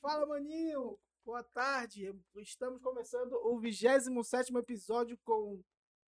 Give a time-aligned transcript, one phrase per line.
[0.00, 0.96] Fala, maninho!
[1.24, 2.12] Boa tarde!
[2.36, 5.60] Estamos começando o 27 episódio com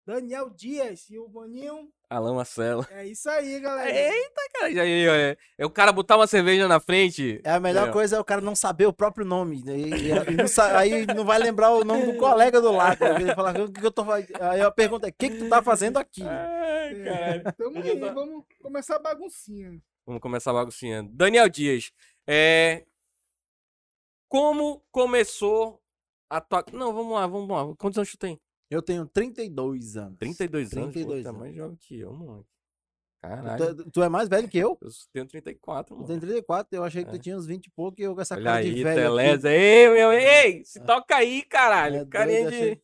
[0.06, 1.90] Daniel Dias e o maninho.
[2.10, 2.86] Alan Marcelo.
[2.92, 3.90] É isso aí, galera.
[3.92, 4.74] Eita, cara.
[4.74, 7.42] já- É, é o cara botar uma cerveja na frente.
[7.44, 7.92] É a melhor É.
[7.92, 9.62] coisa é o cara não saber o próprio nome.
[9.66, 9.78] né?
[9.78, 13.04] E, e- e não sa- aí não vai lembrar o nome do colega do lado.
[13.04, 14.42] Ele fala, o que, que eu tô fazendo?
[14.42, 16.24] Aí a pergunta é: o que, que tu tá fazendo aqui?
[16.24, 17.44] Ai, caralho.
[17.58, 19.82] Tamo aí, vamos começar a baguncinha.
[20.06, 21.04] Vamos começar a baguncinha.
[21.12, 21.92] Daniel Dias.
[22.28, 22.86] É...
[24.34, 25.80] Como começou
[26.28, 26.66] a tua...
[26.74, 27.76] Não, vamos lá, vamos lá.
[27.78, 28.42] Quantos anos tu tem?
[28.68, 30.18] Eu tenho 32 anos.
[30.18, 30.92] 32 anos?
[30.92, 31.40] 32 Pô, tá anos.
[31.42, 32.44] mais jovem que eu, mano.
[33.22, 33.76] Caralho.
[33.76, 34.76] Tu, tu é mais velho que eu?
[34.82, 36.08] Eu tenho 34, Eu mano.
[36.08, 37.14] tenho 34, eu achei que É.
[37.14, 39.00] tu tinha uns 20 e pouco e eu com essa Olha cara aí, de velho.
[39.00, 39.08] aqui.
[39.24, 39.52] Teleza.
[39.54, 40.12] Ei, meu...
[40.12, 41.98] Ei, se toca aí, caralho.
[41.98, 42.56] É Carinha de...
[42.56, 42.82] achei-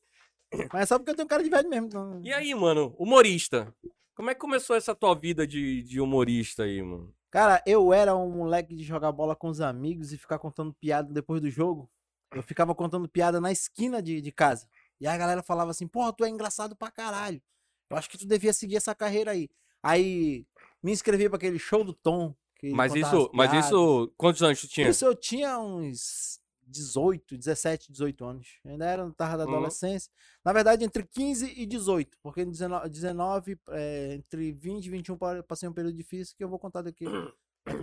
[0.71, 1.87] Mas é só porque eu tenho cara de velho mesmo.
[1.87, 2.21] Então...
[2.23, 3.73] E aí, mano, humorista.
[4.15, 7.11] Como é que começou essa tua vida de, de humorista aí, mano?
[7.31, 11.13] Cara, eu era um moleque de jogar bola com os amigos e ficar contando piada
[11.13, 11.89] depois do jogo.
[12.33, 14.67] Eu ficava contando piada na esquina de, de casa.
[14.99, 17.41] E a galera falava assim, porra, tu é engraçado pra caralho.
[17.89, 19.49] Eu acho que tu devia seguir essa carreira aí.
[19.81, 20.45] Aí
[20.83, 22.35] me inscrevi pra aquele show do Tom.
[22.63, 23.65] Mas isso, as mas piadas.
[23.67, 24.89] isso, quantos anos tu tinha?
[24.89, 26.38] Isso eu tinha uns
[26.69, 28.59] 18, 17, 18 anos.
[28.63, 29.53] Eu ainda era, tava da Uhum.
[29.55, 30.11] adolescência.
[30.43, 32.17] Na verdade, entre 15 e 18.
[32.21, 36.43] Porque em 19, 19 é, entre 20 e 21 pa- passei um período difícil que
[36.43, 37.05] eu vou contar daqui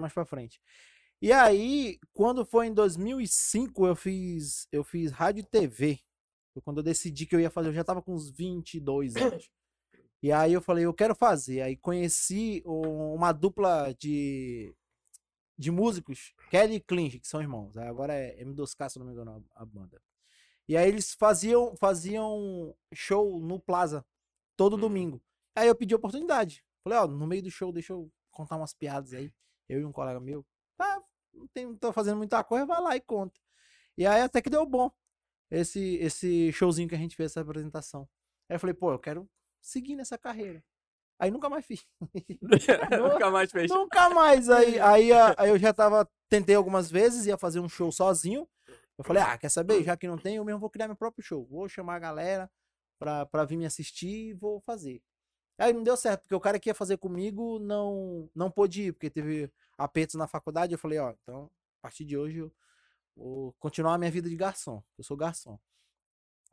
[0.00, 0.60] mais pra frente.
[1.20, 5.98] E aí, quando foi em 2005, eu fiz, eu fiz rádio e TV.
[6.52, 7.68] Foi quando eu decidi que eu ia fazer.
[7.68, 9.50] Eu já tava com uns 22 anos.
[10.22, 11.60] E aí eu falei, eu quero fazer.
[11.60, 14.74] Aí conheci um- uma dupla de,
[15.58, 17.76] de músicos, Kelly e Clint, que são irmãos.
[17.76, 20.00] Agora é M2K, se não me engano, a, a banda.
[20.68, 24.04] E aí eles faziam, faziam show no Plaza
[24.56, 24.80] todo Uhum.
[24.80, 25.22] domingo.
[25.54, 26.64] Aí eu pedi oportunidade.
[26.82, 29.32] Falei, ó, no meio do show, deixa eu contar umas piadas aí.
[29.68, 30.44] Eu e um colega meu.
[30.78, 31.00] Ah,
[31.32, 33.40] não, tem, não tô fazendo muita coisa, vai lá e conta.
[33.96, 34.90] E aí até que deu bom
[35.50, 38.08] esse, esse showzinho que a gente fez, essa apresentação.
[38.48, 39.28] Aí eu falei, pô, eu quero
[39.60, 40.62] seguir nessa carreira.
[41.18, 41.86] Aí nunca mais fiz.
[42.90, 43.70] Nunca mais fez.
[43.70, 44.50] Nunca mais.
[44.50, 48.46] Aí, aí, a- aí eu já tava, tentei algumas vezes, ia fazer um show sozinho.
[48.98, 49.82] Eu falei, ah, quer saber?
[49.82, 51.46] Já que não tem, eu mesmo vou criar meu próprio show.
[51.46, 52.50] Vou chamar a galera
[52.98, 55.02] pra, pra vir me assistir e vou fazer.
[55.58, 58.92] Aí não deu certo, porque o cara que ia fazer comigo não, não pôde ir,
[58.92, 60.72] porque teve apertos na faculdade.
[60.74, 61.50] Eu falei, ó, então,
[61.80, 62.52] a partir de hoje eu
[63.16, 64.82] vou continuar a minha vida de garçom.
[64.98, 65.58] Eu sou garçom.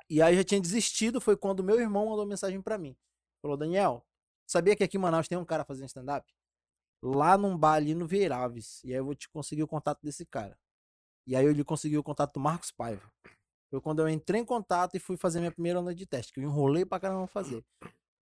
[0.10, 2.96] E aí já tinha desistido, foi quando meu irmão mandou mensagem pra mim.
[3.42, 4.06] Falou, Daniel,
[4.54, 6.32] sabia que aqui em Manaus tem um cara fazendo stand-up?
[7.04, 8.82] Lá num bar ali no Vieira Alves.
[8.84, 10.58] E aí eu vou te conseguir o contato desse cara.
[11.28, 13.12] E aí ele conseguiu o contato do Marcos Paiva.
[13.70, 16.40] Foi quando eu entrei em contato e fui fazer minha primeira noite de teste, que
[16.40, 17.66] eu enrolei pra caramba fazer.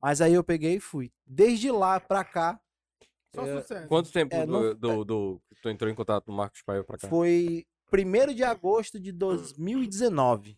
[0.02, 1.12] Mas aí eu peguei e fui.
[1.26, 2.60] Desde lá pra cá,
[3.36, 3.88] Só É, sucesso.
[3.88, 6.84] Quanto tempo É, do, do, do- que tu entrou em contato com o Marcos Paiva
[6.84, 7.08] pra cá?
[7.08, 10.58] foi 1 de agosto de 2019.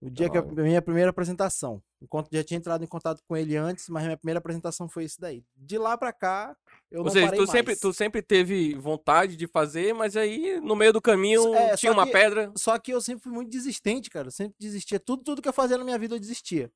[0.00, 1.82] O dia que a minha primeira apresentação.
[2.02, 5.20] Enquanto já tinha entrado em contato com ele antes, mas minha primeira apresentação foi esse
[5.20, 5.44] daí.
[5.54, 6.56] De lá pra cá,
[6.90, 7.80] eu Ou não seja, parei tu sempre, mais.
[7.80, 12.06] tu sempre teve vontade de fazer, mas aí no meio do caminho É, tinha uma
[12.06, 12.50] que- pedra.
[12.56, 14.28] Só que eu sempre fui muito desistente, cara.
[14.28, 14.98] Eu sempre desistia.
[14.98, 16.72] Tudo, tudo que eu fazia na minha vida eu desistia.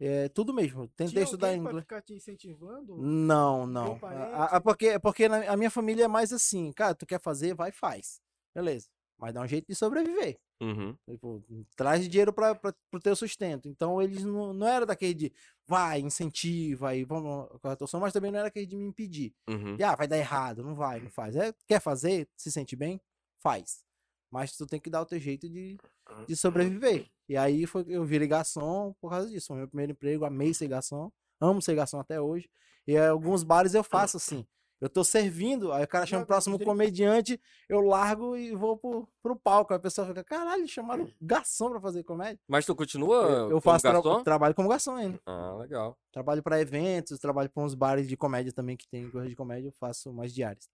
[0.00, 0.86] É, tudo mesmo.
[0.90, 1.80] Tentei Tinha estudar pra inglês.
[1.80, 2.96] ficar te incentivando?
[2.98, 3.98] Não, não.
[4.00, 7.52] A, a- porque porque na- a minha família é mais assim, cara, tu quer fazer,
[7.52, 8.20] vai e faz.
[8.54, 8.86] Beleza.
[9.18, 10.38] Mas dá um jeito de sobreviver.
[10.60, 10.96] Uhum.
[11.08, 11.44] Tipo,
[11.76, 13.68] traz dinheiro para pro teu sustento.
[13.68, 15.32] Então eles não, não era daquele de
[15.66, 19.32] vai, incentiva e vamos com a atuação, mas também não era aquele de me impedir.
[19.48, 19.76] Uhum.
[19.78, 21.36] E, ah, vai dar errado, não vai, não faz.
[21.36, 23.00] É, quer fazer, se sente bem,
[23.40, 23.84] faz.
[24.30, 25.78] Mas tu tem que dar o teu jeito de,
[26.26, 27.06] de sobreviver.
[27.28, 29.48] E aí foi eu virei garçom por causa disso.
[29.48, 32.48] Foi meu primeiro emprego, amei ser garçom, amo ser garçom até hoje.
[32.86, 34.46] E alguns bares eu faço assim.
[34.80, 39.08] Eu tô servindo, aí o cara chama o próximo comediante, eu largo e vou pro,
[39.20, 39.72] pro palco.
[39.72, 42.38] Aí a pessoa fica, caralho, chamaram garçom pra fazer comédia.
[42.46, 45.18] Mas tu continua Eu, eu como faço tra- trabalho como garçom ainda.
[45.26, 45.98] Ah, legal.
[46.12, 49.68] Trabalho pra eventos, trabalho pra uns bares de comédia também que tem coisa de comédia,
[49.68, 50.68] eu faço mais diárias.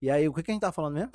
[0.00, 1.10] E aí, o que, que a gente tá falando mesmo?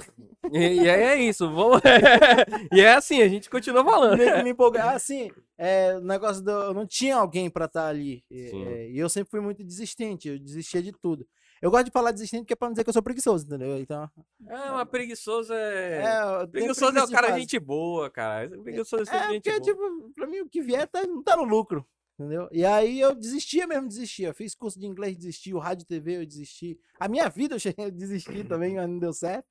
[0.51, 1.49] E, e aí é isso.
[1.49, 1.81] Vamos...
[2.73, 4.17] e é assim, a gente continua falando.
[4.17, 4.81] Que me empolguei.
[4.81, 6.51] Ah, sim, é, o negócio do.
[6.51, 8.25] Eu não tinha alguém pra estar ali.
[8.29, 8.65] E, Sim.
[8.65, 11.25] é, e eu sempre fui muito desistente, eu desistia de tudo.
[11.63, 13.77] Eu gosto de falar desistente porque é pra não dizer que eu sou preguiçoso, entendeu?
[13.79, 14.09] Então.
[14.45, 16.03] É, mas preguiçoso é.
[16.03, 18.49] É, eu preguiçoso é o cara gente boa, cara.
[18.49, 19.89] Preguiçoso é sempre É, gente porque, boa.
[19.91, 21.85] tipo, pra mim o que vier tá, não tá no lucro.
[22.19, 22.49] Entendeu?
[22.51, 24.33] E aí eu desistia mesmo, desistia.
[24.33, 25.53] Fiz curso de inglês, desisti.
[25.53, 26.77] O rádio TV eu desisti.
[26.99, 29.47] A minha vida eu cheguei a desistir também, mas não deu certo.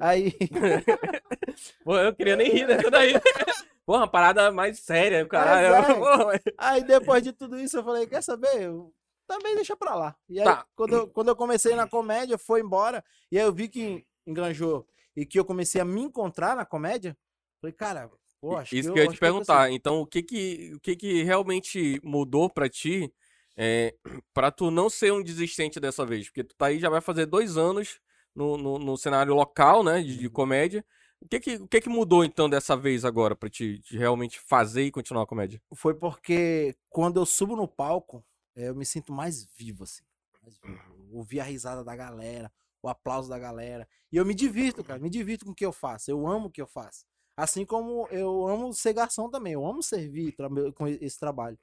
[0.00, 0.32] Aí.
[1.84, 3.12] Pô, eu queria nem rir dessa daí.
[3.84, 5.74] Pô, uma parada mais séria, caralho.
[5.74, 5.98] é.
[6.24, 8.62] Mas- Aí depois de tudo isso eu falei, quer saber?
[8.62, 8.92] Eu
[9.30, 10.16] também deixa pra lá.
[10.28, 10.66] E aí, Tá.
[10.74, 13.04] quando, eu, quando eu comecei na comédia, foi embora.
[13.30, 14.86] E aí eu vi que engranjou.
[15.16, 17.16] e que eu comecei a me encontrar na comédia,
[17.60, 18.10] falei, cara,
[18.40, 19.70] pô, acho Isso que eu ia te eu perguntar.
[19.70, 23.12] Então, o que que, o que que realmente mudou pra ti
[23.56, 23.94] é,
[24.32, 26.26] pra tu não ser um desistente dessa vez?
[26.28, 28.00] Porque tu tá aí, já vai fazer dois anos
[28.34, 30.30] no, no, no cenário local, né, de, de Uhum.
[30.30, 30.84] comédia.
[31.20, 34.40] O que que, o que que mudou, então, dessa vez agora pra ti de realmente
[34.40, 35.60] fazer e continuar a comédia?
[35.74, 38.24] foi porque quando eu subo no palco,
[38.54, 40.02] eu me sinto mais vivo, assim.
[40.42, 40.80] Mais vivo.
[41.12, 42.52] Ouvir a risada da galera,
[42.82, 43.88] o aplauso da galera.
[44.12, 44.98] E eu me divirto, cara.
[45.00, 46.10] Me divirto com o que eu faço.
[46.10, 47.04] Eu amo o que eu faço.
[47.36, 49.54] Assim como eu amo ser garçom também.
[49.54, 50.34] Eu amo servir
[50.74, 51.58] com esse trabalho.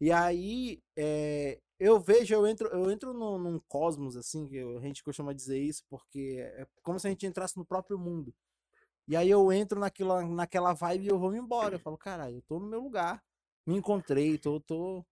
[0.00, 4.80] E aí, eh, eu vejo, eu entro, eu entro num, num cosmos, assim, que a
[4.80, 8.34] gente costuma dizer isso, porque é como se a gente entrasse no próprio mundo.
[9.08, 11.76] E aí eu entro naquela, naquela vibe e eu vou me embora.
[11.76, 13.22] Eu falo, caralho, eu tô no meu lugar
[13.66, 15.04] me encontrei, tô, tô...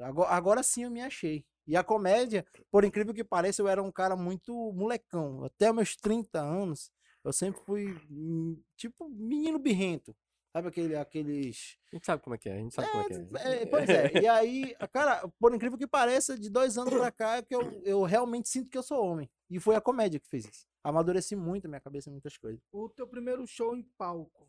[0.00, 1.44] Agora, agora sim eu me achei.
[1.66, 5.44] E a comédia, por incrível que pareça, eu era um cara muito molecão.
[5.44, 6.90] Até meus 30 anos,
[7.24, 10.14] eu sempre fui, hum, tipo, menino birrento.
[10.52, 11.76] Sabe aquele, aqueles...
[11.92, 13.62] A gente sabe como é que é, a gente sabe como é que é.
[13.62, 17.36] É, pois é, e aí, cara, por incrível que pareça, de dois anos pra cá,
[17.38, 19.28] é que eu, eu realmente sinto que eu sou homem.
[19.50, 20.66] E foi a comédia que fez isso.
[20.84, 22.60] Amadureci muito a minha cabeça em muitas coisas.
[22.70, 24.48] O teu primeiro show em palco.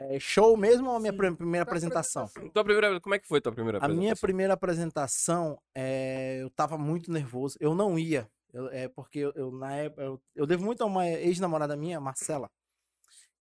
[0.00, 2.28] É show mesmo ou a minha Sim, prim- primeira apresentação?
[2.52, 4.26] Tua primeira, como é que foi tua primeira A minha apresentação?
[4.26, 7.56] primeira apresentação, eh, eu tava muito nervoso.
[7.60, 8.30] Eu não ia.
[8.52, 12.00] Eu- é porque eu, eu, na época, eu, eu devo muito a uma ex-namorada minha,
[12.00, 12.50] Marcela,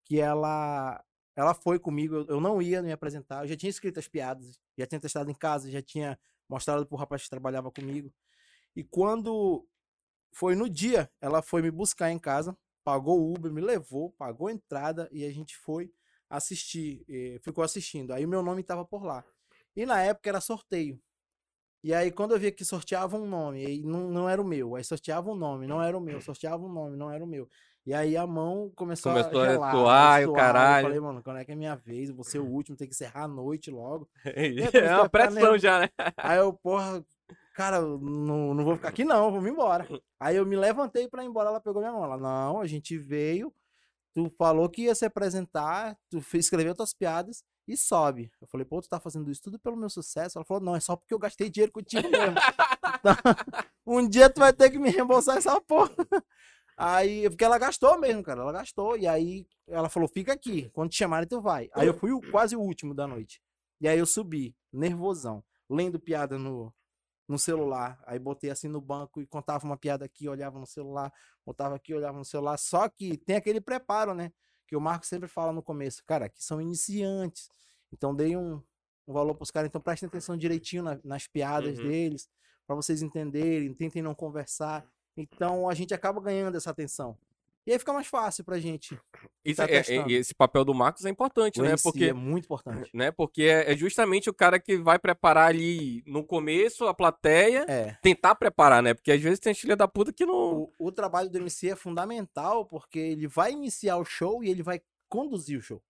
[0.04, 1.04] que ela
[1.36, 2.16] ela foi comigo.
[2.16, 3.44] Eu, eu não ia me apresentar.
[3.44, 6.18] Eu já tinha escrito as piadas, já tinha testado em casa, já tinha
[6.50, 8.12] mostrado pro rapaz que trabalhava comigo.
[8.76, 9.68] E quando
[10.32, 14.48] foi no dia, ela foi me buscar em casa, pagou o Uber, me levou, pagou
[14.48, 15.92] a entrada e a gente foi
[16.30, 18.12] assistir, eh, ficou assistindo.
[18.14, 19.24] Aí o meu nome tava por lá.
[19.76, 21.00] E na época era sorteio.
[21.84, 24.76] E aí, quando eu via que sorteava um nome, aí não, não era o meu.
[24.76, 26.20] Aí sorteava um nome, não era o meu.
[26.20, 27.48] Sorteava um nome, não era o meu.
[27.86, 30.84] E aí a mão começou, Começou a a gelar, suar, e o caralho.
[30.84, 32.10] Eu falei, mano, quando é que é minha vez?
[32.10, 34.10] Eu vou ser o último, tem que encerrar a noite logo.
[34.74, 35.90] É uma pressão já, né?
[36.18, 37.02] Aí eu, porra,
[37.56, 39.88] cara, não, não vou ficar aqui não, vou me embora.
[40.20, 42.04] Aí eu me levantei pra ir embora, ela pegou minha mão.
[42.04, 43.54] Ela, não, a gente veio,
[44.18, 48.32] tu falou que ia se apresentar, tu escreveu tuas piadas e sobe.
[48.42, 50.40] Eu falei, pô, tu tá fazendo isso tudo pelo meu sucesso?
[50.40, 52.36] Ela falou, não, é só porque eu gastei dinheiro contigo mesmo.
[53.00, 53.14] Então,
[53.86, 55.94] um dia tu vai ter que me reembolsar essa porra.
[56.76, 58.98] Aí, porque ela gastou mesmo, cara, ela gastou.
[58.98, 61.70] E aí ela falou, fica aqui, quando te chamarem tu vai.
[61.74, 63.40] Aí eu fui o- quase o último da noite.
[63.80, 66.74] E aí eu subi, nervosão, lendo piada no,
[67.28, 68.00] no celular.
[68.06, 71.12] Aí botei assim no banco e contava uma piada aqui, olhava no celular,
[71.46, 72.58] botava aqui, olhava no celular.
[72.58, 74.32] Só que tem aquele preparo, né?
[74.68, 76.04] Que o Marco sempre fala no começo.
[76.06, 77.50] Cara, aqui são iniciantes.
[77.92, 78.62] Então dei um,
[79.08, 79.68] um valor pros caras.
[79.68, 81.88] Então prestem atenção direitinho na- nas piadas Uhum.
[81.88, 82.30] deles,
[82.66, 84.86] pra vocês entenderem, tentem não conversar.
[85.16, 87.18] Então a gente acaba ganhando essa atenção.
[87.68, 88.98] E aí fica mais fácil pra gente.
[89.44, 91.70] Isso Tá é- é- e esse papel do Marcos é importante, O né?
[91.72, 92.90] MC Porque é muito importante.
[92.94, 93.12] né?
[93.12, 97.98] Porque é, é justamente o cara que vai preparar ali no começo a plateia, É.
[98.02, 98.94] tentar preparar, né?
[98.94, 100.62] Porque às vezes tem filha da puta que não.
[100.62, 104.64] O, o trabalho do MC é fundamental porque ele vai iniciar o show e ele
[104.64, 105.84] vai conduzir o show.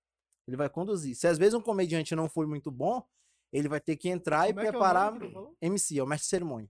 [0.47, 1.13] Ele vai conduzir.
[1.15, 3.03] Se às vezes um comediante não foi muito bom,
[3.53, 5.13] ele vai ter que entrar Como e é é o preparar.
[5.19, 5.55] falou?
[5.61, 6.69] MC, é o mestre de cerimônia.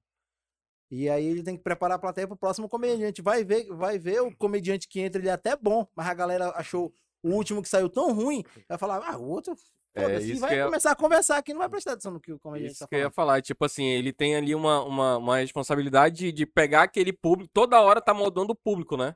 [0.89, 3.21] E aí ele tem que preparar a plateia pro próximo comediante.
[3.21, 6.49] Vai ver, vai ver o comediante que entra, ele é até bom, mas a galera
[6.55, 9.53] achou o último que saiu tão ruim, vai falar, ah, o outro.
[9.93, 12.11] É, foda-se", e isso vai que é- começar a conversar aqui, não vai prestar atenção
[12.13, 13.13] no que o comediante Isso tá que eu ia falando.
[13.15, 17.49] falar, tipo assim, ele tem ali uma, uma, uma responsabilidade de, de pegar aquele público,
[17.53, 19.15] toda hora tá moldando o público, né?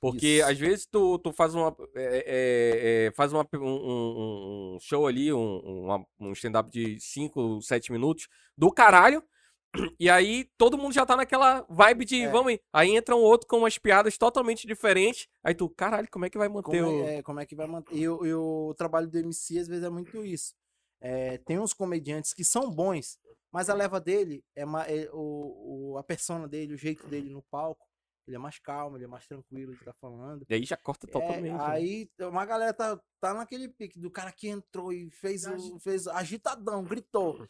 [0.00, 0.48] Porque Isso.
[0.50, 5.06] às vezes tu, tu faz uma é, é, é, faz uma, um, um- um show
[5.06, 8.26] ali, um, uma- um stand-up de 5, 7 minutos
[8.58, 9.22] do caralho,
[9.98, 12.28] e aí todo mundo já tá naquela vibe de É.
[12.30, 12.60] vamos ir.
[12.72, 16.38] Aí entra um outro com umas piadas totalmente diferentes, aí tu, caralho, como é que
[16.38, 17.04] vai Como manter o...
[17.04, 17.94] é, é, como é que vai manter?
[17.96, 20.54] E, o- e o trabalho do MC às vezes é muito isso.
[21.00, 23.18] É, tem uns comediantes que são bons,
[23.50, 27.30] mas a leva dele é, ma- é o, o- a persona dele, o jeito dele
[27.30, 27.86] no palco.
[28.24, 30.46] Ele é mais calmo, ele é mais tranquilo de estar falando.
[30.48, 31.54] E aí já corta É, totalmente.
[31.54, 31.58] né?
[31.60, 36.06] aí uma galera tá, tá naquele pique do cara que entrou e fez, o, fez
[36.06, 37.48] agitadão, gritou.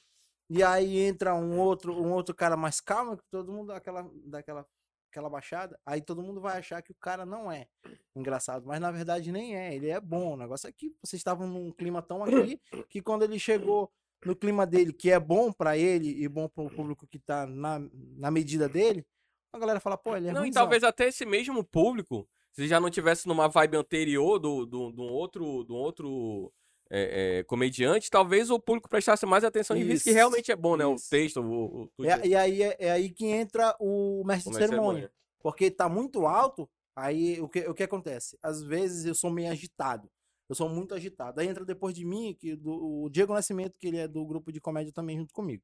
[0.51, 4.11] E aí entra um outro, um outro cara mais calmo, que todo mundo dá aquela,
[4.27, 4.67] dá aquela,
[5.11, 5.79] aquela baixada.
[5.87, 7.67] Aí todo mundo vai achar que o cara não é
[8.15, 9.75] engraçado, mas na verdade nem é.
[9.75, 10.35] Ele é bom.
[10.35, 13.91] O negócio é que vocês estavam num clima tão aqui que quando ele chegou
[14.25, 17.81] no clima dele, que é bom pra ele e bom pro público que tá na,
[18.17, 19.05] na medida dele,
[19.53, 20.63] a galera fala, pô, ele é Não, e ruimzão.
[20.63, 25.03] talvez até esse mesmo público, se já não tivesse numa vibe anterior do, do, do
[25.03, 26.53] outro, do outro
[26.95, 30.57] é, é, comediante, talvez o público prestasse mais atenção e visse que Isso, realmente é
[30.57, 30.85] bom, né?
[30.85, 31.09] O isso.
[31.09, 34.53] texto, o, o, o- É- e aí é, é aí que entra o mestre o
[34.53, 35.11] de de cerimônia.
[35.43, 38.39] Porque tá muito alto, Aí o que, o que acontece?
[38.43, 40.11] Às vezes eu sou meio agitado.
[40.49, 41.41] Eu sou muito agitado.
[41.41, 44.53] Aí entra depois de mim que do, o Diego Nascimento, que ele é do grupo
[44.53, 45.63] de comédia também junto comigo.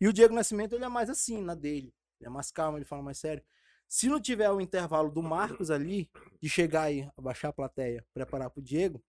[0.00, 1.94] E o Diego Nascimento, ele é mais assim, na dele.
[2.20, 3.42] Ele é mais calmo, ele fala mais sério.
[3.88, 8.50] Se não tiver o intervalo do Marcos ali, de chegar aí, abaixar a plateia, preparar
[8.50, 9.02] pro Diego,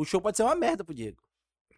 [0.00, 1.22] o show pode ser uma merda pro Diego.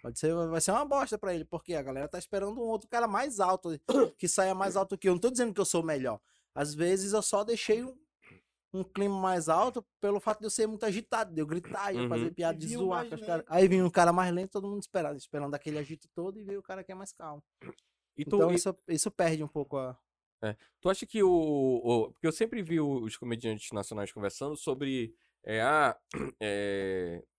[0.02, 2.88] Pode ser, vai ser uma bosta pra ele, porque a galera tá esperando um outro
[2.88, 3.70] cara mais alto,
[4.18, 5.12] que saia mais alto que eu.
[5.12, 6.20] Não tô dizendo que eu sou o melhor.
[6.54, 7.96] Às vezes eu só deixei um,
[8.74, 11.98] um clima mais alto pelo fato de eu ser muito agitado, de eu gritar, de
[12.00, 12.34] eu fazer Uhum.
[12.34, 13.26] piada, E de zoar com os lento.
[13.26, 13.44] caras.
[13.48, 16.58] Aí vinha um cara mais lento, todo mundo esperando, esperando aquele agito todo e veio
[16.58, 17.42] o cara que é mais calmo.
[18.16, 19.96] E tu, Então e- isso, isso perde um pouco a.
[20.80, 25.14] Tu acha que o, o- Porque eu sempre vi os comediantes nacionais conversando sobre.
[25.44, 25.96] É, ah,
[26.40, 27.22] é,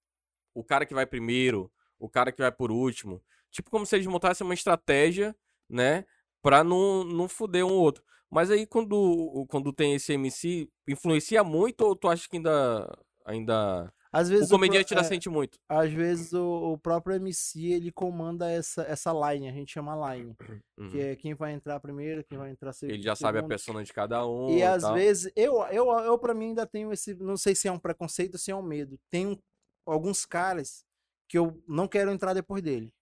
[0.54, 3.22] o cara que vai primeiro, o cara que vai por último.
[3.52, 5.36] Tipo, como se eles montassem uma estratégia,
[5.70, 6.06] né?
[6.42, 8.04] Pra não, não fuder um outro.
[8.30, 12.98] Mas aí, quando, quando tem esse MC, influencia muito ou tu acha que ainda.
[13.24, 15.60] ainda Às vezes o comediante pro- ainda é, sente muito?
[15.70, 20.36] Às vezes o, o próprio MC ele comanda essa, essa line, a gente chama line.
[20.76, 20.90] Uhum.
[20.90, 22.96] Que é quem vai entrar primeiro, quem vai entrar segundo.
[22.96, 24.50] Ele já sabe a persona de cada um.
[24.58, 24.96] E às tal.
[24.96, 27.14] vezes, eu, eu, eu pra mim ainda tenho esse.
[27.14, 29.00] Não sei se é um preconceito ou se é um medo.
[29.12, 29.38] Tem um-
[29.86, 30.86] alguns caras
[31.28, 32.94] que eu não quero entrar depois dele.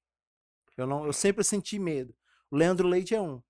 [0.77, 2.15] Eu, não, eu sempre senti medo.
[2.49, 3.41] O Leandro Leite é um.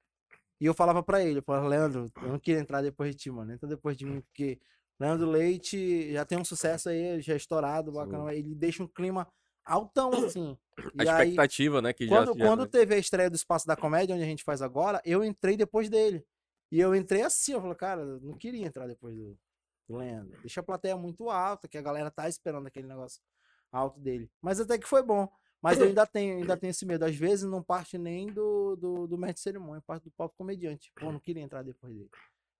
[0.59, 3.31] E eu falava pra ele, eu falava, Leandro, eu não queria entrar depois de ti,
[3.31, 3.51] mano.
[3.51, 4.59] Entra depois de mim, porque
[4.99, 8.33] Leandro Leite já tem um sucesso aí, já é estourado, bacana.
[8.33, 9.27] Ele deixa um clima
[9.65, 10.57] altão, assim.
[10.97, 11.93] A E aí, expectativa, né?
[11.93, 14.43] Que quando, já, já- quando teve a estreia do Espaço da Comédia, onde a gente
[14.43, 16.23] faz agora, eu entrei depois dele.
[16.71, 19.37] E eu entrei assim, eu falei, cara, eu não queria entrar depois do,
[19.97, 20.39] Leandro.
[20.41, 23.21] Deixa a plateia muito alta, que a galera tá esperando aquele negócio
[23.71, 24.29] alto dele.
[24.41, 25.27] Mas até que foi bom.
[25.61, 27.05] Mas eu ainda tenho, ainda tenho esse medo.
[27.05, 30.91] Às vezes não parte nem do, do, do mestre de cerimônia, parte do próprio comediante.
[30.95, 32.09] Pô, não queria entrar depois dele.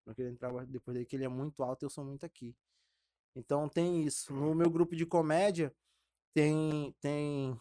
[0.05, 2.55] Não queria entrar depois dele, que ele é muito alto e eu sou muito aqui.
[3.35, 4.31] Então tem isso.
[4.33, 5.73] No meu grupo de comédia,
[6.33, 6.95] tem.
[7.01, 7.59] tem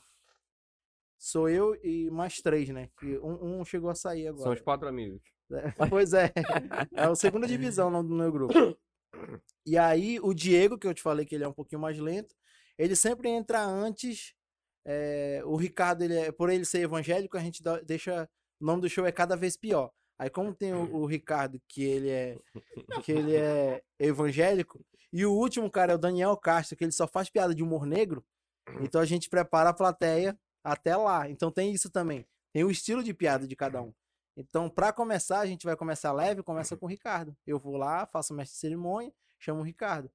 [1.19, 2.89] Sou eu e mais três, né?
[2.99, 4.43] Que um, um chegou a sair agora.
[4.45, 5.21] São os quatro amigos.
[5.53, 6.33] É, Pois é.
[6.95, 8.55] É a segunda divisão no- do meu grupo.
[9.67, 12.35] E aí, o Diego, que eu te falei que ele é um pouquinho mais lento,
[12.79, 14.35] ele sempre entra antes.
[14.87, 18.29] é, o Ricardo, ele é, por ele ser evangélico, a gente deixa.
[18.61, 19.91] O nome do show é cada vez pior.
[20.19, 22.39] Aí, como tem o, o Ricardo, que ele é
[23.05, 27.07] que ele é evangélico, e o último cara é o Daniel Castro, que ele só
[27.09, 28.25] faz piada de humor negro,
[28.81, 31.29] então a gente prepara a plateia até lá.
[31.29, 32.27] Então tem isso também.
[32.53, 33.93] Tem o estilo de piada de cada um.
[34.37, 37.37] Então, para começar, a gente vai começar leve, começa com o Ricardo.
[37.47, 40.11] Eu vou lá, faço o mestre de cerimônia, chamo o Ricardo.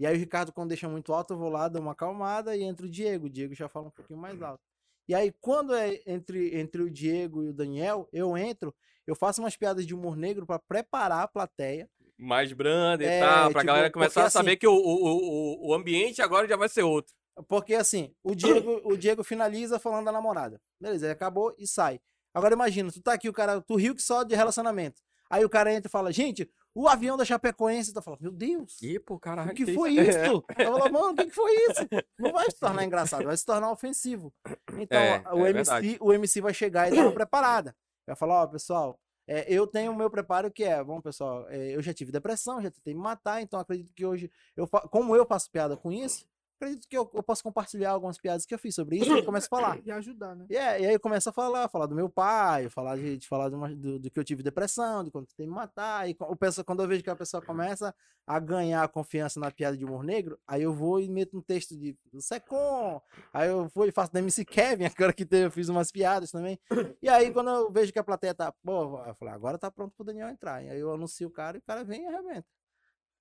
[0.00, 2.62] E aí o Ricardo, quando deixa muito alto, eu vou lá, dou uma acalmada e
[2.62, 3.26] entra o Diego.
[3.26, 4.62] O Diego já fala um pouquinho mais alto.
[5.08, 8.74] E aí, quando é entre, entre o Diego e o Daniel, eu entro,
[9.06, 11.88] eu faço umas piadas de humor negro para preparar a plateia.
[12.18, 14.72] mais branda e É, tal, pra tipo, galera começar porque a saber assim- que o,
[14.72, 17.14] o, o, o ambiente agora já vai ser outro.
[17.46, 20.58] Porque assim, o Diego, o Diego finaliza falando da namorada.
[20.80, 22.00] Beleza, ele acabou e sai.
[22.36, 25.00] Agora imagina, tu tá aqui, o cara, tu riu que só de relacionamento.
[25.30, 28.76] Aí o cara entra e fala, gente, o avião da Chapecoense, tu fala, meu Deus,
[28.82, 29.52] Ih, pô, caralho.
[29.52, 30.18] o que foi isso?
[30.18, 31.88] Eu falo, mano, o que, que foi isso?
[32.18, 34.30] Não vai se tornar engraçado, vai se tornar ofensivo.
[34.78, 35.96] Então, É, o, é MC, verdade.
[35.98, 37.74] o MC vai chegar e dar uma preparada.
[38.06, 41.74] Vai falar, ó, pessoal, é, eu tenho o meu preparo que é, bom, pessoal, é,
[41.74, 45.24] eu já tive depressão, já tentei me matar, então acredito que hoje, eu como eu
[45.24, 46.26] faço piada com isso,
[46.58, 49.24] acredito que eu, eu posso compartilhar algumas piadas que eu fiz sobre isso e eu
[49.24, 49.78] começo a falar.
[49.86, 50.46] E ajudar, né?
[50.50, 53.28] E, é, e aí eu começo a falar, falar do meu pai, falar de, de
[53.28, 56.08] falar de uma- do, do que eu tive depressão, de quando tem me matar.
[56.08, 57.94] E co- o pessoa, quando eu vejo que a pessoa começa
[58.26, 61.76] a ganhar confiança na piada de humor negro, aí eu vou e meto um texto
[61.76, 63.00] de Secom.
[63.32, 66.30] Aí eu vou e faço da MC Kevin, agora que teve, eu fiz umas piadas
[66.30, 66.58] também.
[67.02, 69.94] E aí quando eu vejo que a plateia tá, pô, eu falo, agora tá pronto
[69.94, 70.64] pro Daniel entrar.
[70.64, 72.46] E aí eu anuncio o cara e o cara vem e arrebenta.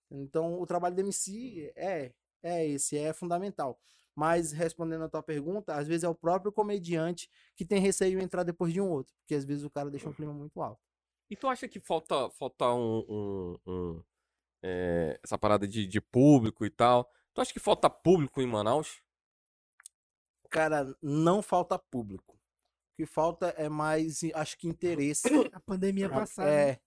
[0.10, 2.12] Então o trabalho do MC é,
[2.46, 3.80] é esse, é fundamental.
[4.16, 8.24] Mas respondendo a tua pergunta, às vezes é o próprio comediante que tem receio em
[8.24, 10.82] entrar depois de um outro, porque às vezes o cara deixa um clima muito alto.
[11.30, 14.04] E tu acha que falta, falta um, um- um,
[14.64, 17.12] é, essa parada de, de público e tal?
[17.34, 19.02] Tu acha que falta público em Manaus?
[20.50, 22.36] Cara, não falta público.
[22.36, 25.28] O que falta é mais, acho que interesse.
[25.52, 26.50] A pandemia passada.
[26.50, 26.70] né?
[26.72, 26.80] É,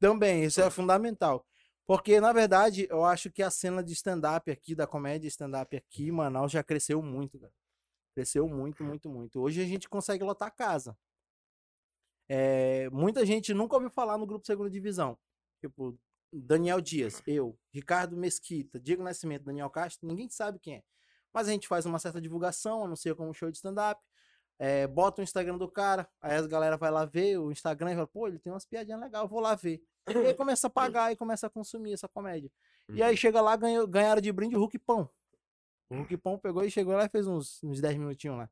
[0.00, 1.46] também, isso é fundamental.
[1.86, 6.08] Porque, na verdade, eu acho que a cena de stand-up aqui, da comédia stand-up aqui
[6.08, 7.52] em Manaus já cresceu muito, cara.
[8.14, 9.40] Cresceu muito, muito, muito.
[9.40, 10.96] Hoje a gente consegue lotar a casa.
[12.28, 15.18] É, muita gente nunca ouviu falar no grupo Segunda Divisão.
[15.60, 15.98] Tipo,
[16.32, 20.82] Daniel Dias, eu, Ricardo Mesquita, Diego Nascimento, Daniel Castro, ninguém sabe quem é.
[21.32, 24.00] Mas a gente faz uma certa divulgação, anuncia como show de stand-up,
[24.58, 27.94] é, bota o Instagram do cara, aí as galera vai lá ver o Instagram e
[27.94, 29.82] fala, pô, ele tem umas piadinhas legais, eu vou lá ver.
[30.08, 32.50] E aí começa a pagar e começa a consumir essa comédia.
[32.88, 35.08] E aí chega lá, ganhou, ganharam de brinde o Hulk Pão.
[35.88, 38.50] O Hulk Pão pegou e chegou lá e fez uns, uns 10 minutinhos lá.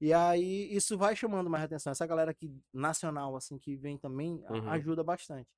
[0.00, 1.90] E aí isso vai chamando mais atenção.
[1.90, 4.68] Essa galera aqui nacional, assim, que vem também, Uhum.
[4.70, 5.48] ajuda bastante.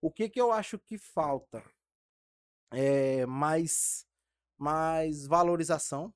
[0.00, 1.62] O que que eu acho que falta?
[2.72, 4.06] É mais,
[4.58, 6.12] mais valorização.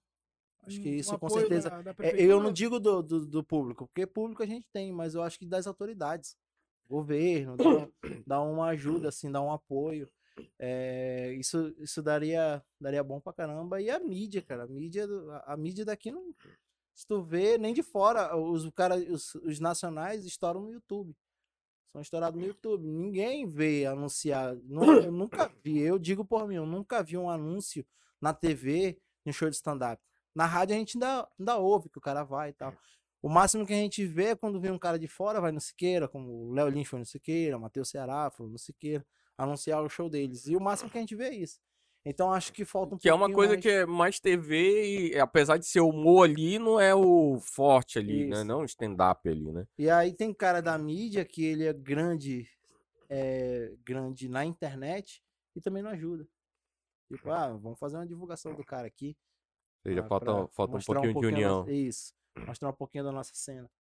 [0.63, 1.71] Acho que Um isso com apoio certeza.
[1.71, 4.93] da- da É, eu não digo do, do, do público, porque público a gente tem,
[4.93, 6.37] mas eu acho que das autoridades.
[6.89, 7.65] Governo, dá,
[8.27, 10.09] dá uma ajuda, assim, dá um apoio.
[10.59, 13.81] É, isso isso daria, daria bom pra caramba.
[13.81, 15.07] E a mídia, cara, a mídia,
[15.45, 16.33] a, a mídia daqui não.
[16.95, 21.15] Se tu vê, nem de fora, os, cara, os, os nacionais estouram no YouTube.
[21.93, 22.85] São estourados no YouTube.
[22.87, 24.55] Ninguém vê anunciar.
[24.65, 27.85] nu- Eu nunca vi, eu digo por mim, eu nunca vi um anúncio
[28.21, 30.03] na TV em show de stand-up.
[30.35, 32.73] Na rádio a gente ainda, ainda ouve que o cara vai e tal.
[33.21, 35.61] O máximo que a gente vê é quando vem um cara de fora, vai no
[35.61, 39.05] Siqueira, como o Léo Lins foi no Siqueira, o Matheus Ceará foi no Siqueira,
[39.37, 40.47] anunciar o show deles.
[40.47, 41.59] E o máximo que a gente vê é isso.
[42.05, 45.19] Então acho que falta um Que é uma coisa mais- que é mais TV e
[45.19, 48.37] apesar de ser humor ali, não é o forte ali, né?
[48.37, 48.45] Isso.
[48.45, 49.67] Não o stand-up ali, né?
[49.77, 52.49] E aí tem cara da mídia que ele é grande,
[53.11, 55.23] é, grande na internet
[55.57, 56.27] e também não ajuda.
[57.13, 59.17] Tipo, ah, vamos fazer uma divulgação do cara aqui.
[59.89, 61.59] Seja, pra- falta, pra falta um pouquinho de da união.
[61.61, 62.15] nossa- isso.
[62.59, 63.71] Mostrar um pouquinho da nossa cena.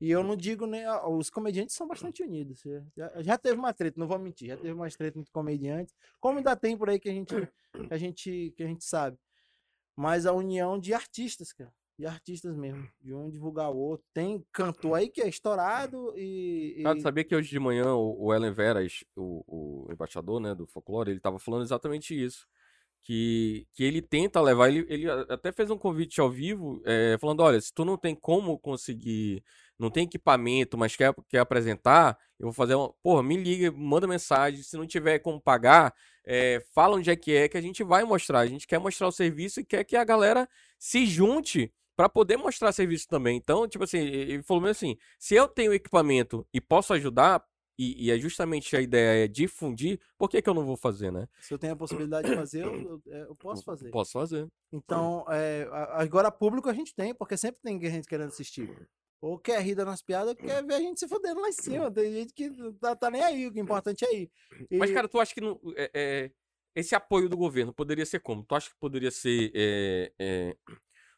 [0.00, 0.84] E eu não digo nem.
[0.84, 2.62] ah, Os comediantes são bastante unidos.
[2.96, 4.48] Já, já- teve uma treta, não vou mentir.
[4.48, 5.94] Já teve mais treta entre comediantes.
[6.20, 7.34] Como ainda tem por aí que a gente,
[7.88, 9.16] que a gente, que a gente sabe.
[9.96, 11.72] Mas a união de artistas, cara.
[11.98, 12.88] De artistas mesmo.
[13.00, 14.04] De um divulgar o outro.
[14.14, 16.76] Tem cantor aí que é estourado e.
[16.78, 19.44] e- Cara, sabia que hoje de manhã o, o Ellen Veras, o,
[19.86, 22.48] o embaixador, né, do folclore, ele tava falando exatamente isso.
[23.04, 27.40] Que, que ele tenta levar, ele, ele até fez um convite ao vivo, eh, falando,
[27.40, 29.42] olha, se tu não tem como conseguir,
[29.76, 34.06] não tem equipamento, mas quer, quer apresentar, eu vou fazer uma, porra, me liga, manda
[34.06, 35.92] mensagem, se não tiver como pagar,
[36.24, 39.08] eh, fala onde é que é, que a gente vai mostrar, a gente quer mostrar
[39.08, 43.36] o serviço e quer que a galera se junte para poder mostrar serviço também.
[43.36, 47.42] Então, tipo assim, ele falou mesmo assim, se eu tenho equipamento e posso ajudar,
[47.78, 51.10] e, e é justamente a ideia é difundir, por que, que eu não vou fazer,
[51.10, 51.26] né?
[51.40, 52.72] Se eu tenho a possibilidade de fazer, eu,
[53.06, 53.90] eu- é, eu posso fazer.
[53.90, 54.46] Posso fazer.
[54.72, 58.68] Então, é, agora público a gente tem, porque sempre tem gente querendo assistir.
[59.20, 61.90] Ou quer rir das nossas piadas, quer ver a gente se fudendo lá em cima.
[61.92, 64.30] Tem gente que tá, tá nem aí, o que é importante é ir.
[64.72, 66.30] Mas, E- cara, tu acha que não, é- é,
[66.74, 68.42] esse apoio do governo poderia ser como?
[68.44, 70.56] Tu acha que poderia ser é, é,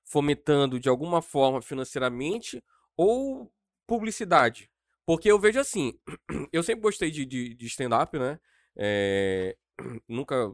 [0.04, 2.62] fomentando de alguma forma financeiramente
[2.96, 3.50] ou
[3.86, 4.70] publicidade?
[5.06, 5.92] Porque eu vejo assim,
[6.52, 8.38] eu sempre gostei de, de, de stand-up, né?
[8.76, 9.56] É,
[10.08, 10.52] nunca.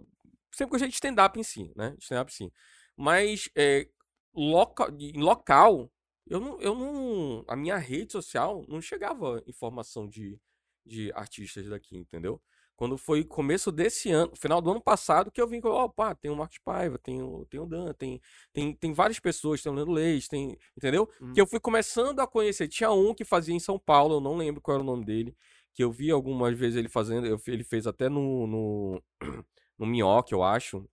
[0.52, 1.96] Sempre gostei de stand-up em si, né?
[2.00, 2.50] Stand-up sim.
[2.96, 3.88] Mas é,
[4.34, 5.90] loca, em local,
[6.26, 7.44] eu não, eu não.
[7.48, 10.38] A minha rede social não chegava informação de,
[10.84, 12.42] de artistas daqui, entendeu?
[12.80, 16.30] Quando foi começo desse ano, final do ano passado, que eu vim com, opa, tem
[16.30, 18.18] o Marcos Paiva, tem o, tem o Dan, tem,
[18.54, 21.06] tem, tem várias pessoas, tem o Leandro Leite, tem, entendeu?
[21.20, 21.34] Hum.
[21.34, 22.68] Que eu fui começando a conhecer.
[22.68, 25.36] Tinha um que fazia em São Paulo, eu não lembro qual era o nome dele,
[25.74, 29.02] que eu vi algumas vezes ele fazendo, eu, ele fez até no, no,
[29.78, 30.88] no Minhoque, eu acho,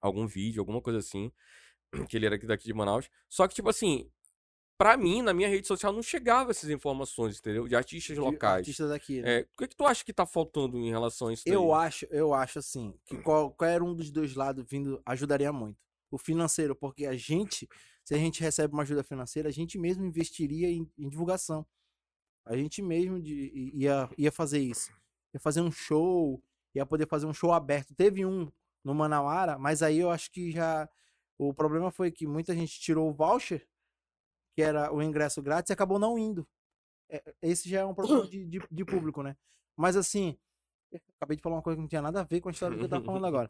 [0.00, 1.30] algum vídeo, alguma coisa assim,
[2.10, 3.08] que ele era aqui daqui de Manaus.
[3.28, 4.10] Só que, tipo assim,
[4.78, 7.66] pra mim, na minha rede social, não chegava essas informações, entendeu?
[7.66, 8.58] De artistas de locais.
[8.60, 9.40] Artistas daqui, né?
[9.40, 11.86] É, o que, que tu acha que tá faltando em relação a isso Eu daí?
[11.86, 15.76] acho, eu acho assim, que qualquer um dos dois lados vindo ajudaria muito.
[16.10, 17.68] O financeiro, porque a gente,
[18.04, 21.66] se a gente recebe uma ajuda financeira, a gente mesmo investiria em, em divulgação.
[22.46, 24.90] A gente mesmo de- ia, ia fazer isso.
[25.34, 26.42] Ia fazer um show,
[26.74, 27.94] ia poder fazer um show aberto.
[27.94, 28.50] Teve um
[28.82, 30.88] no Manauara, mas aí eu acho que já.
[31.36, 33.67] O problema foi que muita gente tirou o voucher,
[34.58, 36.44] que era o ingresso grátis, e acabou não indo.
[37.08, 39.36] É, Esse já é um problema de, de, de público, né?
[39.76, 40.36] Mas assim,
[41.16, 42.82] Acabei de falar uma coisa que não tinha nada a ver com a história que
[42.82, 43.48] eu tava falando agora.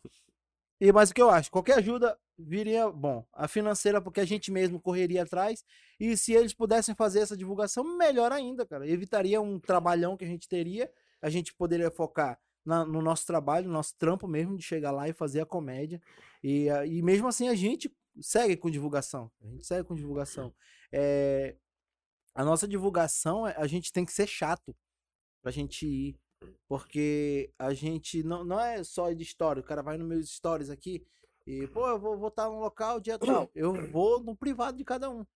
[0.80, 1.50] E, mas o que eu acho?
[1.50, 3.24] Qualquer ajuda viria bom.
[3.32, 5.64] A financeira, porque a gente mesmo correria atrás.
[5.98, 8.86] E se eles pudessem fazer essa divulgação, melhor ainda, cara.
[8.88, 10.90] Evitaria um trabalhão que a gente teria.
[11.22, 15.08] A gente poderia focar na- no nosso trabalho, no nosso trampo mesmo, de chegar lá
[15.08, 16.02] e fazer a comédia.
[16.42, 17.90] E, ah, e mesmo assim a gente
[18.20, 19.30] segue com divulgação.
[19.40, 20.52] A gente segue com divulgação.
[20.92, 21.56] É,
[22.34, 24.74] a nossa divulgação, a gente tem que ser chato
[25.42, 26.16] pra gente ir.
[26.68, 29.60] Porque a gente não, não é só de história.
[29.60, 31.04] O cara vai nos meus stories aqui
[31.46, 33.50] e, pô, eu vou estar no local dia tal.
[33.54, 35.26] Eu vou no privado de cada um.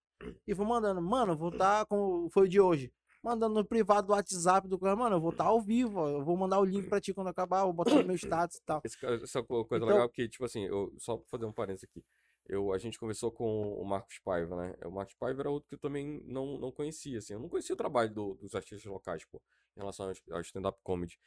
[0.46, 2.92] E vou mandando, mano, vou estar como foi o de hoje.
[3.20, 6.24] Mandando no privado do WhatsApp do cara, mano, eu vou estar ao vivo, ó, eu
[6.24, 8.80] vou mandar o link pra ti quando acabar, vou botar no meu status e tal.
[8.84, 12.04] Essa co- coisa Então- legal que, tipo assim, eu, só fazer um parênteses aqui.
[12.48, 14.74] Eu, a gente conversou com o Marcos Paiva, né?
[14.84, 17.34] O Marcos Paiva era outro que eu também não, não conhecia, assim.
[17.34, 19.40] Eu não conhecia o trabalho do- dos artistas locais, pô,
[19.76, 21.18] em relação ao, ao stand-up comedy.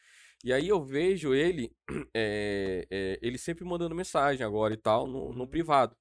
[0.44, 1.72] E aí eu vejo ele,
[2.14, 5.48] é, é, ele sempre mandando mensagem agora e tal, no, no Uhum.
[5.48, 5.96] privado.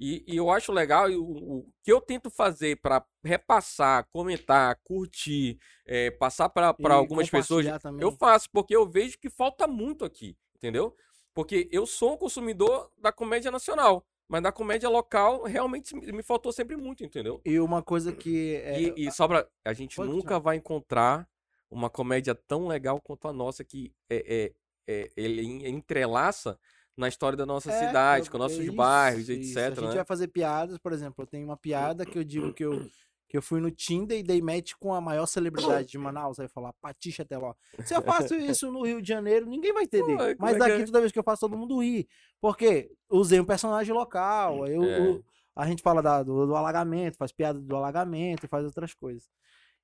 [0.00, 5.58] E, e eu acho legal, o, o que eu tento fazer pra repassar, comentar, curtir,
[5.84, 8.06] é, passar E algumas pessoas, também.
[8.06, 10.94] eu faço, porque eu vejo que falta muito aqui, entendeu?
[11.34, 16.52] Porque eu sou um consumidor da comédia nacional, mas da comédia local realmente me faltou
[16.52, 17.40] sempre muito, entendeu?
[17.44, 18.56] E uma coisa que.
[18.56, 19.46] É, E, e só pra.
[19.64, 21.26] A gente Pode nunca vai encontrar
[21.70, 24.52] uma comédia tão legal quanto a nossa que é,
[24.86, 26.58] é, é- ele en- entrelaça
[26.96, 29.58] na história da nossa É, cidade, com nossos isso, bairros, isso.
[29.58, 29.58] etc.
[29.78, 29.94] A gente né?
[29.96, 32.72] vai fazer piadas, por exemplo, eu tenho uma piada que eu digo que eu,
[33.28, 36.40] que eu fui no Tinder e dei match com a maior celebridade de Manaus.
[36.40, 37.54] Aí falar, Patixa Teló.
[37.84, 40.16] Se eu faço isso no Rio de Janeiro, ninguém vai entender.
[40.16, 40.84] Como Mas é daqui, é?
[40.86, 42.08] toda vez que eu faço, todo mundo ri.
[42.40, 44.66] Porque usei um personagem local.
[44.66, 45.00] Eu, É.
[45.00, 45.24] o-
[45.56, 49.28] a gente fala da- do, do alagamento, faz piada do alagamento, faz outras coisas.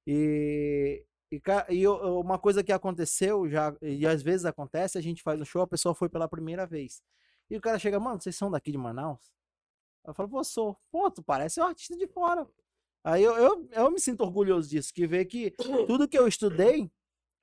[0.07, 5.41] E, e, e uma coisa que aconteceu, já, e às vezes acontece, a gente faz
[5.41, 7.03] um show, a pessoa foi pela primeira vez.
[7.51, 9.33] E o cara chega, mano, vocês são daqui de Manaus?
[10.07, 10.77] Eu falo, pô, sou.
[10.91, 12.47] Pô, tu parece um artista de fora.
[13.03, 15.51] Aí eu, eu, eu me sinto orgulhoso disso, que vê que
[15.89, 16.91] tudo que eu estudei,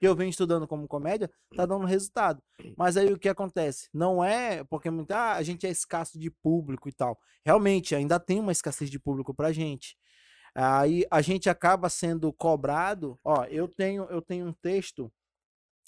[0.01, 2.41] que eu venho estudando como comédia, tá dando resultado.
[2.75, 3.87] Mas aí o que acontece?
[3.93, 7.19] Não é porque muita, ah, a gente é escasso de público e tal.
[7.45, 9.95] Realmente, ainda tem uma escassez de público pra gente.
[10.55, 13.19] Aí a gente acaba sendo cobrado.
[13.23, 15.13] Ó, eu tenho, eu tenho um texto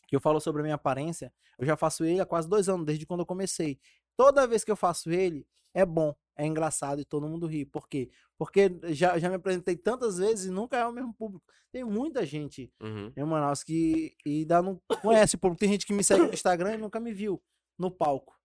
[0.07, 1.33] que eu falo sobre a minha aparência.
[1.57, 3.79] Eu já faço ele há quase dois anos, desde quando eu comecei.
[4.15, 5.43] Toda vez que eu faço ele,
[5.73, 7.65] é bom, é engraçado e todo mundo ri.
[7.65, 8.09] Por quê?
[8.37, 11.45] Porque já, já me apresentei tantas vezes e nunca é o mesmo público.
[11.71, 13.11] Tem muita gente Uhum.
[13.15, 15.59] em Manaus que ainda não conhece o público.
[15.59, 17.41] Tem gente que me segue no Instagram e nunca me viu
[17.77, 18.35] no palco.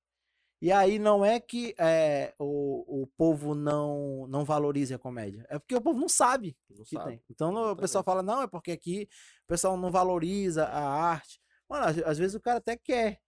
[0.61, 5.47] E aí não é que é, o, o povo não, não valorize a comédia.
[5.49, 7.11] É porque o povo não sabe Não que sabe.
[7.11, 7.23] tem.
[7.31, 9.09] Então no- o pessoal fala, não, é porque aqui
[9.45, 11.41] o pessoal não valoriza a arte.
[11.69, 13.21] Mano, às, às vezes o cara até quer,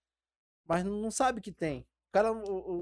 [0.67, 1.87] mas não sabe que tem.
[2.11, 2.33] Cara,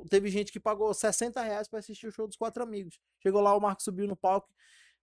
[0.09, 2.99] teve gente que pagou 60 reais pra assistir o show dos quatro amigos.
[3.21, 4.49] Chegou lá, o Marco subiu no palco,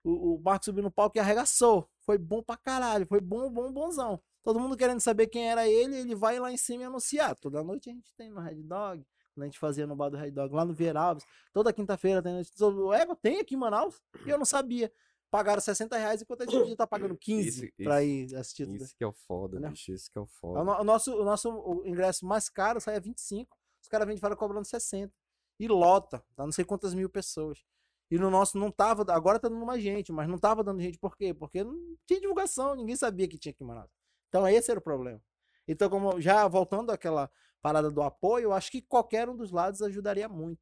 [0.03, 1.89] o, o Marco subiu no palco e arregaçou.
[2.01, 4.21] Foi bom pra caralho, foi bom, bom, bonzão.
[4.43, 7.37] Todo mundo querendo saber quem era ele, ele vai lá em cima e anunciar.
[7.37, 10.17] Toda noite a gente tem no Red Dog, quando a gente fazia no bar do
[10.17, 11.25] Red Dog, lá no Vieira Alves.
[11.53, 12.51] Toda quinta-feira tem noite.
[12.95, 14.01] É, tem aqui em Manaus?
[14.25, 14.93] E eu não sabia.
[15.29, 18.77] Pagaram 60 reais enquanto a gente podia estar pagando 15 Isso- pra ir assistir tudo.
[18.77, 19.93] Isso que é o foda, bicho.
[19.93, 20.61] Isso que é o O, foda.
[20.81, 23.57] o nosso, o nosso ingresso mais caro sai a 25.
[23.87, 25.15] Os caras de fora cobrando 60.
[25.61, 27.65] E lota, tá não sei quantas mil pessoas.
[28.11, 30.99] E no nosso não tava, agora tá dando mais gente, mas não tava dando gente
[30.99, 31.33] por quê?
[31.33, 33.91] Porque não tinha divulgação, ninguém sabia que tinha aqui em Manaus.
[34.29, 35.23] Então esse era o problema.
[35.69, 37.31] Então, como já voltando àquela
[37.63, 40.61] parada do apoio, eu acho que qualquer um dos lados ajudaria muito.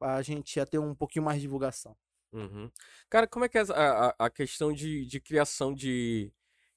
[0.00, 1.96] A gente ia ter um pouquinho mais de divulgação.
[2.32, 2.70] Uhum.
[3.08, 6.32] Cara, como é que é a, a, a questão de, de criação de,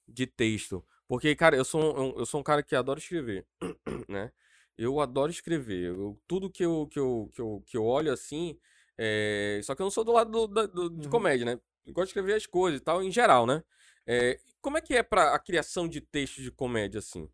[0.08, 0.86] de texto?
[1.08, 3.48] Porque, cara, eu sou um, eu sou um cara que adora escrever,
[4.08, 4.32] né?
[4.78, 5.86] Eu adoro escrever.
[5.96, 8.58] Eu- tudo que eu, que, eu, que, eu, que eu olho assim.
[8.98, 11.12] é, Só que eu não sou do lado do, do- de Uhum.
[11.12, 11.60] comédia, né?
[11.86, 13.64] Eu gosto de escrever as coisas e tal, em geral, né?
[14.06, 17.30] É, como é que é pra a criação de textos de comédia, assim?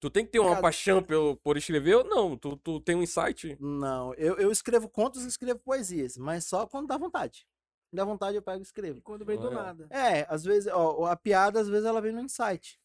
[0.00, 2.36] Tu tem que ter uma Cara- paixão pelo, por escrever ou não?
[2.36, 3.56] Tu, tu tem um insight?
[3.60, 7.46] Não, eu, eu escrevo contos e escrevo poesias, mas só quando dá vontade.
[7.92, 8.98] Dá vontade eu pego e escrevo.
[8.98, 9.54] E quando vem do É.
[9.54, 9.86] nada.
[9.90, 12.78] É, às vezes, ó, a piada, às vezes ela vem no insight.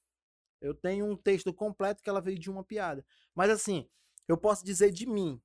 [0.65, 3.05] Eu tenho um texto completo que ela veio de uma piada.
[3.35, 3.87] Mas assim,
[4.27, 5.39] eu posso dizer de mim.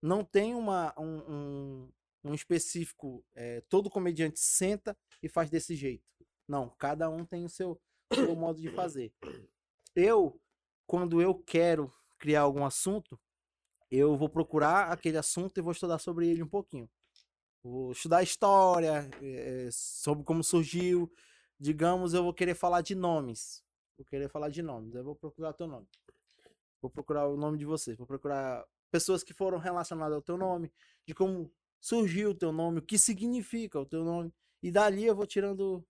[0.00, 1.92] Não tem uma, um, um,
[2.24, 3.22] um específico.
[3.34, 6.04] é, todo comediante senta e faz desse jeito.
[6.48, 7.78] Não, cada um tem o seu,
[8.14, 9.12] seu modo de fazer.
[9.94, 10.40] Eu,
[10.86, 13.20] quando eu quero criar algum assunto,
[13.90, 16.88] eu vou procurar aquele assunto e vou estudar sobre ele um pouquinho.
[17.62, 21.12] Vou estudar história, eh, sobre como surgiu.
[21.60, 23.62] Digamos, eu vou querer falar de nomes.
[23.96, 24.94] Vou querer falar de nomes.
[24.94, 25.86] Eu vou procurar teu nome.
[26.80, 27.96] Vou procurar o nome de vocês.
[27.96, 30.70] Vou procurar pessoas que foram relacionadas ao teu nome,
[31.06, 31.50] de como
[31.80, 34.32] surgiu o teu nome, o que significa o teu nome.
[34.62, 35.84] E dali eu vou tirando.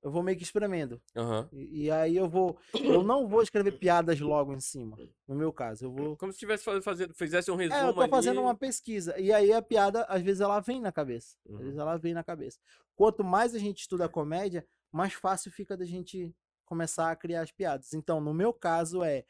[0.00, 1.02] Eu vou meio que espremendo.
[1.16, 1.48] Aham.
[1.52, 2.56] E, e aí eu vou.
[2.72, 4.96] Eu não vou escrever piadas logo em cima.
[5.26, 5.86] No meu caso.
[5.86, 6.16] Eu vou.
[6.16, 8.46] Como se tivesse faz- fazendo, fizesse um resumo É, eu tô fazendo ali.
[8.46, 9.18] uma pesquisa.
[9.18, 11.36] E aí a piada, às vezes, ela vem na cabeça.
[11.46, 11.58] Às Uhum.
[11.58, 12.60] vezes ela vem na cabeça.
[12.94, 16.32] Quanto mais a gente estuda comédia, mais fácil fica da gente
[16.68, 17.92] começar a criar as piadas.
[17.94, 19.24] Então, no meu caso, é.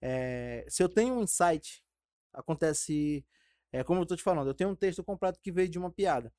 [0.00, 1.84] é, se eu tenho um insight,
[2.32, 3.26] acontece.
[3.72, 5.90] É, como eu tô te falando, eu tenho um texto completo que veio de uma
[5.90, 6.32] piada.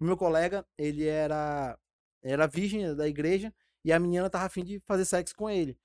[0.00, 1.78] O meu colega, ele era.
[2.22, 3.54] Era virgem da igreja
[3.84, 5.78] e a menina tava afim de fazer sexo com ele.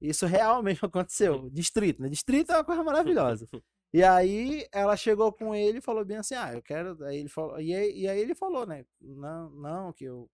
[0.00, 1.50] Isso realmente aconteceu.
[1.50, 2.08] Distrito, né?
[2.08, 3.46] Distrito é uma coisa maravilhosa.
[3.92, 7.02] E aí ela chegou com ele e falou bem assim, ah, eu quero.
[7.04, 8.84] Aí ele falou, e aí, e aí ele falou, né?
[9.00, 10.30] Não, não, que eu,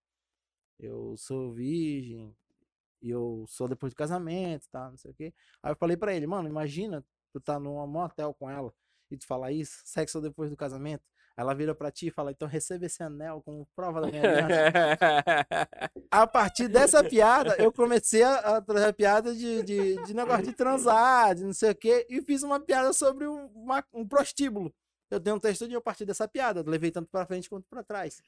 [0.79, 2.35] eu sou virgem,
[3.03, 4.91] e eu sou depois do casamento, tá?
[4.91, 5.35] Não sei o quê.
[5.63, 8.73] Aí eu falei pra ele, mano, imagina tu tá num motel com ela
[9.11, 11.05] e tu falar isso, sexo depois do casamento.
[11.37, 14.49] Ela vira pra ti e fala, então receba esse anel como prova da minha aliança.
[16.11, 20.45] a partir dessa piada, eu comecei a, a trazer a piada de, de, de, negócio
[20.45, 24.05] de transar, de não sei o quê, e fiz uma piada sobre um, uma, um
[24.07, 24.75] prostíbulo.
[25.09, 27.69] Eu tenho um texto de a partir dessa piada, eu levei tanto pra frente quanto
[27.69, 28.21] pra trás.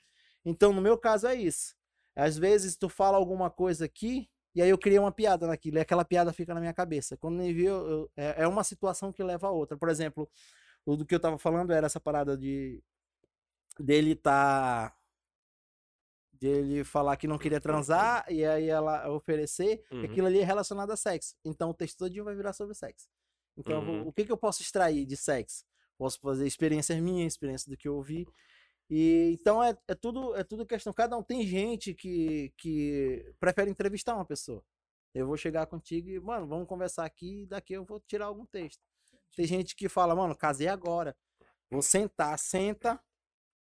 [0.44, 1.74] Então, no meu caso, é isso.
[2.14, 5.80] Às vezes, tu fala alguma coisa aqui, e aí eu criei uma piada naquilo, e
[5.80, 7.16] aquela piada fica na minha cabeça.
[7.16, 9.76] Quando me viu, eu, é, é uma situação que leva a outra.
[9.76, 10.28] Por exemplo,
[10.84, 12.82] o do que eu tava falando era essa parada de
[13.78, 14.94] dele tá
[16.32, 20.04] dele falar que não queria transar e aí ela oferecer, uhum.
[20.04, 21.36] aquilo ali é relacionado a sexo.
[21.44, 23.08] Então o texto todo vai virar sobre sexo.
[23.56, 24.08] Então, uhum.
[24.08, 25.64] o que, que eu posso extrair de sexo?
[25.98, 28.26] Posso fazer experiências minhas, experiência do que eu ouvi.
[28.90, 30.92] E então é, é tudo é tudo questão.
[30.92, 34.62] Cada um tem gente que, que prefere entrevistar uma pessoa.
[35.14, 38.46] Eu vou chegar contigo e, mano, vamos conversar aqui e daqui eu vou tirar algum
[38.46, 38.80] texto.
[39.36, 41.16] Tem gente que fala, mano, casei agora.
[41.70, 43.00] Vou sentar, senta,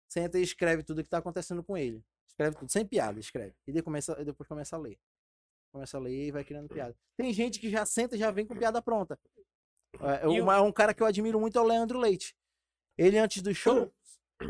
[0.08, 2.02] senta e escreve tudo que tá acontecendo com ele.
[2.26, 3.54] Escreve tudo, sem piada, escreve.
[3.66, 4.98] E depois começa, depois começa a ler.
[5.72, 6.96] Começa a ler e vai criando piada.
[7.16, 9.18] Tem gente que já senta e já vem com piada pronta.
[10.00, 12.34] É, uma, é um cara que eu admiro muito é o Leandro Leite.
[12.96, 13.92] Ele, antes do show,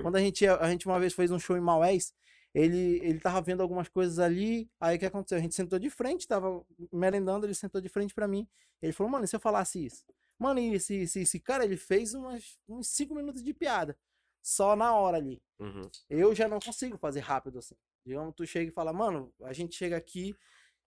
[0.03, 2.15] quando a gente, a gente uma vez fez um show em Maués,
[2.55, 5.39] ele, ele tava vendo algumas coisas ali, aí o que aconteceu?
[5.39, 8.49] A gente sentou de frente, tava merendando, ele sentou de frente para mim.
[8.81, 10.05] Ele falou, mano, e se eu falasse isso?
[10.39, 13.99] Mano, e esse, esse, esse cara, ele fez umas, uns cinco minutos de piada.
[14.43, 15.43] Só na hora ali.
[15.59, 15.91] Uhum.
[16.09, 17.75] Eu já não consigo fazer rápido assim.
[18.07, 20.35] Digamos, tu chega e fala, mano, a gente chega aqui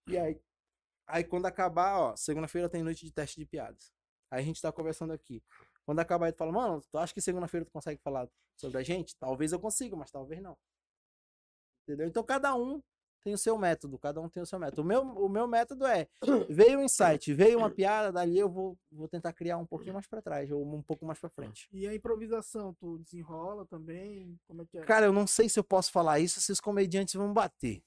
[0.08, 0.40] e aí.
[1.06, 3.92] Aí quando acabar, ó, segunda-feira tem noite de teste de piadas.
[4.32, 5.44] Aí a gente tá conversando aqui.
[5.92, 8.26] Quando acabar, aí tu fala, mano, tu acha que segunda-feira tu consegue falar
[8.56, 9.14] sobre a gente?
[9.18, 10.58] Talvez eu consiga, mas talvez não.
[11.84, 12.08] Entendeu?
[12.08, 12.82] Então cada um
[13.22, 14.84] tem o seu método, cada um tem o seu método.
[14.84, 16.08] O meu, o meu método é,
[16.50, 20.08] veio um insight, veio uma piada, dali eu vou, vou tentar criar um pouquinho mais
[20.08, 21.68] para trás, ou um pouco mais para frente.
[21.74, 24.40] E a improvisação, tu desenrola também?
[24.48, 24.86] Como é que é?
[24.86, 27.84] Cara, eu não sei se eu posso falar isso, se os comediantes vão bater.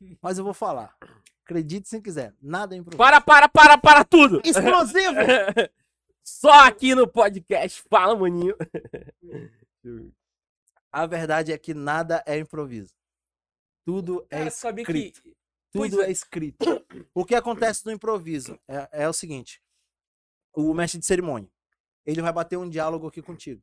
[0.22, 0.96] Mas eu vou falar.
[1.44, 2.96] Acredite se quiser, nada é improviso.
[2.96, 4.40] Para, para, para, para tudo!
[4.42, 5.16] Explosivo!
[6.26, 8.56] Só aqui no podcast, fala, maninho.
[10.90, 12.92] A verdade é que nada é improviso.
[13.84, 15.22] Tudo é Cara, escrito.
[15.22, 15.36] Que...
[15.70, 16.06] Tudo é.
[16.06, 16.66] é escrito.
[17.14, 19.62] O que acontece no improviso é, é o seguinte:
[20.52, 21.48] o mestre de cerimônia,
[22.04, 23.62] ele vai bater um diálogo aqui contigo.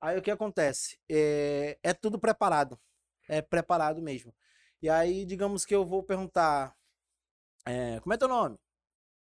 [0.00, 1.00] Aí o que acontece?
[1.10, 2.78] É, é tudo preparado.
[3.28, 4.32] É preparado mesmo.
[4.80, 6.76] E aí, digamos que eu vou perguntar:
[7.66, 8.56] é, como é teu nome?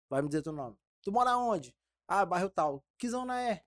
[0.09, 0.75] Vai me dizer teu nome.
[1.01, 1.73] Tu mora onde?
[2.07, 2.83] Ah, bairro tal.
[2.97, 3.61] Que zona é?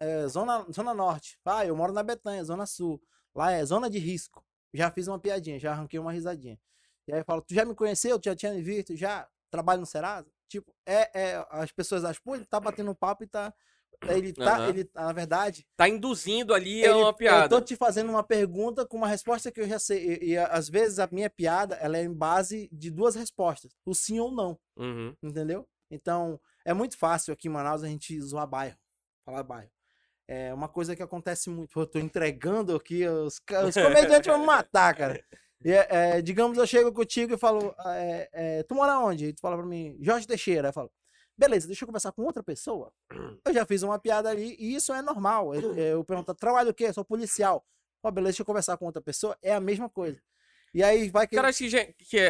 [0.00, 1.38] é zona, zona Norte.
[1.44, 3.02] Ah, eu moro na Betanha, Zona Sul.
[3.34, 6.58] Lá é zona de risco já fiz uma piadinha, já arranquei uma risadinha.
[7.06, 8.18] E aí eu falo, tu já me conheceu?
[8.18, 8.96] Tu já tinha me visto?
[8.96, 10.30] Já trabalho no Serasa?
[10.48, 13.52] Tipo, é, é as pessoas acham, pô, ele tá batendo um papo e tá.
[14.08, 14.68] Ele tá, uhum.
[14.68, 15.66] ele, na verdade.
[15.76, 17.44] Tá induzindo ali ele, uma piada.
[17.44, 20.18] Eu tô te fazendo uma pergunta com uma resposta que eu já sei.
[20.22, 23.94] E, e, às vezes a minha piada, ela é em base de duas respostas: o
[23.94, 24.58] sim ou não.
[24.76, 25.14] Uhum.
[25.22, 25.68] Entendeu?
[25.90, 28.76] Então, é muito fácil aqui em Manaus a gente zoar bairro.
[29.24, 29.70] Falar bairro.
[30.28, 31.78] É uma coisa que acontece muito.
[31.78, 35.22] eu tô entregando aqui, os, os comediantes vão me matar, cara.
[35.62, 39.26] E, é, digamos, eu chego contigo e falo, é, é, tu mora onde?
[39.26, 40.68] E tu fala pra mim, Jorge Teixeira.
[40.68, 40.90] Eu falo,
[41.36, 42.90] beleza, deixa eu conversar com outra pessoa.
[43.44, 45.54] Eu já fiz uma piada ali e isso é normal.
[45.54, 46.84] Eu, eu pergunto, trabalho o quê?
[46.84, 47.62] Eu sou policial.
[48.02, 49.36] Ó, beleza, deixa eu conversar com outra pessoa.
[49.42, 50.18] É a mesma coisa.
[50.72, 51.36] E aí vai que.
[51.36, 52.28] Cara, que, que é,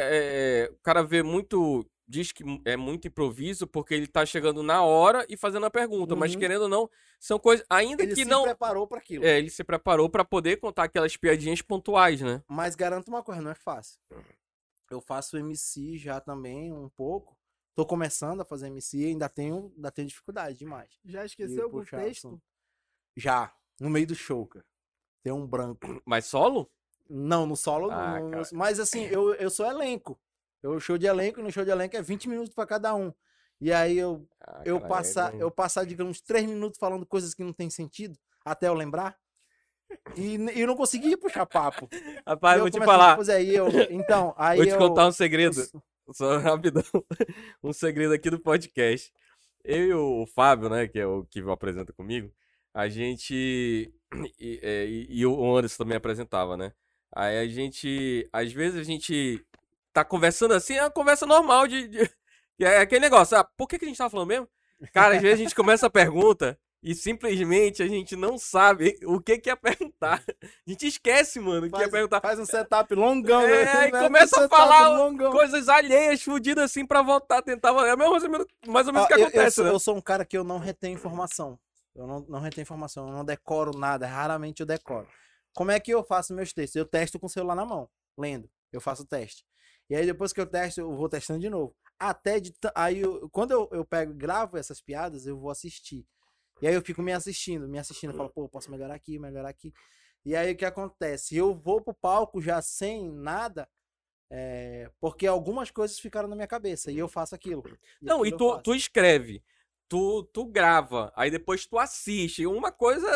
[0.64, 4.83] é, o cara vê muito diz que é muito improviso porque ele tá chegando na
[4.83, 6.20] hora e fazendo a pergunta, uhum.
[6.20, 9.25] mas querendo ou não, são coisas ainda ele que não Ele se preparou para aquilo.
[9.25, 12.42] É, ele se preparou para poder contar aquelas piadinhas pontuais, né?
[12.49, 14.01] Mas garanto uma coisa, não é fácil.
[14.90, 17.38] Eu faço MC já também um pouco.
[17.77, 20.99] Tô começando a fazer MC, ainda tenho, ainda tenho dificuldade demais.
[21.05, 22.27] Já esqueceu algum texto?
[22.27, 22.42] Assunto.
[23.16, 24.66] Já, no meio do show, cara.
[25.23, 26.03] Tem um branco.
[26.05, 26.68] Mas solo?
[27.09, 28.42] Não, no solo ah, não.
[28.53, 30.18] Mas assim, eu, eu sou elenco.
[30.62, 33.12] Eu show de elenco, no show de elenco é 20 minutos para cada um.
[33.61, 37.44] E aí eu, ah, eu, passar, é eu passar, digamos, 3 minutos falando coisas que
[37.44, 39.16] não tem sentido, até eu lembrar.
[40.16, 41.88] E, e eu não conseguia puxar papo.
[42.27, 43.16] Rapaz, vou te falar.
[43.16, 45.62] Pois é, eu, então, aí vou te eu, contar um segredo.
[46.12, 46.83] Só rapidão.
[47.62, 49.12] Um segredo aqui do podcast.
[49.62, 52.33] Eu e o Fábio, né, que é o que apresenta comigo,
[52.75, 53.92] a gente.
[54.40, 56.73] E, é, e, e o Anderson também apresentava, né?
[57.14, 58.29] Aí a gente.
[58.33, 59.40] Às vezes a gente
[59.92, 61.88] tá conversando assim, é uma conversa normal de.
[61.88, 62.11] de
[62.61, 64.48] é aquele negócio, ah, por que, que a gente tava falando mesmo?
[64.92, 69.20] Cara, às vezes a gente começa a pergunta e simplesmente a gente não sabe o
[69.20, 70.22] que que é perguntar.
[70.42, 72.20] A gente esquece, mano, o que é Faz- perguntar.
[72.22, 73.42] Faz um setup longão.
[73.42, 73.72] É, né?
[73.72, 75.31] aí Faz um começa a falar longão.
[75.33, 77.70] Coisas alheias, fudidas assim, pra voltar, tentar.
[77.87, 79.70] É mais ou menos, mais ou menos o que Ó, eu- eu, acontece, sou, né?
[79.70, 81.59] eu sou um cara que eu não retenho informação.
[81.94, 85.07] Eu não, não retenho informação, eu não decoro nada, raramente eu decoro.
[85.53, 86.76] Como é que eu faço meus textos?
[86.76, 88.48] Eu testo com o celular na mão, lendo.
[88.72, 89.44] Eu faço o teste.
[89.90, 91.74] E aí depois que eu testo, eu vou testando de novo.
[91.98, 92.55] Até de.
[92.74, 96.07] Aí eu- quando eu, eu pego e gravo essas piadas, eu vou assistir.
[96.62, 99.48] E aí eu fico me assistindo, me assistindo, eu falo, pô, posso melhorar aqui, melhorar
[99.48, 99.72] aqui.
[100.24, 101.37] E aí o que acontece?
[101.37, 103.68] Eu vou pro palco já sem nada,
[104.31, 107.64] é, porque algumas coisas ficaram na minha cabeça e eu faço aquilo.
[108.03, 109.42] Não, e aquilo eu tu, tu escreve,
[109.88, 112.46] tu, tu grava, aí depois tu assiste.
[112.46, 113.09] Uma coisa,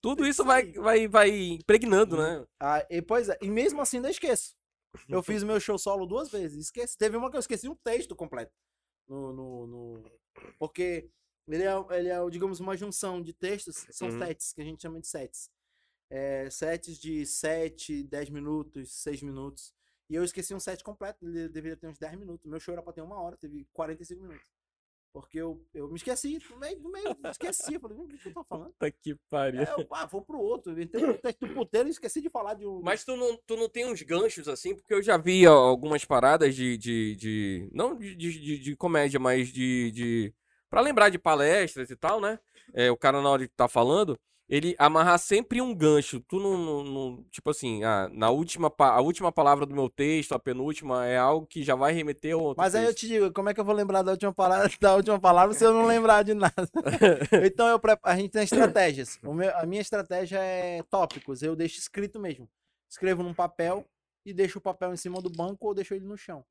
[0.00, 2.44] tudo isso vai, vai, vai impregnando, né?
[2.60, 4.57] Ah, e, pois é, e mesmo assim ainda esqueço.
[5.08, 6.96] Eu fiz meu show solo duas vezes, esqueci.
[6.96, 8.52] Teve uma que eu esqueci um texto completo.
[9.06, 10.12] No, no, no-
[10.58, 11.10] Porque
[11.46, 14.18] ele é, ele é, digamos, uma junção de textos, são Uhum.
[14.18, 15.50] sets, que a gente chama de sets.
[16.10, 19.74] É, sets de 7, 10 minutos, 6 minutos.
[20.10, 22.46] E eu esqueci um set completo, ele deveria ter uns 10 minutos.
[22.46, 24.50] Meu show era pra ter uma hora, teve 45 minutos.
[25.20, 27.74] Porque eu, eu me esqueci, no meio, no meio, esqueci.
[27.74, 28.70] Eu falei, "Hum, o que eu tô falando?
[28.70, 29.60] Puta que pariu.
[29.62, 30.72] É, eu, ah, vou pro outro.
[30.72, 32.80] Eu entrei no texto puteiro e esqueci de falar de um.
[32.82, 36.54] Mas tu não, tu não tem uns ganchos assim, porque eu já vi algumas paradas
[36.54, 36.76] de.
[36.76, 39.90] de, de- não de, de, de- comédia, mas de.
[39.90, 40.34] de
[40.70, 42.38] para lembrar de palestras e tal, né?
[42.74, 46.20] É, o cara, na hora de tá falando, ele amarrar sempre um gancho.
[46.20, 46.56] Tu não.
[46.56, 51.04] não- não- tipo assim, ah, na última, a última palavra do meu texto, a penúltima,
[51.06, 52.62] é algo que já vai remeter ao outro.
[52.62, 53.00] Mas aí eu texto.
[53.00, 55.64] te digo, como é que eu vou lembrar da última palavra, da última palavra se
[55.64, 56.54] eu não lembrar de nada?
[57.44, 59.18] então eu a gente tem estratégias.
[59.22, 61.42] Meu- a minha estratégia é tópicos.
[61.42, 62.48] Eu deixo escrito mesmo.
[62.88, 63.84] Escrevo num papel
[64.24, 66.42] e deixo o papel em cima do banco ou deixo ele no chão.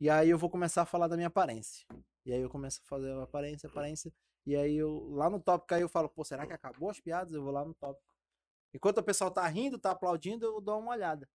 [0.00, 1.84] E aí eu vou começar a falar da minha aparência.
[2.24, 4.12] E aí eu começo a fazer aparência, aparência.
[4.48, 7.34] E aí eu lá no tópico aí eu falo, pô, será que acabou as piadas?
[7.34, 8.02] Eu vou lá no tópico.
[8.74, 11.28] Enquanto o pessoal tá rindo, tá aplaudindo, eu dou uma olhada.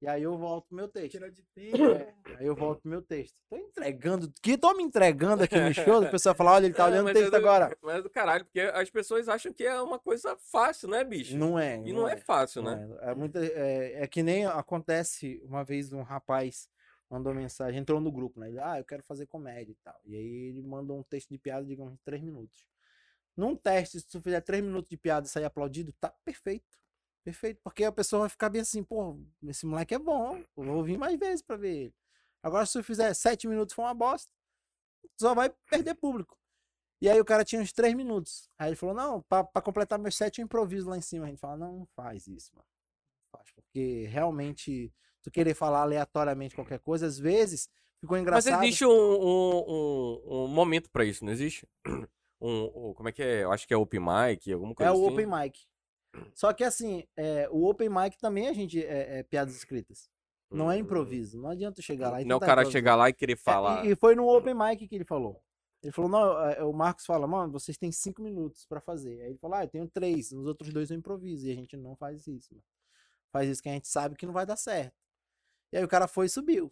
[0.00, 1.10] E aí eu volto pro meu texto.
[1.12, 1.84] Tira de tempo.
[1.84, 3.38] É, aí eu volto pro meu texto.
[3.50, 6.84] Tô entregando, que tô me entregando aqui no show, o pessoal fala, olha, ele tá
[6.84, 7.76] É, olhando o mas texto é do- agora.
[7.82, 11.36] Mas é do caralho, porque as pessoas acham que é uma coisa fácil, né, bicho?
[11.36, 11.76] Não é.
[11.84, 12.98] e não, é, fácil, não né?
[13.02, 16.68] É, é, muita, é, é que nem acontece uma vez um rapaz
[17.10, 18.48] mandou mensagem, entrou no grupo, né?
[18.48, 20.00] Ele, ah, eu quero fazer comédia e tal.
[20.04, 22.66] E aí ele mandou um texto de piada, digamos, de três minutos.
[23.36, 26.78] Num teste, se tu fizer três minutos de piada e sair aplaudido, tá perfeito.
[27.22, 27.60] Perfeito.
[27.62, 30.96] Porque a pessoa vai ficar bem assim, pô, esse moleque é bom, eu vou vir
[30.96, 31.94] mais vezes pra ver ele.
[32.42, 34.32] Agora, se tu fizer sete minutos for uma bosta,
[35.20, 36.38] só vai perder público.
[37.00, 38.48] E aí o cara tinha uns três minutos.
[38.58, 41.26] Aí ele falou, não, pra, pra completar meus sete eu improviso lá em cima.
[41.26, 42.66] A gente fala, não, não faz isso, mano.
[43.30, 44.92] Faz, porque realmente
[45.26, 47.68] tu querer falar aleatoriamente qualquer coisa, às vezes
[48.00, 48.62] ficou Mas engraçado.
[48.62, 51.66] existe um, um, um, um momento pra isso, não existe?
[52.38, 53.44] Um, como é que é?
[53.44, 55.06] Eu acho que é open mic, alguma coisa É o assim.
[55.10, 55.58] open mic.
[56.34, 60.10] Só que assim, é, o open mic também a gente é, é piadas escritas.
[60.50, 60.80] Não é Hum.
[60.80, 61.40] improviso.
[61.40, 63.86] Não adianta chegar lá e Não é o cara chegar lá e querer É, falar.
[63.86, 65.42] e, e foi no open mic que ele falou.
[65.82, 69.18] Ele falou, não, é, o Marcos fala, mano, vocês têm cinco minutos pra fazer.
[69.22, 71.46] Aí ele falou, ah, eu tenho três, nos outros dois eu improviso.
[71.46, 72.64] E a gente não faz isso, mano.
[73.32, 74.94] Faz isso que a gente sabe que não vai dar certo.
[75.76, 76.70] E aí o cara foi e subiu.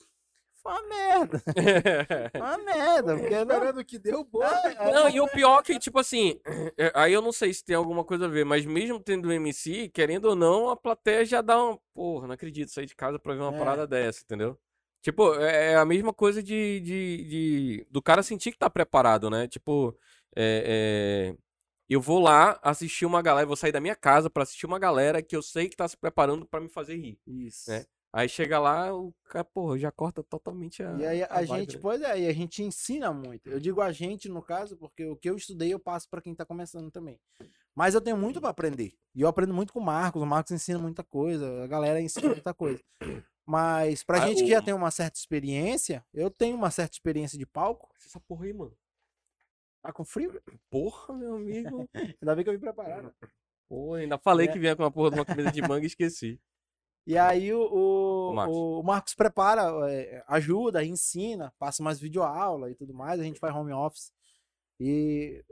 [0.63, 1.43] Foi uma merda.
[2.33, 3.17] Foi uma merda.
[3.19, 4.47] Porque não, Esperando que deu boa.
[4.47, 6.41] É, Não, e o pior que, tipo assim,
[6.79, 9.91] é, aí eu não sei se tem alguma coisa a ver, mas mesmo tendo MC,
[9.91, 11.79] querendo ou não, a plateia já dá um.
[11.93, 13.59] Porra, não acredito sair de casa pra ver uma É.
[13.59, 14.59] parada dessa, entendeu?
[15.03, 19.29] Tipo, é é a mesma coisa de, de, de- do cara sentir que tá preparado,
[19.29, 19.47] né?
[19.47, 19.95] Tipo,
[20.35, 21.37] é, é,
[21.91, 25.21] eu vou lá assistir uma galera, vou sair da minha casa pra assistir uma galera
[25.23, 27.19] que eu sei que tá se preparando pra me fazer rir.
[27.27, 27.71] Isso.
[27.71, 27.85] É.
[28.17, 30.93] Aí chega lá, o cara, porra, já corta totalmente a.
[30.93, 31.83] E aí a, vibe, gente, né?
[31.83, 33.49] pois é, e a gente ensina muito.
[33.51, 36.33] Eu digo a gente, no caso, porque o que eu estudei eu passo pra quem
[36.33, 37.19] tá começando também.
[37.75, 38.95] Mas eu tenho muito pra aprender.
[39.17, 42.29] E eu aprendo muito com o Marcos, o Marcos ensina muita coisa, a galera ensina
[42.29, 42.81] muita coisa.
[43.45, 46.95] Mas pra Ah, gente que o- já tem uma certa experiência, eu tenho uma certa
[46.95, 47.89] experiência de palco.
[48.07, 48.77] Essa porra aí, mano.
[49.83, 50.41] Tá com frio?
[50.71, 51.89] Porra, meu amigo.
[52.23, 53.13] Ainda bem que eu vim preparado.
[53.69, 54.53] Pô, ainda falei É.
[54.53, 56.41] que vinha com uma porra de uma camisa de manga e esqueci.
[57.07, 58.57] E aí o, o, O Marcos.
[58.57, 63.55] o Marcos prepara, é, ajuda, ensina, passa mais videoaula e tudo mais, a gente faz
[63.55, 64.13] home office.
[64.81, 65.45] E,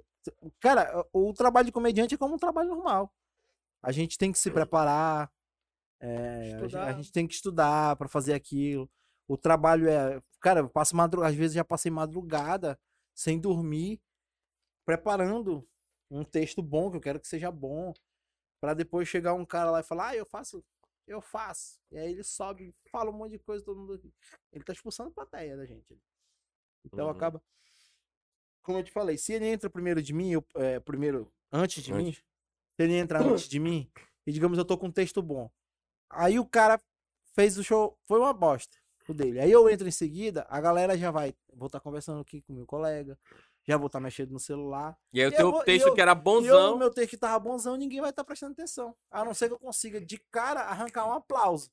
[0.58, 3.12] cara, o, trabalho de comediante é como um trabalho normal.
[3.82, 5.30] A gente tem que se preparar,
[6.00, 8.90] é, a, gente, a gente tem que estudar para fazer aquilo.
[9.28, 10.22] O trabalho é.
[10.40, 12.78] Cara, eu passo madrugada, às vezes já passei madrugada
[13.14, 14.00] sem dormir,
[14.84, 15.66] preparando
[16.10, 17.92] um texto bom, que eu quero que seja bom,
[18.60, 20.64] para depois chegar um cara lá e falar, ah, eu faço
[21.06, 21.80] eu faço.
[21.90, 24.00] E aí ele sobe, fala um monte de coisa, todo mundo.
[24.52, 25.98] Ele tá expulsando a plateia da gente.
[26.84, 27.10] Então Uhum.
[27.12, 27.42] acaba.
[28.62, 31.92] como eu te falei, se ele entra primeiro de mim, eu, é, primeiro antes de
[31.92, 32.18] mim, Antes.
[32.76, 33.90] se ele entra antes de mim,
[34.26, 35.50] e digamos eu tô com um texto bom.
[36.08, 36.80] Aí o cara
[37.34, 38.76] fez o show, foi uma bosta
[39.08, 39.40] o dele.
[39.40, 42.64] Aí eu entro em seguida, a galera já vai, vou estar conversando aqui com meu
[42.66, 43.18] colega,
[43.64, 44.96] já vou estar mexendo no celular.
[45.12, 46.76] E aí o eu teu vou- texto eu- que era bonzão.
[46.78, 48.96] meu texto que tava bonzão, ninguém vai estar prestando atenção.
[49.10, 51.70] A não ser que eu consiga de cara arrancar um aplauso.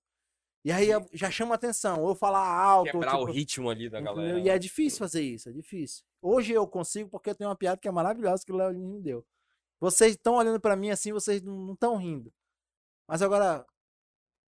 [0.64, 3.90] E aí já chama atenção, ou eu falar alto, ou, Quebrar o tipo, ritmo ali
[3.90, 4.40] da galera.
[4.40, 6.04] E é difícil fazer isso, é difícil.
[6.22, 9.00] Hoje eu consigo porque eu tenho uma piada que é maravilhosa que o Léo me
[9.02, 9.26] deu.
[9.80, 12.34] Vocês estão olhando pra mim assim, vocês não estão rindo.
[13.08, 13.66] Mas agora,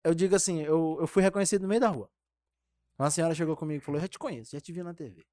[0.04, 2.10] eu digo assim, eu, eu fui reconhecido no meio da rua.
[2.98, 5.24] Uma senhora chegou comigo e falou, eu já te conheço, já te vi na TV.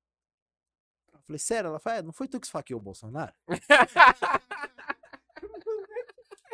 [1.27, 1.67] Eu falei, sério?
[1.67, 3.33] Ela falou, é, não foi tu que esfaqueou o Bolsonaro?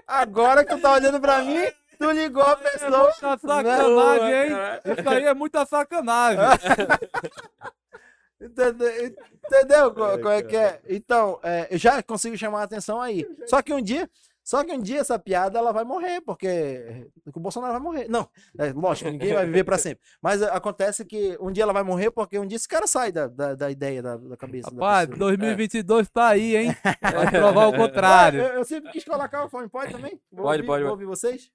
[0.07, 1.63] Agora que tu tá olhando pra mim,
[1.99, 3.03] tu ligou a pessoa.
[3.03, 4.49] Muita sacanagem, hein?
[4.49, 4.99] Caralho.
[4.99, 6.39] Isso aí é muita sacanagem.
[8.41, 9.15] Entendeu?
[9.45, 10.81] Entendeu qual, qual é que é?
[10.89, 13.27] Então, é, eu já consigo chamar a atenção aí.
[13.45, 14.09] Só que um dia,
[14.43, 18.07] só que um dia essa piada ela vai morrer, porque o Bolsonaro vai morrer.
[18.09, 18.27] Não,
[18.57, 20.03] é, lógico, ninguém vai viver pra sempre.
[20.21, 23.11] Mas é, acontece que um dia ela vai morrer porque um dia esse cara sai
[23.11, 24.69] da, da, da ideia da, da cabeça.
[24.69, 25.29] Rapaz, da pessoa.
[25.37, 26.75] 2022 tá aí, hein?
[27.01, 28.41] Vai provar o contrário.
[28.41, 30.19] Eu, eu sempre quis colocar o fone, pode também?
[30.31, 31.49] Vou Pode, ouvir, pode, Vou ouvir vocês?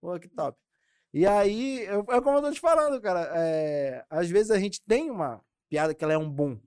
[0.00, 0.56] Pô, que top.
[1.14, 3.30] E aí, eu- é como eu tô te falando, cara.
[3.34, 6.58] é, às vezes a gente tem uma piada que ela é um boom.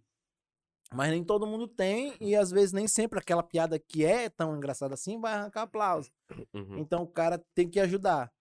[0.93, 4.55] Mas nem todo mundo tem, e às vezes nem sempre aquela piada que é tão
[4.55, 6.11] engraçada assim vai arrancar aplauso.
[6.53, 6.77] Uhum.
[6.77, 8.31] Então o cara tem que ajudar.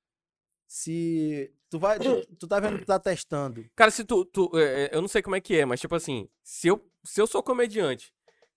[0.67, 3.65] Se tu vai, tu, tu tá vendo que tu tá testando.
[3.75, 4.25] Cara, se tu.
[4.25, 6.85] tu- é, é, eu não sei como é que é, mas tipo assim, se eu,
[7.03, 8.13] se eu sou comediante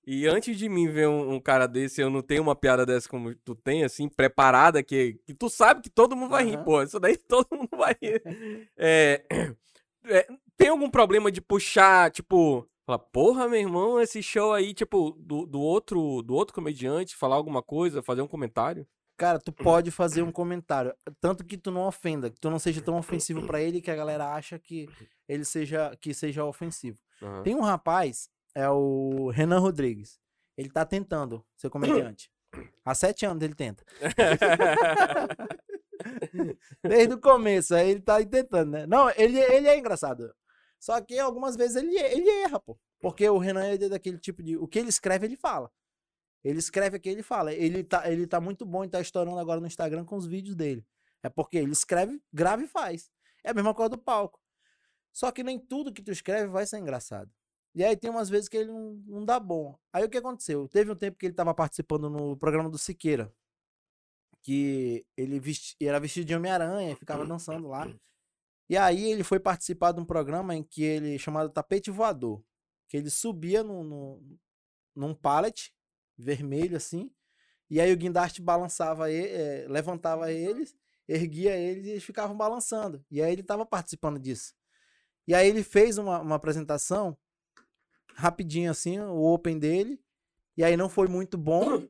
[0.10, 3.10] e antes de mim ver um, um cara desse, eu não tenho uma piada dessa
[3.10, 6.64] como tu tem, assim, preparada, que, que tu sabe que todo mundo vai rir, Aham.
[6.64, 6.82] pô.
[6.82, 8.24] Isso daí todo mundo vai rir.
[8.78, 9.26] É,
[10.06, 12.66] é, tem algum problema de puxar, tipo.
[12.88, 17.36] Falar, porra, meu irmão, esse show aí, tipo, do, do outro do outro comediante, falar
[17.36, 18.88] alguma coisa, fazer um comentário?
[19.18, 20.96] Cara, tu pode fazer um comentário.
[21.20, 23.96] Tanto que tu não ofenda, que tu não seja tão ofensivo pra ele que a
[23.96, 24.88] galera acha que
[25.28, 26.98] ele seja, que seja ofensivo.
[27.22, 27.44] Aham.
[27.44, 30.18] Tem um rapaz, é o Renan Rodrigues.
[30.56, 32.32] Ele tá tentando ser comediante.
[32.86, 33.84] Há sete anos ele tenta.
[36.82, 38.86] Desde o começo, aí ele tá tentando, né?
[38.88, 40.34] Não, ele, ele é engraçado.
[40.80, 42.78] Só que algumas vezes ele, ele erra, pô.
[43.00, 44.58] Porque o Renan é daquele tipo de.
[44.58, 45.72] O que ele escreve, ele fala.
[46.44, 47.54] Ele escreve aqui, ele fala.
[47.54, 50.56] Ele tá, ele tá muito bom e tá estourando agora no Instagram com os vídeos
[50.56, 50.86] dele.
[51.24, 53.12] É porque ele escreve, grava e faz.
[53.44, 54.40] É a mesma coisa do palco.
[55.12, 57.32] Só que nem tudo que tu escreve vai ser engraçado.
[57.74, 59.78] E aí tem umas vezes que ele não, não dá bom.
[59.92, 60.68] Aí o que aconteceu?
[60.68, 63.32] Teve um tempo que ele tava participando no programa do Siqueira.
[64.42, 67.88] Que ele vesti, era vestido de Homem-Aranha e ficava dançando lá.
[68.70, 72.43] E aí ele foi participar de um programa em que ele, chamado Tapete Voador.
[72.88, 74.39] Que ele subia no, no,
[74.95, 75.74] num pallet
[76.18, 77.11] vermelho assim.
[77.70, 80.76] E aí o guindaste balançava ele, eh, levantava eles,
[81.07, 83.03] erguia eles e eles ficavam balançando.
[83.11, 84.53] E aí ele tava participando disso.
[85.28, 87.18] E aí ele fez uma, uma apresentação
[88.15, 90.01] rapidinho assim, o open dele.
[90.55, 91.88] E aí não foi muito bom.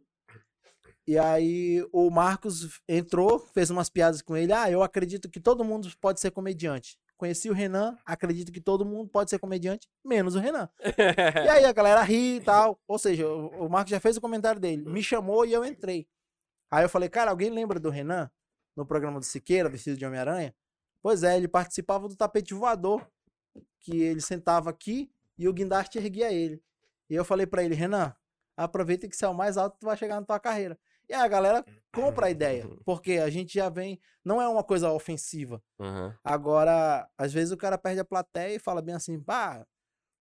[1.08, 4.52] E aí o Marcos entrou, fez umas piadas com ele.
[4.52, 7.00] Ah, eu acredito que todo mundo pode ser comediante.
[7.16, 10.70] Conheci o Renan, acredito que todo mundo pode ser comediante, menos o Renan.
[11.46, 12.78] E aí a galera ri e tal.
[12.86, 14.84] Ou seja, o, o Marcos já fez o comentário dele.
[14.84, 16.08] Me chamou e eu entrei.
[16.70, 18.30] Aí eu falei, cara, alguém lembra do Renan?
[18.76, 20.54] No programa do Siqueira, vestido de Homem-Aranha?
[21.02, 23.08] Pois é, ele participava do tapete voador.
[23.80, 26.62] Que ele sentava aqui e o guindaste erguia ele.
[27.10, 28.14] E eu falei pra ele, Renan,
[28.58, 30.78] aproveita que você é o mais alto que tu vai chegar na tua carreira.
[31.10, 32.68] E aí a galera compra a ideia.
[32.86, 34.00] Porque a gente já vem.
[34.24, 35.62] Não é uma coisa ofensiva.
[35.80, 36.16] Aham.
[36.24, 39.66] Agora, às vezes o cara perde a plateia e fala bem assim, pá,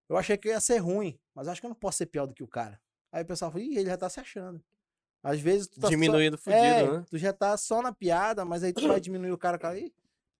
[0.09, 2.25] eu achei que eu ia ser ruim, mas acho que eu não posso ser pior
[2.25, 2.79] do que o cara.
[3.11, 4.63] Aí o pessoal fala, ih, ele já tá se achando.
[5.21, 6.43] Às vezes tu tá Diminuindo só...
[6.43, 7.05] fudido, é, né?
[7.09, 9.77] tu já tá só na piada, mas aí tu vai diminuir o cara, cara.
[9.77, 9.91] Ih,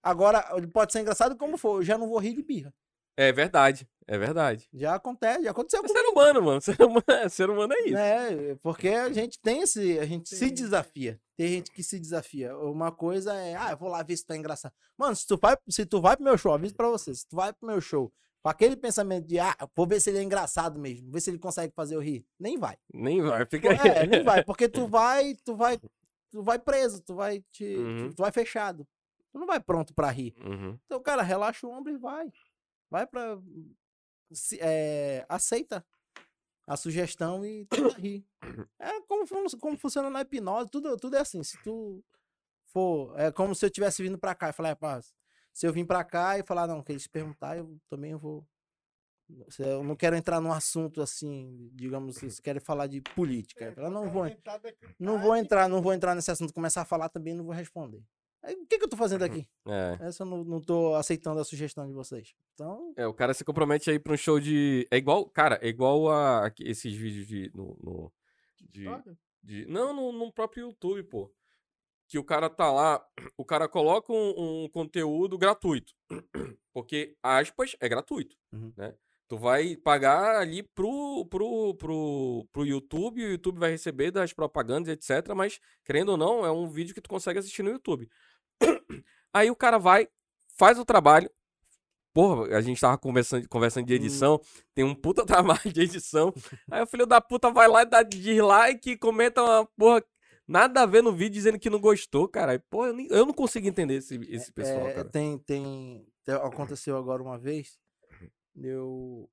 [0.07, 0.41] Agora,
[0.71, 2.73] pode ser engraçado como for, eu já não vou rir de birra.
[3.19, 4.69] É verdade, é verdade.
[4.71, 6.61] Já acontece, já aconteceu É ser humano, mano.
[6.61, 7.93] Ser humano, é- ser humano é isso.
[7.93, 8.55] né?
[8.61, 10.53] Porque a gente tem esse, a gente se Sim.
[10.53, 11.19] desafia.
[11.35, 12.55] Tem gente que se desafia.
[12.57, 14.71] Uma coisa é, ah, eu vou lá ver se tá engraçado.
[14.97, 17.35] Mano, se tu vai, se tu vai pro meu show, aviso pra você, se tu
[17.35, 18.11] vai pro meu show,
[18.43, 21.39] com aquele pensamento de, ah, vou ver se ele é engraçado mesmo, ver se ele
[21.39, 22.77] consegue fazer eu rir, nem vai.
[22.93, 23.77] Nem vai, fica aí.
[23.77, 25.77] É, nem vai, porque tu vai, tu vai,
[26.31, 28.13] tu vai preso, tu vai te, Uhum.
[28.13, 28.87] tu vai fechado.
[29.31, 30.33] Tu não vai pronto pra rir.
[30.43, 30.77] Uhum.
[30.85, 32.31] Então, cara, relaxa o ombro e vai.
[32.89, 33.39] Vai pra.
[34.31, 35.85] se- é, aceita
[36.67, 38.25] a sugestão e tenta rir.
[38.79, 39.25] É como,
[39.59, 41.41] como funciona na hipnose, tudo, tudo é assim.
[41.43, 42.03] Se tu
[42.67, 43.17] for.
[43.19, 45.01] É como se eu tivesse vindo pra cá e falar, "Ah, pá,
[45.53, 48.45] se eu vim pra cá e falar, não, que eles perguntar, eu também vou.
[49.49, 53.73] Se Eu não quero entrar num assunto assim, digamos, vocês querem falar de política.
[53.75, 54.25] Eu não vou,
[54.99, 58.01] não vou entrar, não vou entrar nesse assunto, começar a falar também, não vou responder.
[58.43, 59.47] O que, que eu tô fazendo aqui?
[59.67, 59.97] É.
[60.07, 62.33] Essa eu não, não tô aceitando a sugestão de vocês.
[62.53, 64.87] Então, É, o cara se compromete aí pra um show de.
[64.91, 67.51] É igual, cara, é igual a a- esses vídeos de.
[67.53, 68.13] No, no-
[68.69, 68.85] de,
[69.43, 71.31] de- Não, no, no próprio YouTube, pô.
[72.07, 75.93] Que o cara tá lá, o cara coloca um, um conteúdo gratuito.
[76.73, 78.35] Porque, aspas, é gratuito.
[78.53, 78.71] Uhum.
[78.77, 78.95] Né?
[79.27, 84.87] Tu vai pagar ali pro, pro, pro, pro YouTube, o YouTube vai receber das propagandas,
[84.87, 85.33] etc.
[85.35, 88.09] Mas, querendo ou não, é um vídeo que tu consegue assistir no YouTube.
[89.33, 90.07] Aí o cara vai,
[90.57, 91.29] faz o trabalho.
[92.13, 94.41] Porra, a gente tava conversando, conversando de edição,
[94.73, 96.33] tem um puta trabalho de edição.
[96.71, 100.03] Aí o filho da puta vai lá e dá dislike e comenta uma porra
[100.47, 102.55] nada a ver no vídeo dizendo que não gostou, cara.
[102.55, 105.09] E, Porra, eu, nem- eu não consigo entender esse, esse pessoal, é, cara.
[105.09, 107.77] tem, tem, tem- Aconteceu agora uma vez.
[108.55, 109.29] Eu.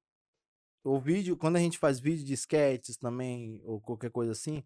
[0.86, 4.62] O vídeo, quando a gente faz vídeo de sketches também, ou qualquer coisa assim,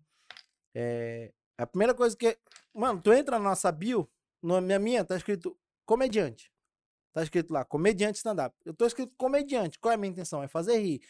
[0.74, 1.32] é.
[1.56, 2.36] A primeira coisa que.
[2.74, 4.08] Mano, tu entra na nossa bio,
[4.42, 6.52] na minha, minha tá escrito comediante.
[7.12, 8.54] Tá escrito lá, comediante stand-up.
[8.64, 9.78] Eu tô escrito comediante.
[9.78, 10.42] Qual é a minha intenção?
[10.42, 11.00] É fazer rir.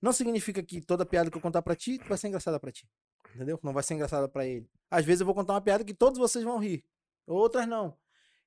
[0.00, 2.88] Não significa que toda piada que eu contar pra ti vai ser engraçada pra ti.
[3.34, 3.58] Entendeu?
[3.62, 4.68] Não vai ser engraçada pra ele.
[4.90, 6.84] Às vezes eu vou contar uma piada que todos vocês vão rir.
[7.26, 7.96] Outras não.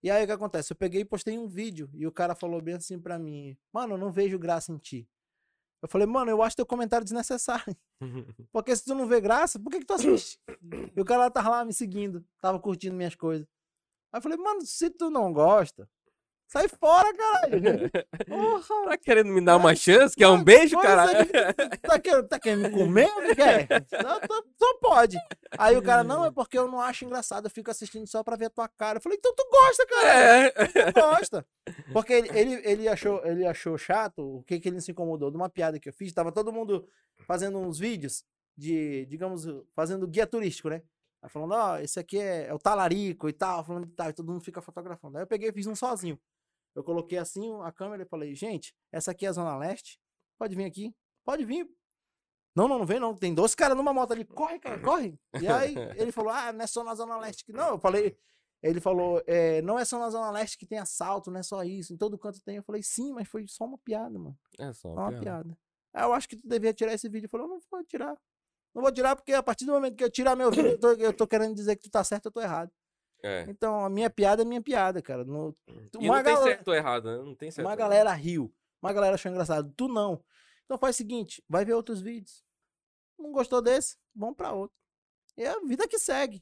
[0.02, 0.72] E aí o que acontece?
[0.72, 3.96] Eu peguei e postei um vídeo e o cara falou bem assim pra mim: Mano,
[3.96, 5.10] eu não vejo graça em ti.
[5.82, 7.76] Eu falei, mano, eu acho teu comentário desnecessário.
[8.52, 10.40] Porque se tu não vê graça, por que, que tu assiste?
[10.96, 13.48] e o cara tava lá me seguindo, tava curtindo minhas coisas.
[14.12, 15.88] Aí eu falei, mano, se tu não gosta,
[16.48, 17.62] sai fora, caralho.
[18.28, 18.90] Porra.
[18.90, 20.16] Tá querendo me dar uma chance?
[20.16, 21.12] Quer um beijo, Pois cara?
[21.22, 23.68] é, tá, querendo, tá querendo me comer ou não quer?
[23.68, 24.22] Tá-
[24.58, 25.18] só pode.
[25.58, 28.36] Aí o cara, não, é porque eu não acho engraçado, eu fico assistindo só pra
[28.36, 28.98] ver a tua cara.
[28.98, 30.08] Eu falei, então tu gosta, cara.
[30.08, 30.52] É.
[30.92, 31.46] Tu gosta.
[31.94, 35.30] Porque ele, ele, ele, achou, ele achou chato, o que, que ele se incomodou?
[35.30, 36.88] De uma piada que eu fiz, tava todo mundo
[37.28, 38.24] fazendo uns vídeos
[38.58, 39.46] de, digamos,
[39.76, 40.82] fazendo guia turístico, né?
[41.22, 44.14] Aí falando, ó, esse aqui é, é o talarico e tal, falando e tal, e
[44.14, 45.18] todo mundo fica fotografando.
[45.18, 46.20] Aí eu peguei e fiz um sozinho.
[46.76, 50.00] Eu coloquei assim a câmera e falei, gente, essa aqui é a Zona Leste,
[50.38, 50.96] pode vir aqui,
[51.26, 51.70] pode vir.
[52.56, 55.20] Não, não, não vem não, tem dois caras numa moto ali, corre, cara, corre.
[55.42, 57.70] E aí ele falou, ah, não é só na Zona Leste que não.
[57.70, 58.18] Eu falei,
[58.62, 61.64] ele falou, é, não é só na Zona Leste que tem assalto, não é só
[61.64, 62.58] isso, em todo canto tem.
[62.58, 64.38] Eu falei, sim, mas foi só uma piada, mano.
[64.58, 65.24] É só Só uma uma piada.
[65.24, 65.58] piada.
[65.94, 67.26] Aí eu acho que tu devia tirar esse vídeo.
[67.26, 68.18] Eu falei, eu não vou tirar.
[68.80, 70.92] Não vou tirar porque a partir do momento que eu tirar meu vídeo, eu tô,
[70.94, 72.72] eu tô querendo dizer que tu tá certo, eu tô errado.
[73.22, 73.42] É.
[73.50, 75.26] Então, a minha piada é minha piada, cara.
[75.26, 75.54] No,
[76.00, 77.18] E uma não tem galera- certo ou errado, né?
[77.18, 77.68] Não tem certo.
[77.68, 78.54] uma galera riu.
[78.82, 79.74] Uma galera achou engraçado.
[79.76, 80.24] Tu não.
[80.64, 82.42] Então faz o seguinte, vai ver outros vídeos.
[83.18, 83.98] Não gostou desse?
[84.16, 84.78] Vamos pra outro.
[85.36, 86.42] E é a vida que segue.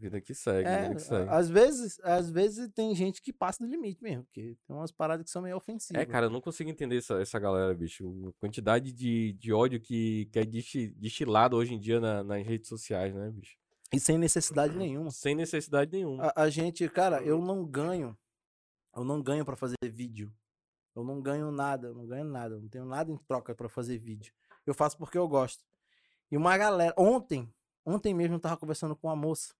[0.00, 1.28] Vida que segue, É, vida que segue.
[1.28, 5.24] às vezes, às vezes tem gente que passa do limite mesmo, porque tem umas paradas
[5.24, 6.00] que são meio ofensivas.
[6.02, 8.28] É, cara, eu não consigo entender essa, essa galera, bicho.
[8.28, 12.46] A quantidade de, de ódio que, que é desti- destilado hoje em dia na- nas
[12.46, 13.58] redes sociais, né, bicho?
[13.92, 15.10] E sem necessidade nenhuma.
[15.10, 16.28] Sem necessidade nenhuma.
[16.34, 18.16] A, a gente, cara, eu não ganho.
[18.96, 20.32] Eu não ganho pra fazer vídeo.
[20.96, 22.54] Eu não ganho nada, eu não ganho nada.
[22.54, 24.32] Eu não tenho nada em troca pra fazer vídeo.
[24.66, 25.62] Eu faço porque eu gosto.
[26.30, 27.52] E uma galera, ontem,
[27.84, 29.52] ontem mesmo eu tava conversando com uma moça.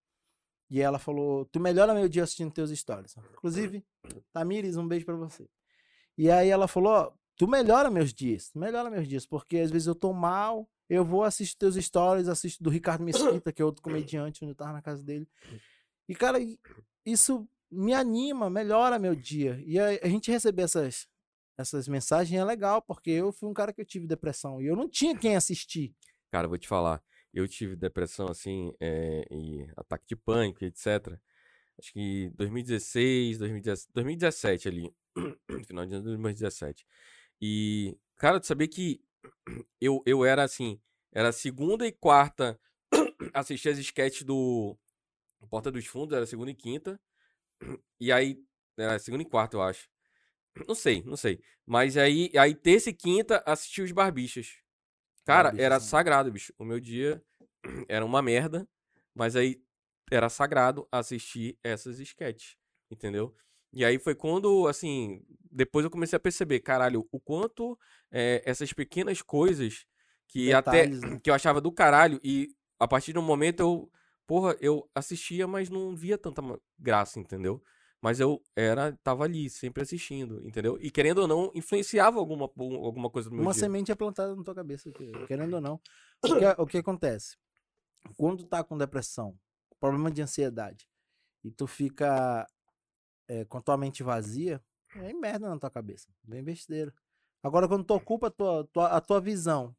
[0.71, 3.17] E ela falou: Tu melhora meu dia assistindo teus stories.
[3.33, 3.85] Inclusive,
[4.33, 5.49] Tamires, um beijo pra você.
[6.17, 9.95] E aí ela falou: Tu melhora meus dias, melhora meus dias, porque às vezes eu
[9.95, 14.45] tô mal, eu vou assistir teus stories, assisto do Ricardo Mesquita, que é outro comediante,
[14.45, 15.27] onde eu tava na casa dele.
[16.09, 16.39] E, cara,
[17.05, 19.63] isso me anima, melhora meu dia.
[19.65, 21.09] E a, a gente receber essas,
[21.57, 24.77] essas mensagens é legal, porque eu fui um cara que eu tive depressão e eu
[24.77, 25.95] não tinha quem assistir.
[26.31, 27.03] Cara, eu vou te falar.
[27.33, 31.19] Eu tive depressão, assim, é, e ataque de pânico, etc.
[31.79, 34.95] Acho que 2016, 2017, 2017 ali.
[35.67, 36.87] Final de ano de 2017.
[37.41, 39.01] E, cara, tu sabia que
[39.81, 40.81] eu, eu era assim,
[41.13, 42.59] era segunda e quarta
[43.33, 44.77] assistir as sketches do
[45.49, 47.01] Porta dos Fundos, era segunda e quinta.
[48.01, 48.43] E aí,
[48.77, 49.89] era segunda e quarta, eu acho.
[50.67, 51.41] Não sei, não sei.
[51.67, 54.60] Mas aí, aí terça e quinta assisti os Barbichas.
[55.31, 56.53] Cara, era são- sagrado, bicho.
[56.59, 57.23] O meu dia
[57.89, 58.69] era uma merda,
[59.15, 59.63] mas aí
[60.11, 62.57] era sagrado assistir essas sketches,
[62.91, 63.35] entendeu?
[63.73, 67.79] E aí foi quando, assim, depois eu comecei a perceber, caralho, o quanto
[68.11, 69.87] eh, essas pequenas coisas
[70.27, 71.21] que até Detalhes, né?
[71.23, 73.91] que eu achava do caralho e a partir de um momento eu,
[74.27, 76.43] porra, eu assistia, mas não via tanta
[76.79, 77.63] graça, entendeu?
[78.03, 80.79] Mas eu era, tava ali, sempre assistindo, entendeu?
[80.81, 83.61] E querendo ou não, influenciava alguma, alguma coisa no meu Uma dia.
[83.61, 85.75] semente é plantada na tua cabeça, que- querendo ou não.
[86.25, 87.37] O que, o que acontece?
[88.17, 89.39] Quando tu tá com depressão,
[89.79, 90.89] problema de ansiedade,
[91.45, 92.47] e tu fica
[93.29, 94.63] é, com tua mente vazia,
[94.97, 96.93] vem merda na tua cabeça, vem besteira.
[97.43, 99.77] Agora, quando tu ocupa a tua, tua- a tua visão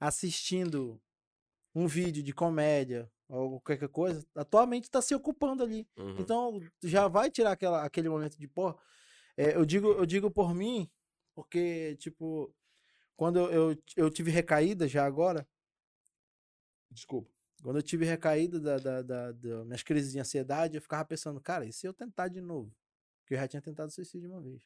[0.00, 1.00] assistindo
[1.74, 5.88] um vídeo de comédia ou qualquer coisa, a tua mente tá se ocupando ali.
[5.96, 6.18] Uhum.
[6.18, 8.78] Então, já vai tirar aquela, aquele momento de, pô,
[9.36, 10.90] é, eu, digo, eu digo por mim,
[11.34, 12.54] porque, tipo,
[13.16, 15.48] quando eu, eu, eu tive recaída já agora,
[16.90, 17.30] desculpa,
[17.62, 21.40] quando eu tive recaída da, da, da, da minhas crises de ansiedade, eu ficava pensando,
[21.40, 22.76] cara, e se eu tentar de novo?
[23.20, 24.62] Porque eu já tinha tentado suicídio uma vez.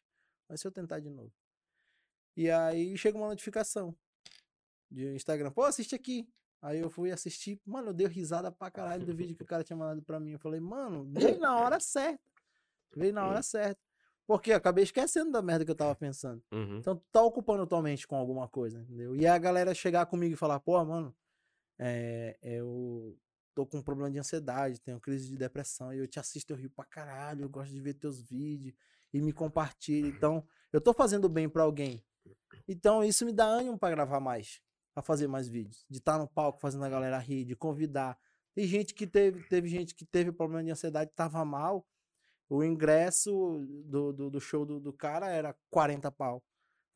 [0.49, 1.33] Mas se eu tentar de novo?
[2.37, 3.97] E aí chega uma notificação
[4.91, 6.29] de Instagram, pô, assiste aqui.
[6.63, 9.63] Aí eu fui assistir, mano, eu dei risada pra caralho do vídeo que o cara
[9.63, 10.33] tinha mandado pra mim.
[10.33, 12.23] Eu falei, mano, veio na hora certa.
[12.95, 13.81] Veio na hora certa.
[14.27, 16.43] Porque eu acabei esquecendo da merda que eu tava pensando.
[16.51, 16.79] Uhum.
[16.79, 19.15] Então, tu tá ocupando tua mente com alguma coisa, entendeu?
[19.15, 21.15] E a galera chegar comigo e falar, pô, mano,
[21.79, 23.17] é, eu
[23.55, 26.57] tô com um problema de ansiedade, tenho crise de depressão, e eu te assisto, eu
[26.57, 28.75] rio pra caralho, eu gosto de ver teus vídeos
[29.13, 30.09] e me compartilha.
[30.09, 32.05] Então, eu tô fazendo bem pra alguém.
[32.67, 34.61] Então, isso me dá ânimo pra gravar mais,
[34.97, 38.19] pra fazer mais vídeos, de estar no palco fazendo a galera rir, de convidar.
[38.55, 41.87] Tem gente que teve, teve gente que teve problema de ansiedade, tava mal.
[42.49, 46.43] O ingresso do, do, do show do, do cara era 40 pau.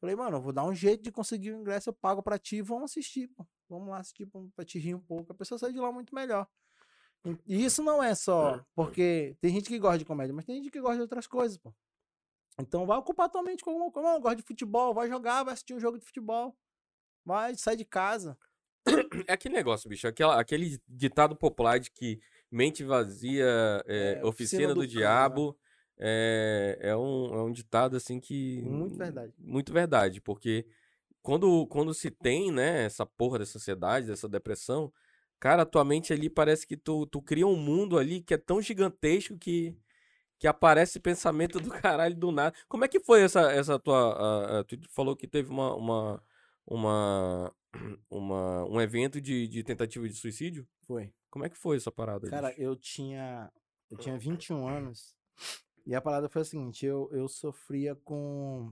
[0.01, 2.63] Falei, mano, eu vou dar um jeito de conseguir o ingresso, eu pago pra ti,
[2.63, 3.47] vamos assistir, pô.
[3.69, 4.27] Vamos lá assistir
[4.57, 5.33] pra, te rir um pouco.
[5.33, 6.49] A pessoa sai de lá muito melhor.
[7.47, 10.71] E isso não é só porque tem gente que gosta de comédia, mas tem gente
[10.71, 11.71] que gosta de outras coisas, pô.
[12.59, 14.09] Então vai ocupar tua mente com alguma coisa.
[14.09, 16.57] Não, gosto de futebol, vai jogar, vai assistir um jogo de futebol.
[17.25, 18.37] Vai, sai de casa.
[19.29, 20.07] É aquele negócio, bicho.
[20.09, 23.45] Aquela, aquele ditado popular de que mente vazia
[23.87, 25.57] é, É, oficina, oficina do, do diabo.
[25.99, 28.63] É, é, um, é um ditado assim que.
[28.63, 29.35] Muito verdade.
[29.39, 30.67] Muito verdade, porque
[31.23, 34.91] quando, quando se tem, né, essa porra dessa ansiedade, dessa depressão,
[35.39, 38.39] cara, a tua mente ali parece que tu, tu cria um mundo ali que é
[38.39, 39.77] tão gigantesco que,
[40.39, 42.57] que aparece pensamento do caralho do nada.
[42.69, 44.15] Como é que foi essa, essa tua.
[44.15, 45.75] a- a- tu falou que teve uma.
[45.75, 46.23] uma,
[46.67, 47.55] uma,
[48.11, 50.67] uma- um evento de, de tentativa de suicídio?
[50.87, 51.13] Foi.
[51.31, 52.29] Como é que foi essa parada?
[52.29, 52.61] Cara, bicho?
[52.63, 53.53] eu tinha.
[53.91, 55.15] Eu tinha 21 anos.
[55.87, 58.71] E a parada foi a seguinte, eu, eu sofria com.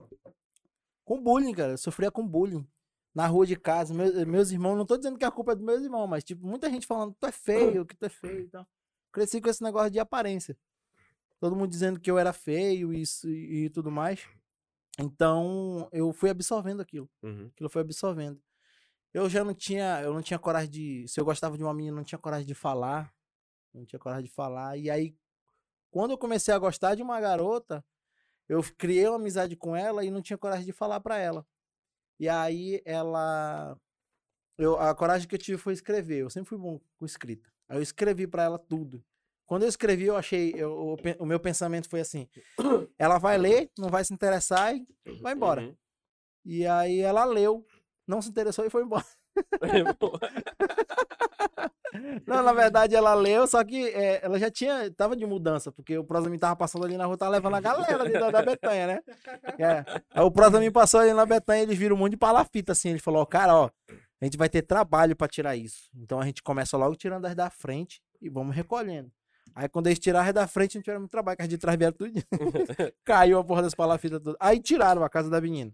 [1.04, 1.72] Com bullying, cara.
[1.72, 2.66] Eu sofria com bullying.
[3.14, 3.94] Na rua de casa.
[3.94, 6.46] Meus, meus irmãos, não tô dizendo que a culpa é dos meus irmãos, mas, tipo,
[6.46, 8.66] muita gente falando que tu é feio, que tu é feio e tal.
[9.10, 10.56] Cresci com esse negócio de aparência.
[11.40, 14.28] Todo mundo dizendo que eu era feio isso, e, e tudo mais.
[14.98, 17.46] Então, eu fui absorvendo aquilo Uhum.
[17.54, 18.40] aquilo foi absorvendo.
[19.14, 21.96] Eu já não tinha, eu não tinha coragem de, se eu gostava de uma menina,
[21.96, 23.12] não tinha coragem de falar,
[23.72, 24.76] não tinha coragem de falar.
[24.76, 25.16] E aí,
[25.90, 27.84] quando eu comecei a gostar de uma garota,
[28.48, 31.46] eu criei uma amizade com ela e não tinha coragem de falar pra ela.
[32.20, 33.78] E aí ela,
[34.58, 36.18] eu, a coragem que eu tive foi escrever.
[36.18, 37.52] Eu sempre fui bom com escrita.
[37.68, 39.04] Aí eu escrevi pra ela tudo.
[39.48, 42.28] Quando eu escrevi, eu achei, eu- o o meu pensamento foi assim:
[42.98, 44.86] ela vai ler, não vai se interessar e
[45.22, 45.62] vai embora.
[45.62, 45.74] Uhum.
[46.44, 47.66] E aí ela leu,
[48.06, 49.04] não se interessou e foi embora.
[52.26, 55.96] Não, na verdade ela leu, só que é, ela já tinha, tava de mudança, porque
[55.96, 58.86] o Prosamin tava passando ali na rua, tava levando a galera ali da, da Betanha,
[58.86, 59.00] né?
[59.58, 59.84] É.
[60.10, 62.98] Aí o Prosamin passou ali na Betanha, eles viram um monte de palafita assim, ele
[62.98, 63.70] falou, cara, ó,
[64.20, 65.88] a gente vai ter trabalho pra tirar isso.
[65.94, 69.10] Então a gente começa logo tirando as da frente e vamos recolhendo.
[69.54, 71.96] Aí quando eles tiraram da frente, não tiveram muito trabalho, que as de trás vieram
[71.96, 72.12] tudo.
[73.04, 74.36] Caiu a porra das palafitas todas.
[74.40, 75.72] Aí tiraram a casa da menina.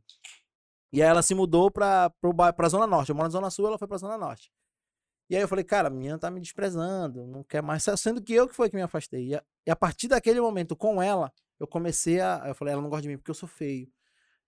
[0.92, 3.10] E aí ela se mudou pra, pro, pra Zona Norte.
[3.10, 4.50] Eu moro na Zona Sul, ela foi pra Zona Norte.
[5.28, 7.84] E aí eu falei, cara, a menina tá me desprezando, não quer mais.
[7.96, 9.28] Sendo que eu que foi que me afastei.
[9.28, 12.44] E a, e a partir daquele momento, com ela, eu comecei a.
[12.46, 13.88] Eu falei, ela não gosta de mim porque eu sou feio.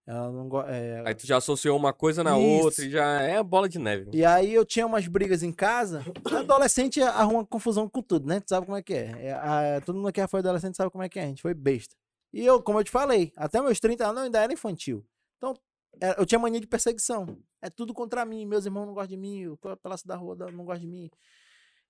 [0.07, 0.71] Ela não gosta.
[1.05, 2.65] Aí tu já associou uma coisa na Isso.
[2.65, 4.09] outra e já é bola de neve.
[4.13, 6.05] E aí eu tinha umas brigas em casa.
[6.39, 8.39] Adolescente arruma confusão com tudo, né?
[8.39, 9.27] Tu sabe como é que é.
[9.27, 11.25] É, a- todo mundo que já foi adolescente sabe como é que é.
[11.25, 11.97] A gente foi besta.
[12.33, 15.05] E eu, como eu te falei, até meus 30 anos eu ainda era infantil.
[15.39, 15.55] Então,
[16.01, 17.37] é, eu tinha mania de perseguição.
[17.61, 18.47] É tudo contra mim.
[18.47, 19.47] Meus irmãos não gostam de mim.
[19.49, 21.11] O pedaço da rua não gosta de mim.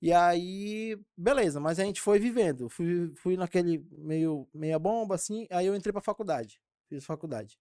[0.00, 2.68] E aí, beleza, mas a gente foi vivendo.
[2.70, 5.46] Fui, fui naquele meio meia bomba, assim.
[5.50, 6.58] Aí eu entrei pra faculdade.
[6.88, 7.58] Fiz faculdade.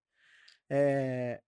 [0.69, 1.41] É,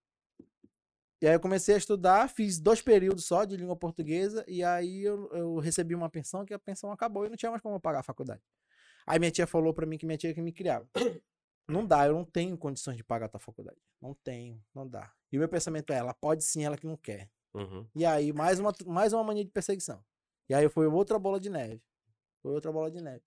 [1.20, 5.02] e aí eu comecei a estudar, fiz dois períodos só de língua portuguesa, e aí
[5.02, 8.00] eu, eu recebi uma pensão, que a pensão acabou e não tinha mais como pagar
[8.00, 8.40] a faculdade.
[9.04, 10.88] Aí minha tia falou pra mim que minha tia que me criava.
[11.70, 13.76] Não dá, eu não tenho condições de pagar a tua faculdade.
[14.00, 15.12] Não tenho, não dá.
[15.30, 17.30] E o meu pensamento é, ela pode sim, ela que não quer.
[17.52, 17.86] Uhum.
[17.94, 20.02] E aí, mais uma, mais uma mania de perseguição.
[20.48, 21.82] E aí foi outra bola de neve.
[22.40, 23.22] Foi outra bola de neve.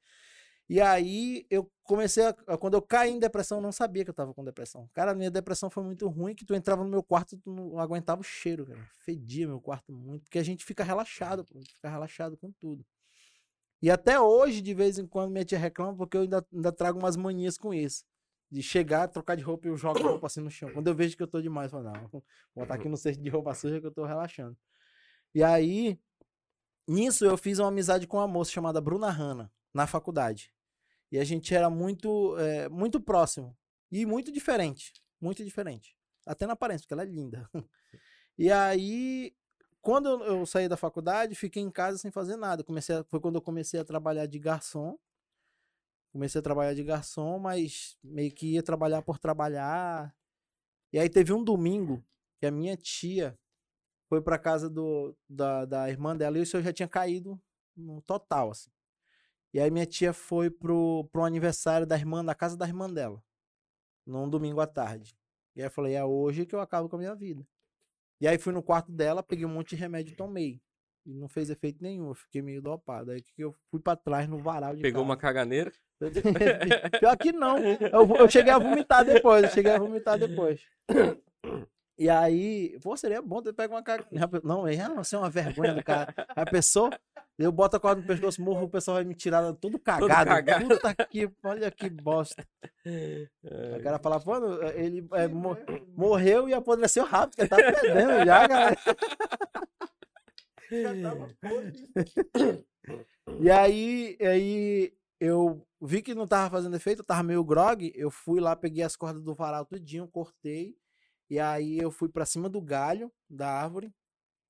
[0.72, 2.34] E aí eu comecei a.
[2.58, 4.90] Quando eu caí em depressão, eu não sabia que eu tava com depressão.
[4.94, 8.22] Cara, minha depressão foi muito ruim que tu entrava no meu quarto, tu não aguentava
[8.22, 8.80] o cheiro, cara.
[9.04, 10.24] Fedia meu quarto muito.
[10.24, 12.86] Porque a gente fica relaxado, pô, fica relaxado com tudo.
[13.82, 16.98] E até hoje, de vez em quando, minha tia reclama, porque eu ainda, ainda trago
[16.98, 18.06] umas manias com isso.
[18.50, 20.72] De chegar, trocar de roupa e eu jogo a roupa assim no chão.
[20.72, 22.24] Quando eu vejo que eu tô demais, eu falo, não, vou
[22.56, 24.56] botar aqui no cesto de roupa suja que eu tô relaxando.
[25.36, 26.00] E aí,
[26.88, 30.50] nisso eu fiz uma amizade com uma moça chamada Bruna Hanna, na faculdade.
[31.12, 33.58] E a gente era muito, é, muito próximo.
[33.92, 34.94] E muito diferente.
[35.20, 35.96] Muito diferente.
[36.26, 37.50] Até na aparência, porque ela é linda.
[38.38, 39.36] E aí,
[39.82, 42.64] quando eu, eu saí da faculdade, fiquei em casa sem fazer nada.
[42.64, 44.98] Comecei a- foi quando eu comecei a trabalhar de garçom.
[46.12, 50.14] Comecei a trabalhar de garçom, mas meio que ia trabalhar por trabalhar.
[50.94, 52.04] E aí teve um domingo
[52.40, 53.38] que a minha tia
[54.10, 57.42] foi pra casa do, da, da irmã dela e o senhor já tinha caído
[57.76, 58.72] no total, assim.
[59.54, 63.22] E aí minha tia foi pro, pro aniversário da irmã, da casa da irmã dela.
[64.06, 65.16] Num domingo à tarde.
[65.56, 67.46] E aí eu falei, é hoje que eu acabo com a minha vida.
[68.20, 70.62] E aí fui no quarto dela, peguei um monte de remédio e tomei.
[71.06, 73.12] E não fez efeito nenhum, eu fiquei meio dopado.
[73.12, 75.34] Aí que eu fui pra trás no varal de Pegou uma casa.
[75.34, 75.72] caganeira.
[77.00, 77.58] Pior que não.
[77.58, 80.62] Eu, eu cheguei a vomitar depois, eu cheguei a vomitar depois.
[81.98, 84.06] E aí, pô, seria bom ter pego uma caga.
[84.44, 86.14] Não, é não, isso é uma vergonha do cara.
[86.30, 86.90] A pessoa,
[87.38, 90.08] eu boto a corda no pescoço, morro, o pessoal vai me tirar todo cagado.
[90.30, 90.68] cagado.
[90.68, 92.44] Puta que, olha que bosta.
[93.78, 95.58] O cara fala, mano, ele é, mo-
[95.96, 98.78] morreu e apodreceu rápido, porque tá fedendo já, galera.
[100.72, 101.90] Já tava podre.
[103.40, 108.10] E aí, aí eu vi que não tava fazendo efeito, eu tava meio grog, eu
[108.10, 110.76] fui lá, peguei as cordas do varal tudinho, cortei,
[111.32, 113.92] e aí eu fui pra cima do galho da árvore.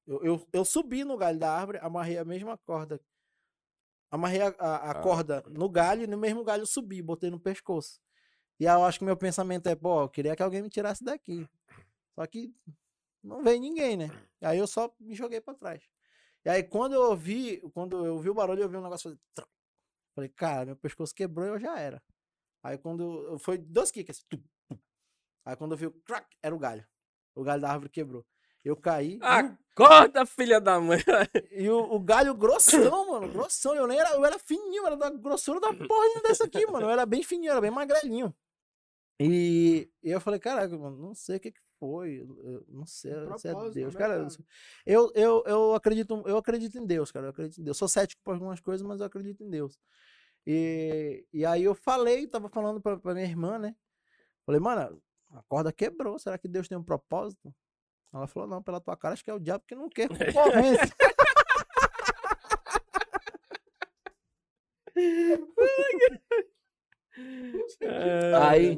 [0.07, 2.99] Eu, eu, eu subi no galho da árvore, amarrei a mesma corda.
[4.09, 5.01] Amarrei a, a- a Ah.
[5.01, 7.99] corda no galho e no mesmo galho eu subi, botei no pescoço.
[8.59, 11.03] E aí eu acho que meu pensamento é, pô, eu queria que alguém me tirasse
[11.03, 11.47] daqui.
[12.15, 12.53] Só que
[13.23, 14.07] não veio ninguém, né?
[14.41, 15.83] Aí eu só me joguei pra trás.
[16.43, 19.47] E aí quando eu ouvi, quando eu ouvi o barulho, eu vi um negócio fazer.
[20.15, 22.01] Falei, cara, meu pescoço quebrou e eu já era.
[22.63, 24.43] Aí quando eu- foi dois kicks, assim.
[25.45, 26.85] Aí quando eu vi o crack, era o galho.
[27.35, 28.25] O galho da árvore quebrou.
[28.63, 30.99] Eu caí e o- Acorda, filha da mãe.
[31.51, 33.73] e o, o galho grossão, mano, grossão.
[33.75, 36.85] Eu nem era, eu era fininho, era da grossura da porrinha dessa aqui, mano.
[36.85, 38.35] Eu era bem fininho, era bem magrelinho.
[39.19, 42.21] E, e eu falei, caraca, mano, não sei o que que foi.
[42.21, 43.93] eu- não sei, se é Deus.
[43.93, 44.27] né, Cara, cara?
[44.85, 47.27] eu, eu, eu acredito, eu acredito em Deus, cara.
[47.27, 47.77] Eu acredito em Deus.
[47.77, 49.79] Sou cético por algumas coisas, mas eu acredito em Deus.
[50.45, 53.75] E, e aí eu falei, tava falando pra, pra minha irmã, né?
[54.45, 56.19] Falei, mano, a corda quebrou.
[56.19, 57.53] Será que Deus tem um propósito?
[58.13, 60.93] Ela falou, não, pela tua cara, acho que é o diabo que não quer concorrência.
[68.41, 68.77] Aí-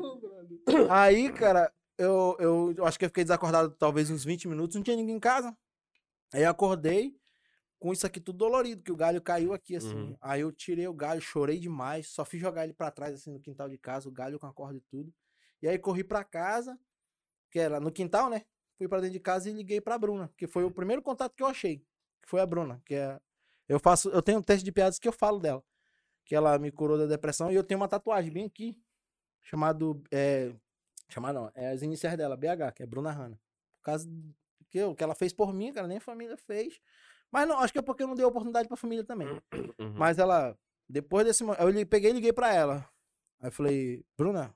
[0.90, 4.84] Aí, cara, eu, eu, eu acho que eu fiquei desacordado talvez uns 20 minutos, não
[4.84, 5.56] tinha ninguém em casa.
[6.34, 7.16] Aí eu acordei
[7.80, 9.94] com isso aqui tudo dolorido, que o galho caiu aqui, assim.
[9.96, 10.18] Uhum.
[10.22, 13.40] Aí eu tirei o galho, chorei demais, só fiz jogar ele pra trás, assim, no
[13.40, 15.14] quintal de casa, o galho com a corda e tudo.
[15.64, 16.78] E aí corri pra casa,
[17.50, 18.44] que era no quintal, né?
[18.78, 21.42] Fui pra dentro de casa e liguei pra Bruna, que foi o primeiro contato que
[21.42, 21.78] eu achei,
[22.22, 23.18] que foi a Bruna, que é...
[23.70, 25.64] Eu faço, eu tenho um teste de piadas que eu falo dela,
[26.26, 28.78] que ela me curou da depressão e eu tenho uma tatuagem bem aqui,
[29.42, 30.54] chamado, é,
[31.08, 33.40] chamar não, é as iniciais dela, BH, que é Bruna Hanna.
[33.78, 34.10] Por causa
[34.70, 36.78] que, eu, que ela fez por mim, cara, nem a família fez.
[37.32, 39.30] Mas não, acho que é porque eu não dei oportunidade pra família também.
[39.80, 39.94] Uhum.
[39.94, 40.58] Mas ela,
[40.90, 42.88] depois desse eu peguei e liguei pra ela.
[43.40, 44.56] Aí eu falei, Bruna,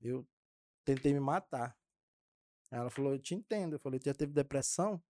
[0.00, 0.26] eu
[0.84, 1.76] tentei me matar.
[2.70, 3.74] Aí ela falou, eu te entendo.
[3.74, 5.02] Eu falei, tu já teve depressão?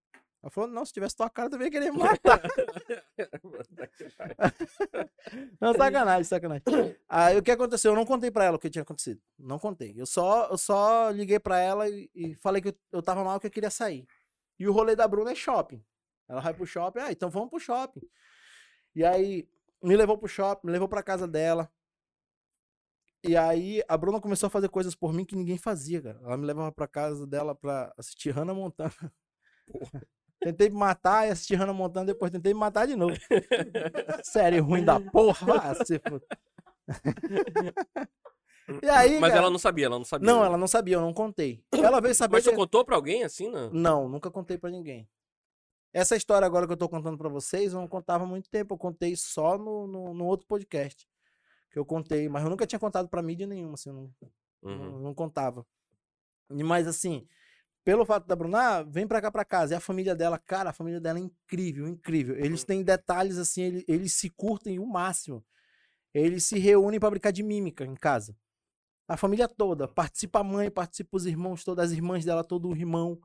[0.43, 2.41] Ela falou, não, se tivesse tua cara, também ia querer me matar.
[5.61, 6.65] Não, sacanagem, sacanagem.
[7.09, 7.93] Aí o que aconteceu?
[7.93, 9.21] Eu não contei pra ela o que tinha acontecido.
[9.39, 9.95] Não contei.
[9.97, 13.41] Eu só, eu só liguei pra ela e, e falei que eu, eu tava mal,
[13.41, 14.07] que eu queria sair.
[14.59, 15.85] E o rolê da Bruna é shopping.
[16.29, 18.03] Ela vai pro shopping, ah, então vamos pro shopping.
[18.95, 19.49] E aí
[19.83, 21.71] me levou pro shopping, me levou pra casa dela.
[23.25, 26.21] E aí a Bruna começou a fazer coisas por mim que ninguém fazia, cara.
[26.23, 28.93] Ela me levava pra casa dela pra assistir Hannah Montana.
[30.41, 33.17] Tentei me matar e assistir Hannah Montana, depois tentei me matar de novo.
[34.23, 35.75] Série ruim da porra.
[35.85, 36.25] Se foda.
[38.83, 40.27] e aí, Mas cara- ela não sabia, ela não sabia.
[40.27, 40.47] Não, né?
[40.47, 41.65] ela não sabia, eu não contei.
[41.73, 43.71] Ela veio saber Mas tu que- contou pra alguém assim, não?
[43.71, 45.09] Não, nunca contei pra ninguém.
[45.93, 48.75] Essa história agora que eu tô contando pra vocês, eu não contava há muito tempo.
[48.75, 51.09] Eu contei só no, no, no outro podcast.
[51.79, 54.13] Eu contei, mas eu nunca tinha contado pra mídia nenhuma, assim, eu não,
[54.63, 54.77] Uhum.
[54.93, 55.65] não, não contava.
[56.51, 57.27] E, Mas assim,
[57.85, 59.75] pelo fato da Bruna, ah, vem pra cá pra casa.
[59.75, 62.37] E a família dela, cara, a família dela é incrível, incrível.
[62.37, 65.45] Eles têm detalhes assim, ele- eles, se curtem o máximo.
[66.13, 68.37] Eles se reúnem pra brincar de mímica em casa.
[69.07, 69.87] A família toda.
[69.87, 73.21] Participa a mãe, participa os irmãos, todas as irmãs dela, todo o irmão.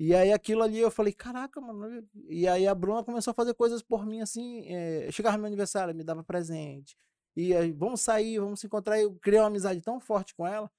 [0.00, 2.04] E aí aquilo ali eu falei, caraca, mano.
[2.28, 4.64] E aí a Bruna começou a fazer coisas por mim assim.
[4.66, 6.96] eh, chegava meu aniversário, me dava presente.
[7.36, 9.00] E aí, vamos sair, vamos se encontrar.
[9.00, 10.70] Eu criei uma amizade tão forte com ela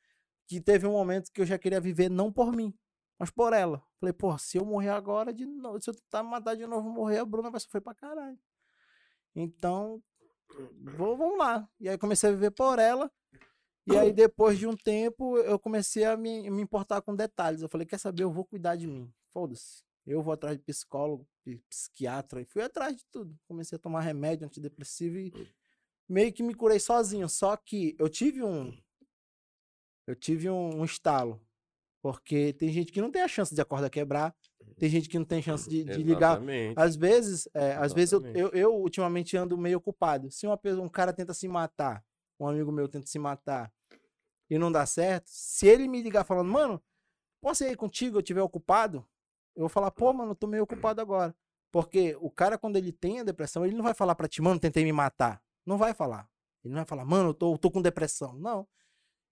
[0.47, 2.73] que teve um momento que eu já queria viver não por mim,
[3.19, 3.83] mas por ela.
[3.99, 6.89] Falei, pô, se eu morrer agora, de novo, se eu tentar me matar de novo,
[6.89, 8.39] morrer, a Bruna vai sofrer pra caralho.
[9.35, 10.01] Então,
[10.95, 11.67] vou, vamos lá.
[11.79, 13.11] E aí comecei a viver por ela.
[13.87, 17.61] E aí, depois de um tempo, eu comecei a me, me importar com detalhes.
[17.61, 19.13] Eu falei, quer saber, eu vou cuidar de mim.
[19.31, 19.83] Foda-se.
[20.05, 21.27] Eu vou atrás de psicólogo,
[21.69, 23.35] psiquiatra, e fui atrás de tudo.
[23.47, 25.33] Comecei a tomar remédio antidepressivo e
[26.07, 27.27] meio que me curei sozinho.
[27.27, 28.77] Só que eu tive um.
[30.07, 31.41] Eu tive um, um estalo.
[32.01, 34.35] Porque tem gente que não tem a chance de a corda quebrar,
[34.77, 36.39] tem gente que não tem chance de, de ligar.
[36.75, 40.29] Às vezes, é, às vezes eu, eu, eu ultimamente ando meio ocupado.
[40.29, 42.05] Se uma pessoa, um cara tenta se matar,
[42.39, 43.73] um amigo meu tenta se matar
[44.47, 46.79] e não dá certo, se ele me ligar falando, mano,
[47.41, 49.03] posso ir contigo, eu estiver ocupado?
[49.55, 51.35] Eu vou falar, pô, mano, eu tô meio ocupado agora.
[51.71, 54.59] Porque o cara, quando ele tem a depressão, ele não vai falar pra ti, mano,
[54.59, 55.41] tentei me matar.
[55.65, 56.29] Não vai falar.
[56.63, 58.37] Ele não vai falar, mano, eu tô, eu tô com depressão.
[58.37, 58.67] Não.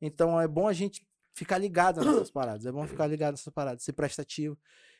[0.01, 2.65] Então é bom a gente ficar ligado nessas paradas.
[2.65, 4.57] É bom ficar ligado nessas paradas, ser prestativo.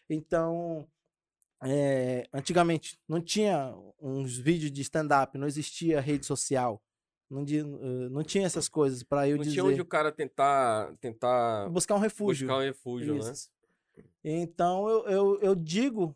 [0.10, 0.88] Então,
[1.64, 6.84] é, antigamente não tinha uns vídeos de stand-up, não existia rede social,
[7.30, 10.94] não, eh, não tinha essas coisas para eu Não dizer tinha onde o cara tentar,
[10.98, 12.48] tentar buscar um refúgio.
[12.48, 13.32] buscar um refúgio, né?
[13.32, 13.50] Isso.
[14.24, 16.16] Então eu, eu, eu digo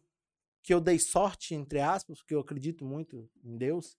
[0.61, 3.97] que eu dei sorte, entre aspas, porque eu acredito muito em Deus.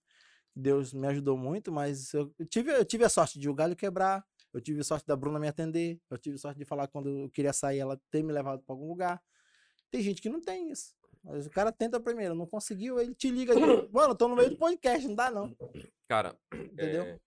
[0.55, 4.25] Deus me ajudou muito, mas eu tive, eu tive a sorte de o galho quebrar,
[4.53, 7.29] eu tive a sorte da Bruna me atender, eu tive sorte de falar quando eu
[7.29, 9.21] queria sair, ela ter me levado para algum lugar.
[9.91, 10.95] Tem gente que não tem isso.
[11.23, 13.59] Mas o cara tenta primeiro, não conseguiu, ele te liga, de,
[13.91, 15.55] mano, eu tô no meio do podcast, não dá não.
[16.07, 17.03] Cara, Entendeu?
[17.03, 17.19] é,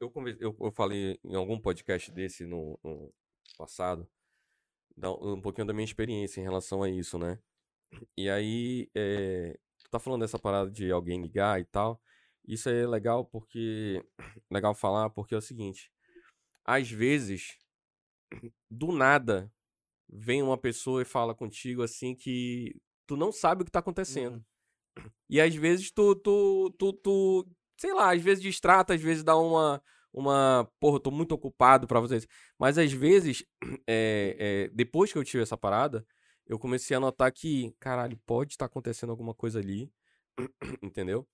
[0.00, 3.12] eu, conver- eu, eu falei em algum podcast desse no, no
[3.58, 4.08] passado,
[5.02, 7.38] um pouquinho da minha experiência em relação a isso, né?
[8.16, 9.58] E aí, é,
[9.90, 12.00] tá falando dessa parada de alguém ligar e tal.
[12.46, 14.04] Isso é legal porque.
[14.50, 15.92] Legal falar, porque é o seguinte.
[16.64, 17.56] Às vezes,
[18.70, 19.52] do nada,
[20.08, 22.74] vem uma pessoa e fala contigo assim que
[23.06, 24.44] tu não sabe o que tá acontecendo.
[24.98, 25.10] Uhum.
[25.28, 29.36] E às vezes tu, tu, tu, tu, sei lá, às vezes distrata, às vezes dá
[29.36, 29.82] uma,
[30.12, 32.28] uma, porra, eu tô muito ocupado pra fazer isso.
[32.58, 33.44] Mas às vezes,
[33.86, 36.04] é, é, depois que eu tive essa parada,
[36.50, 39.88] eu comecei a notar que, caralho, pode estar acontecendo alguma coisa ali,
[40.82, 41.24] entendeu?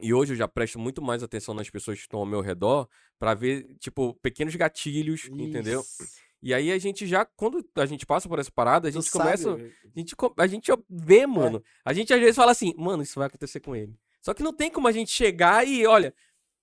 [0.00, 2.88] E hoje eu já presto muito mais atenção nas pessoas que estão ao meu redor
[3.18, 5.80] pra ver, tipo, pequenos gatilhos, entendeu?
[5.80, 6.04] Isso.
[6.40, 9.10] E aí a gente já, quando a gente passa por essa parada, a Tu gente
[9.10, 9.50] começa.
[9.56, 11.62] sabe, A gente, co- a gente vê, mano.
[11.84, 13.98] A gente às vezes fala assim, mano, isso vai acontecer com ele.
[14.20, 16.14] Só que não tem como a gente chegar e, olha,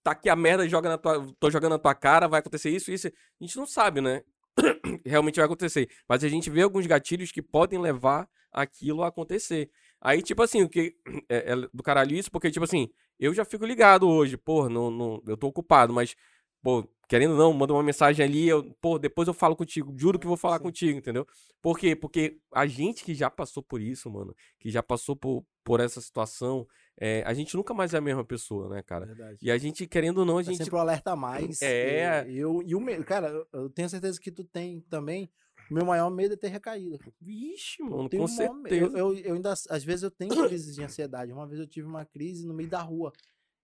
[0.03, 2.91] tá aqui a merda, joga na tua, tô jogando na tua cara, vai acontecer isso,
[2.91, 3.07] isso.
[3.07, 3.11] A
[3.43, 4.23] gente não sabe, né?
[5.05, 5.89] Realmente vai acontecer.
[6.07, 9.69] Mas a gente vê alguns gatilhos que podem levar aquilo a acontecer.
[9.99, 10.95] Aí, tipo assim, o que
[11.29, 12.89] é, é do caralho isso, porque, tipo assim,
[13.19, 16.15] eu já fico ligado hoje, pô, não, não, eu tô ocupado, mas,
[16.61, 20.17] pô, querendo ou não, manda uma mensagem ali, eu, pô, depois eu falo contigo, juro
[20.17, 20.63] que vou falar Sim.
[20.63, 21.27] contigo, entendeu?
[21.61, 21.93] Por quê?
[21.93, 25.99] Porque a gente que já passou por isso, mano, que já passou por, por essa
[25.99, 26.65] situação,
[26.97, 29.07] é, a gente nunca mais é a mesma pessoa, né, cara?
[29.07, 29.37] Verdade.
[29.41, 30.59] E a gente, querendo ou não, a Tá gente.
[30.63, 31.61] sempre o alerta mais.
[31.61, 32.25] É.
[32.29, 35.29] E eu, e o medo, cara, eu- tenho certeza que tu tem também.
[35.69, 36.97] O meu maior medo é ter recaída.
[37.19, 38.85] Vixe, mano, com certeza.
[38.97, 41.33] Eu, eu, eu ainda, às vezes eu tenho crises de ansiedade.
[41.33, 43.11] Uma vez eu tive uma crise no meio da rua.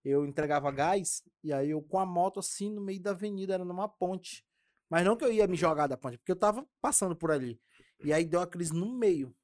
[0.04, 3.64] Eu entregava gás e aí eu com a moto assim no meio da avenida, era
[3.64, 4.44] numa ponte.
[4.88, 7.60] Mas não que eu ia me jogar da ponte, porque eu tava passando por ali.
[8.02, 9.34] E aí deu a crise no meio.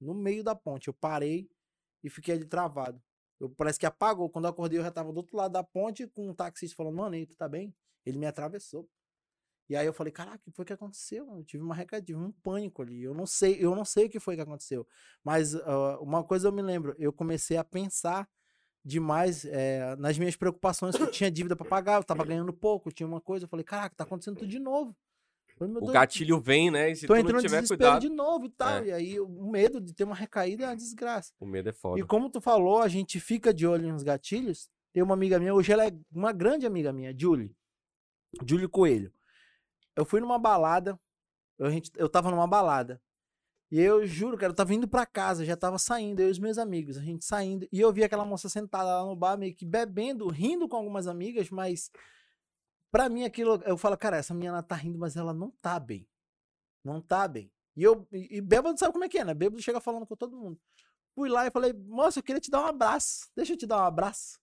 [0.00, 0.88] No meio da ponte.
[0.88, 1.50] Eu parei
[2.02, 3.02] e fiquei ali travado.
[3.40, 4.28] Eu, parece que apagou.
[4.30, 6.96] Quando eu acordei, eu já tava do outro lado da ponte com um taxista falando,
[6.96, 7.74] mano, aí, tu tá bem?
[8.04, 8.88] Ele me atravessou.
[9.68, 11.26] E aí eu falei, caraca, o que foi que aconteceu?
[11.34, 13.02] Eu tive uma recadinha, um pânico ali.
[13.02, 14.86] Eu não sei, eu não sei o que foi que aconteceu.
[15.22, 18.28] Mas ah, uma coisa eu me lembro, eu comecei a pensar
[18.84, 22.92] demais eh, nas minhas preocupações, que eu tinha dívida pra pagar, eu tava ganhando pouco,
[22.92, 24.94] tinha uma coisa, eu falei, caraca, tá acontecendo tudo de novo.
[25.56, 26.90] Falei, O Deus, gatilho vem, né?
[26.90, 28.78] E se tu não tiver cuidado, de novo e tal.
[28.78, 28.86] É.
[28.86, 31.32] E aí o medo de ter uma recaída é uma desgraça.
[31.38, 31.98] o medo é foda.
[32.00, 34.68] E como tu falou, a gente fica de olho nos gatilhos.
[34.92, 37.54] Tem uma amiga minha, hoje ela é uma grande amiga minha, Julie.
[38.46, 39.12] Julie Coelho.
[39.96, 40.98] Eu fui numa balada,
[41.58, 43.00] eu, a gente, eu tava numa balada.
[43.74, 46.38] E eu juro, cara, eu tava indo pra casa, já tava saindo, eu e os
[46.38, 47.66] meus amigos, a gente saindo.
[47.72, 51.08] E eu vi aquela moça sentada lá no bar, meio que bebendo, rindo com algumas
[51.08, 51.90] amigas, mas
[52.88, 56.06] pra mim aquilo, eu falo, cara, essa menina tá rindo, mas ela não tá bem.
[56.84, 57.50] Não tá bem.
[57.76, 59.34] E eu, e, bêbado sabe como é que é, né?
[59.34, 60.56] Bêbado chega falando com todo mundo.
[61.12, 63.28] Fui lá e falei, moça, eu queria te dar um abraço.
[63.34, 64.38] Deixa eu te dar um abraço.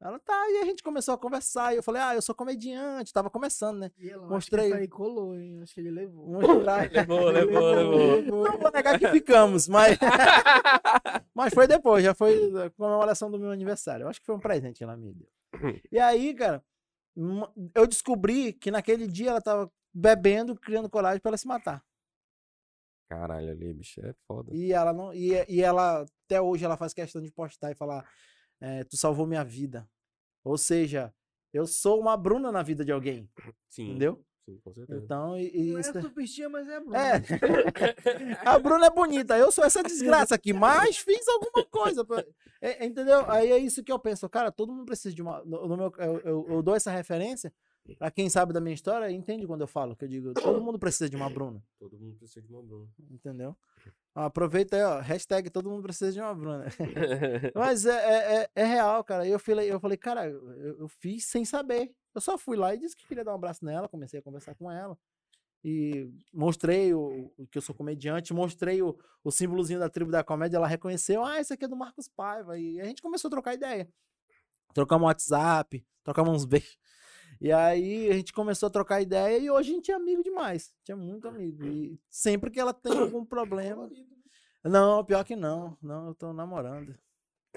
[0.00, 1.74] Ela tá, e a gente começou a conversar.
[1.74, 3.90] E eu falei, ah, eu sou comediante, tava começando, né?
[3.98, 4.66] E ela, Mostrei.
[4.66, 5.60] Acho que aí colou, hein?
[5.62, 6.26] Acho que ele levou.
[6.26, 6.88] Mostrar.
[6.90, 8.22] Levou, levou, levou.
[8.44, 9.98] Não vou negar que ficamos, mas.
[11.34, 14.04] mas foi depois, já foi a comemoração do meu aniversário.
[14.04, 15.28] Eu acho que foi um presente que ela me deu.
[15.92, 16.64] E aí, cara,
[17.74, 21.84] eu descobri que naquele dia ela tava bebendo, criando coragem pra ela se matar.
[23.06, 24.54] Caralho, ali, bicho, é foda.
[24.54, 25.12] E ela não.
[25.12, 28.08] E, e ela, até hoje, ela faz questão de postar e falar:
[28.60, 29.88] é, Tu salvou minha vida.
[30.44, 31.12] Ou seja,
[31.52, 33.28] eu sou uma Bruna na vida de alguém.
[33.68, 33.90] Sim.
[33.90, 34.24] Entendeu?
[34.46, 35.04] Sim, com certeza.
[35.04, 36.94] Então, e, e Não é isso- superstia, mas é bom.
[36.94, 37.22] É.
[38.44, 42.04] A Bruna é bonita, eu sou essa desgraça aqui, mas fiz alguma coisa.
[42.04, 42.24] pra-
[42.60, 43.30] É, é, entendeu?
[43.30, 45.42] Aí é isso que eu penso, cara, todo mundo precisa de uma.
[45.44, 47.52] No, no meu, eu, eu- eu dou essa referência
[47.98, 50.78] pra quem sabe da minha história entende quando eu falo, que eu digo, todo mundo
[50.78, 52.88] precisa de uma Bruna, Todo mundo precisa de uma Bruna.
[53.10, 53.56] entendeu?
[54.14, 55.00] Aproveita aí, ó.
[55.00, 56.66] Hashtag todo mundo precisa de uma Bruna.
[57.54, 59.26] Mas é, é, é- é real, cara.
[59.26, 61.92] Eu falei, eu falei, cara, eu, eu fiz sem saber.
[62.14, 64.54] Eu só fui lá e disse que queria dar um abraço nela, comecei a conversar
[64.56, 64.98] com ela.
[65.62, 70.24] E mostrei o, o que eu sou comediante, mostrei o, o símbolozinho da tribo da
[70.24, 72.58] comédia, ela reconheceu, ah, esse aqui é do Marcos Paiva.
[72.58, 73.88] E a gente começou a trocar ideia.
[74.74, 76.76] Trocamos um WhatsApp, trocamos uns beijos.
[77.40, 80.74] E aí a gente começou a trocar ideia e hoje a gente é amigo demais.
[80.84, 81.64] Tinha muito amigo.
[81.64, 83.90] E sempre que ela tem algum problema.
[84.62, 85.76] Não, pior que não.
[85.82, 86.94] Não, eu tô namorando.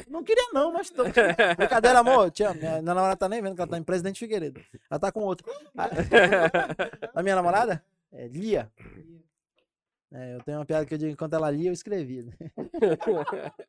[0.07, 1.03] Não queria não, mas tô.
[1.57, 2.31] Brincadeira, amor.
[2.31, 2.59] Te amo.
[2.59, 4.61] Minha namorada tá nem vendo que ela tá em Presidente Figueiredo.
[4.89, 5.45] Ela tá com outro.
[5.77, 5.89] A,
[7.19, 7.83] a minha namorada?
[8.11, 8.71] É Lia.
[10.15, 12.21] É, eu tenho uma piada que eu digo, enquanto ela lia, eu escrevi.
[12.23, 12.33] né?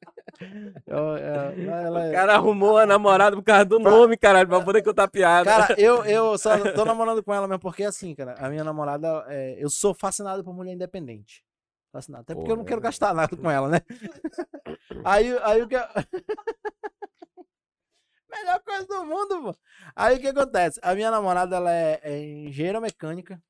[0.87, 4.83] Eu- eu- ela- O cara arrumou a namorada por causa do nome, caralho, pra poder
[4.83, 5.45] contar piada.
[5.49, 9.25] Cara, eu, eu só tô namorando com ela mesmo porque assim, cara, a minha namorada,
[9.29, 11.45] é, eu sou fascinado por mulher independente.
[11.93, 12.23] Fascinado.
[12.23, 12.83] Até porque Pô, eu não quero é.
[12.83, 13.81] gastar nada com ela, né?
[15.05, 15.77] Aí, aí o que.
[18.29, 19.57] Melhor coisa do mundo, pô.
[19.95, 20.81] Aí o que acontece?
[20.83, 23.41] A minha namorada, ela é, é engenheira mecânica.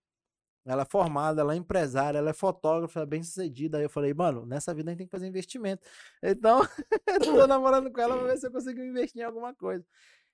[0.67, 3.77] Ela é formada, ela é empresária, ela é fotógrafa, é bem sucedida.
[3.79, 5.83] Aí eu falei, mano, nessa vida a gente tem que fazer investimento.
[6.23, 6.61] Então,
[7.07, 9.85] eu tô namorando com ela pra ver se eu consigo investir em alguma coisa.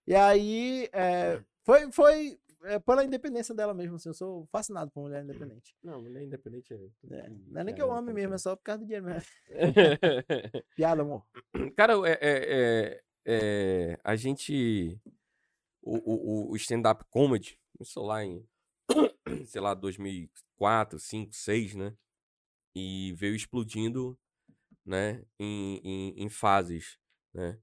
[0.07, 3.97] E aí, é, foi, foi é, pela independência dela mesmo.
[3.97, 5.75] Assim, eu sou fascinado por mulher independente.
[5.83, 6.77] Não, mulher independente é.
[7.17, 9.29] É, não é nem que eu ame mesmo, é só por causa do dinheiro mesmo.
[10.77, 11.25] Piada, amor.
[11.77, 14.99] Cara, é, é- é- é, a gente.
[15.83, 18.47] O, o, o stand-up comedy começou lá em,
[19.47, 21.97] sei lá, 2004, 5, 6, né?
[22.75, 24.19] E veio explodindo,
[24.85, 25.25] né?
[25.39, 26.99] Em, em, em fases,
[27.33, 27.59] né?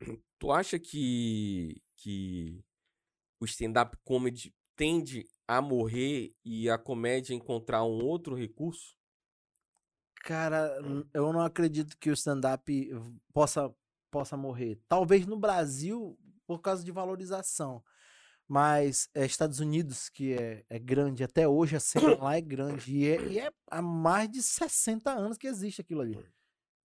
[0.38, 2.64] Tu acha que, que
[3.40, 8.96] o stand-up comedy tende a morrer e a comédia encontrar um outro recurso?
[10.22, 10.78] Cara,
[11.12, 12.90] eu não acredito que o stand-up
[13.32, 13.74] possa,
[14.10, 14.80] possa morrer.
[14.88, 16.16] Talvez no Brasil,
[16.46, 17.82] por causa de valorização.
[18.48, 22.96] Mas é Estados Unidos, que é, é grande, até hoje a cena lá é grande.
[22.96, 26.18] E é, e é há mais de 60 anos que existe aquilo ali.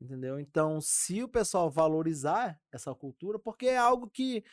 [0.02, 0.38] Entendeu?
[0.38, 4.44] Então, se o pessoal valorizar essa cultura, porque é algo que.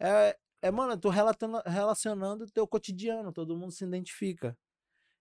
[0.00, 4.58] É, é mano, eu tô relatando, relacionando o teu cotidiano, todo mundo se identifica.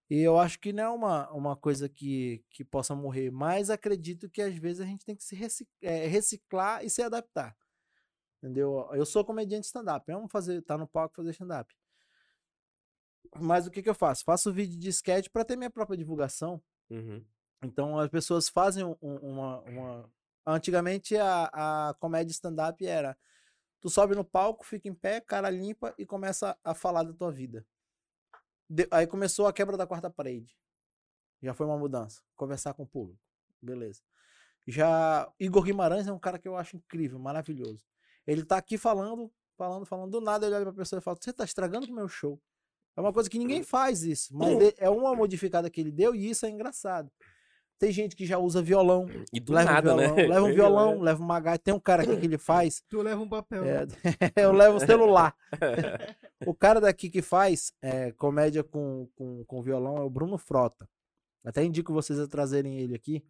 [0.09, 4.27] E eu acho que não é uma, uma coisa que, que possa morrer, mas acredito
[4.27, 7.55] que às vezes a gente tem que se reci- reciclar e se adaptar.
[8.41, 8.89] Entendeu?
[8.93, 11.75] Eu sou comediante stand-up, eu amo fazer, tá no palco e fazer stand-up.
[13.37, 14.23] Mas o que, que eu faço?
[14.23, 16.61] Faço vídeo de sketch para ter minha própria divulgação.
[16.89, 17.23] Uhum.
[17.61, 19.59] Então as pessoas fazem um- uma.
[19.61, 20.09] uma...
[20.45, 23.17] Antigamente a, a comédia stand-up era:
[23.81, 27.31] tu sobe no palco, fica em pé, cara limpa e começa a falar da tua
[27.31, 27.65] vida.
[28.69, 30.57] De- Aí começou a quebra da quarta parede.
[31.41, 32.21] Já foi uma mudança.
[32.35, 33.21] Conversar com o público.
[33.61, 34.01] Beleza.
[34.65, 37.85] Já Igor Guimarães é um cara que eu acho incrível, maravilhoso.
[38.29, 40.11] Ele tá aqui falando, falando, falando.
[40.11, 42.39] Do nada ele olha pra pessoa e fala: Você tá estragando o meu show.
[42.95, 44.35] É uma coisa que ninguém faz isso.
[44.35, 47.11] Mas é uma modificada que ele deu e isso é engraçado.
[47.79, 49.07] Tem gente que já usa violão.
[49.33, 50.27] E do leva nada, um violão, né?
[50.27, 51.03] leva um violão, né?
[51.03, 51.63] leva uma gaita.
[51.63, 52.83] Tem um cara aqui que ele faz.
[52.87, 53.63] Tu leva um papel.
[53.65, 53.87] é,
[54.35, 55.33] eu levo o celular.
[56.45, 60.87] o cara daqui que faz é, comédia com, com, com violão é o Bruno Frota.
[61.43, 63.23] Até indico vocês a trazerem ele aqui.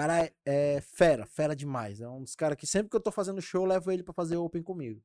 [0.00, 2.00] O cara é, é fera, fera demais.
[2.00, 4.14] É um dos caras que sempre que eu tô fazendo show, eu levo ele pra
[4.14, 5.02] fazer open comigo.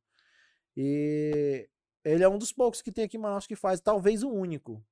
[0.77, 1.67] E
[2.03, 4.83] ele é um dos poucos que tem aqui em Manaus que faz, talvez o único,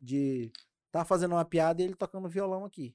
[0.00, 0.52] de
[0.92, 2.94] tá fazendo uma piada e ele tocando violão aqui.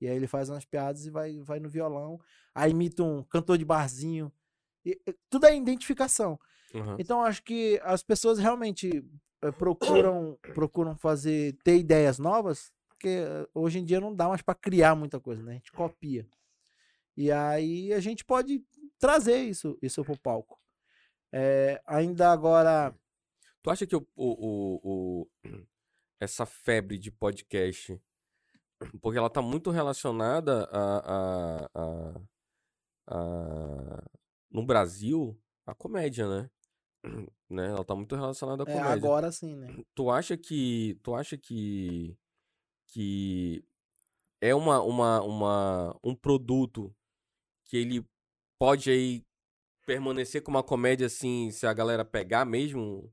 [0.00, 2.20] E aí ele faz umas piadas e vai, vai no violão,
[2.54, 4.32] aí imita um cantor de barzinho.
[4.84, 6.38] E- e tudo é identificação.
[6.74, 6.96] Uhum.
[6.98, 9.04] Então acho que as pessoas realmente
[9.42, 12.72] eh, procuram procuram fazer ter ideias novas,
[13.04, 15.52] porque hoje em dia não dá mais para criar muita coisa, né?
[15.52, 16.26] A gente copia.
[17.16, 18.64] E aí a gente pode
[18.98, 20.58] trazer isso isso pro palco.
[21.32, 22.94] Eh, ainda agora
[23.62, 25.30] Tu acha que o, o, o- o-
[26.20, 28.00] essa febre de podcast,
[29.02, 32.20] porque ela tá muito relacionada a, a, a-
[33.08, 34.04] a-
[34.50, 36.50] no Brasil, à comédia, né?
[37.50, 37.68] né?
[37.68, 38.92] Ela tá muito relacionada à É, comédia.
[38.94, 39.76] agora sim, né?
[39.94, 40.98] Tu acha que.
[41.02, 42.16] Tu acha que.
[42.94, 43.64] Que
[44.40, 46.94] é uma, uma, uma, um produto
[47.64, 48.06] que ele
[48.56, 49.24] pode aí
[49.84, 53.12] permanecer com uma comédia assim, se a galera pegar mesmo?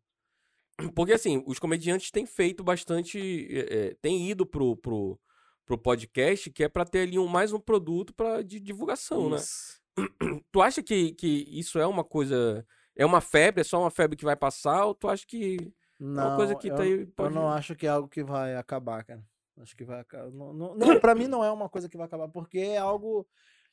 [0.96, 3.48] Porque assim, os comediantes têm feito bastante.
[3.52, 5.20] é, é, têm ido pro, pro,
[5.66, 9.38] pro podcast, que é pra ter ali um, mais um produto pra, de divulgação, né?
[9.38, 9.82] Isso.
[10.52, 12.66] Tu acha que, que isso é uma coisa.
[12.96, 13.62] É uma febre?
[13.62, 14.86] É só uma febre que vai passar?
[14.86, 15.74] Ou tu acha que.
[16.00, 18.24] Não, uma coisa que eu, tá aí eu pode- não acho que é algo que
[18.24, 19.24] vai acabar, cara.
[19.62, 20.32] Acho que vai acabar.
[20.32, 23.28] Não, não, não, pra mim não é uma coisa que vai acabar, porque é algo,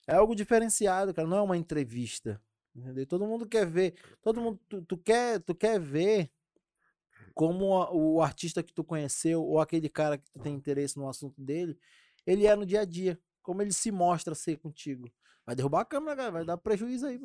[0.06, 1.26] é algo diferenciado, cara.
[1.26, 2.40] Não é uma entrevista.
[2.76, 3.06] Entendeu?
[3.06, 3.94] Todo mundo quer ver.
[4.22, 4.60] Todo mundo.
[4.68, 6.30] Tu, tu quer, tu quer ver
[7.34, 11.40] como o artista que tu conheceu, ou aquele cara que tu tem interesse no assunto
[11.40, 11.78] dele,
[12.26, 13.18] ele é no dia a dia.
[13.42, 15.10] Como ele se mostra ser contigo.
[15.46, 16.30] Vai derrubar a câmera, cara.
[16.30, 17.18] Vai dar prejuízo aí.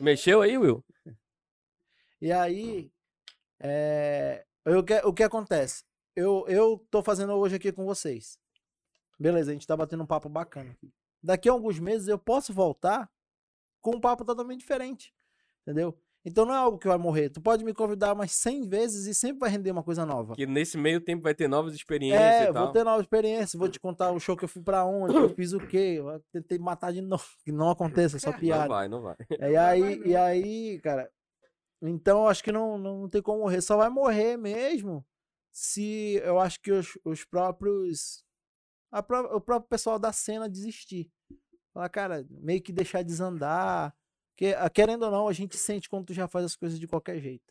[0.00, 0.84] Mexeu aí, Will?
[2.20, 2.92] E aí,
[3.58, 5.84] é, eu, que- o que acontece?
[6.20, 8.38] Eu, eu tô fazendo hoje aqui com vocês.
[9.18, 10.92] Beleza, a gente tá batendo um papo bacana aqui.
[11.22, 13.10] Daqui a alguns meses eu posso voltar
[13.80, 15.14] com um papo totalmente diferente.
[15.62, 15.98] Entendeu?
[16.22, 17.30] Então não é algo que vai morrer.
[17.30, 20.34] Tu pode me convidar mais 100 vezes e sempre vai render uma coisa nova.
[20.34, 22.64] Que nesse meio tempo vai ter novas experiências É, e tal.
[22.64, 25.30] vou ter nova experiência, vou te contar o show que eu fui pra onde, eu
[25.34, 28.68] fiz o quê, eu tentei matar de novo, que não aconteça, é só Não piada.
[28.68, 29.16] vai, não vai.
[29.30, 31.10] E aí, e aí, cara,
[31.80, 33.62] então eu acho que não, não tem como morrer.
[33.62, 35.02] Só vai morrer mesmo
[35.52, 38.24] se eu acho que os, os próprios.
[39.06, 41.10] pró- o próprio pessoal da cena desistir.
[41.72, 43.94] Falar, cara, meio que deixar desandar.
[44.36, 46.88] Que, ah, querendo ou não, a gente sente quando tu já faz as coisas de
[46.88, 47.44] qualquer jeito.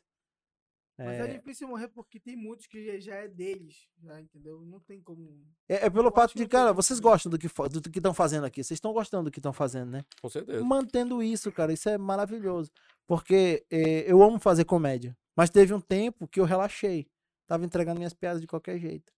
[0.97, 4.65] Mas é É, difícil morrer porque tem muitos que já- já é deles, já, entendeu?
[4.65, 5.47] Não tem como.
[5.69, 8.61] é, é pelo fato de, cara, vocês gostam do que do que estão fazendo aqui.
[8.61, 10.03] Vocês estão gostando do que estão fazendo, né?
[10.21, 10.61] Com certeza.
[10.61, 11.71] mantendo isso, cara.
[11.71, 12.69] Isso é maravilhoso.
[13.07, 15.17] Porque eh, eu amo fazer comédia.
[15.37, 17.07] Mas teve um tempo que eu relaxei.
[17.49, 19.11] Tava entregando minhas piadas de qualquer jeito.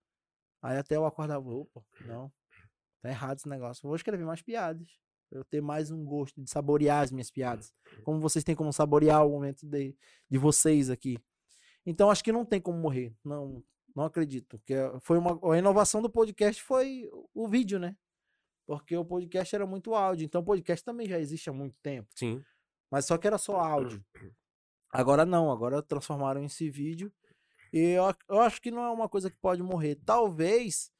[0.62, 2.32] Aí até eu acordava, opa, não.
[3.02, 3.86] Tá errado esse negócio.
[3.86, 4.88] Vou escrever mais piadas.
[5.30, 7.74] Pra eu ter mais um gosto de saborear as minhas piadas.
[8.06, 9.94] Como vocês têm como saborear o momento de,
[10.30, 11.18] de vocês aqui.
[11.86, 13.14] Então acho que não tem como morrer.
[13.22, 13.62] Não,
[13.94, 14.58] não acredito.
[14.66, 17.98] Que foi uma, a inovação do podcast foi o vídeo, né?
[18.66, 20.24] Porque o podcast era muito áudio.
[20.24, 22.08] Então o podcast também já existe há muito tempo.
[22.16, 22.42] Sim.
[22.90, 24.02] Mas só que era só áudio.
[24.90, 27.12] Agora não, agora transformaram esse vídeo.
[27.74, 29.96] E eu, eu acho que não é uma coisa que pode morrer.
[30.06, 30.92] Talvez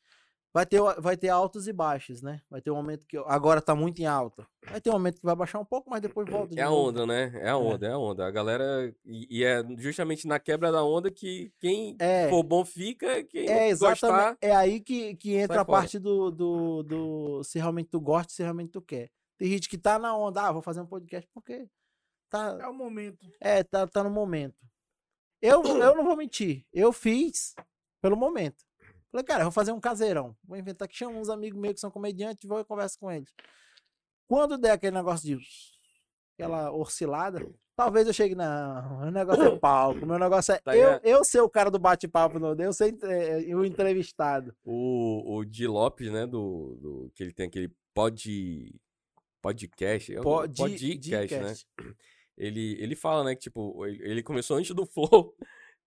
[0.54, 2.42] vai ter, vai ter altos e baixos, né?
[2.50, 4.46] Vai ter um momento que agora tá muito em alta.
[4.70, 6.70] Vai ter um momento que vai baixar um pouco, mas depois volta de É a
[6.70, 6.90] novo.
[6.90, 7.32] onda, né?
[7.36, 8.26] É a onda, é a onda.
[8.26, 8.94] A galera.
[9.06, 12.30] E, é justamente na quebra da onda que quem É.
[12.30, 14.02] for bom fica, quem É, exatamente.
[14.02, 14.38] gostar.
[14.42, 15.80] É aí que, que entra a fora.
[15.80, 19.10] parte do, do, do se realmente tu gosta, se realmente tu quer.
[19.38, 21.68] Tem gente que tá na onda, ah, vou fazer um podcast porque
[22.30, 23.26] tá, É o momento.
[23.42, 24.56] É, tá, tá no momento.
[25.42, 26.66] Eu, eu não vou mentir.
[26.74, 27.56] Eu fiz
[28.02, 28.64] pelo momento.
[29.12, 30.36] Falei, cara, eu vou fazer um caseirão.
[30.44, 33.34] Vou inventar que chama uns amigos meus que são comediantes, vou e converso com eles.
[34.28, 35.46] Quando der aquele negócio de.
[36.34, 40.60] aquela oscilada, talvez eu chegue, não, meu negócio é palco, meu negócio é.
[40.60, 44.56] Tá eu, eu ser o cara do bate-papo, não, eu ser eh, o entrevistado.
[44.64, 46.26] O, o Di Lopes, né?
[46.26, 48.80] Do, do, que ele tem aquele pod.
[49.42, 50.14] Podcast.
[50.14, 51.54] é o Pode, podcast, né?
[52.42, 55.36] Ele, ele fala, né, que tipo, ele, começou antes do Flow.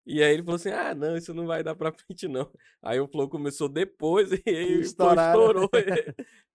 [0.06, 2.52] E aí ele falou assim: ah, não, isso não vai dar pra frente, não.
[2.82, 5.42] Aí o Flow começou depois e aí Flow Estouraram.
[5.42, 5.70] estourou.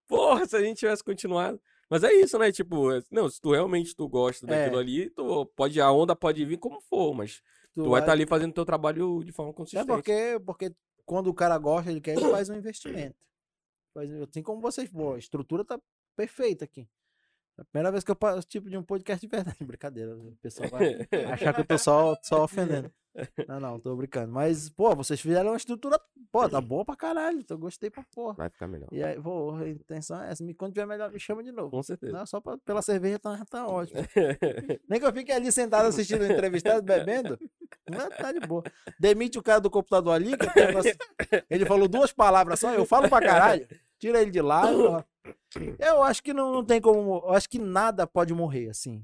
[0.07, 1.59] Porra, se a gente tivesse continuado.
[1.89, 2.51] Mas é isso, né?
[2.51, 4.81] Tipo, é- não, se tu realmente tu gosta daquilo É.
[4.81, 7.41] ali, tu pode, a onda pode vir como for, mas
[7.73, 9.87] tu, vai estar ali fazendo teu trabalho de forma É consistente.
[9.87, 13.15] porque, porque quando o cara gosta, ele quer, ele faz um investimento.
[13.93, 15.79] Faz, assim como vocês, pô, a estrutura tá
[16.15, 16.87] perfeita aqui.
[17.57, 19.57] É a primeira vez que eu participo de um podcast de verdade.
[19.65, 20.95] Brincadeira, o pessoal vai
[21.33, 22.91] achar que eu tô só, só ofendendo.
[23.47, 24.31] Não, não, tô brincando.
[24.31, 25.99] Mas, pô, vocês fizeram uma estrutura,
[26.31, 27.43] pô, tá boa pra caralho.
[27.49, 28.35] Eu gostei pra porra.
[28.35, 28.87] Vai ficar melhor.
[28.91, 30.43] E aí, pô, a intenção é essa.
[30.43, 31.71] Me- Quando tiver melhor, me chama de novo.
[31.71, 32.13] Com certeza.
[32.13, 34.01] Não, só pra- pela cerveja tá, tá ótimo.
[34.87, 37.39] Nem que eu fique ali sentado assistindo entrevistado, bebendo.
[37.89, 38.63] Não, tá de boa.
[38.99, 43.19] Demite o cara do computador ali, que ele falou duas palavras só, eu falo pra
[43.19, 43.67] caralho.
[43.99, 44.63] Tira ele de lá.
[45.79, 47.17] eu acho que não, não tem como.
[47.25, 49.03] Eu acho que nada pode morrer, assim.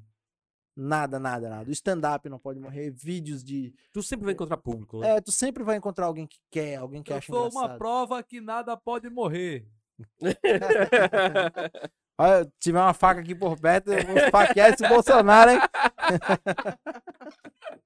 [0.76, 1.70] Nada, nada, nada.
[1.70, 2.90] O stand-up não pode morrer.
[2.92, 3.74] Vídeos de.
[3.92, 5.18] tu sempre vai encontrar público, né?
[5.18, 7.78] É, tu sempre vai encontrar alguém que quer, alguém que Eu acha sou uma engraçado.
[7.78, 9.68] prova que nada pode morrer.
[12.18, 15.60] Olha, tiver uma faca aqui por perto, eu vou esfaquear esse Bolsonaro, hein?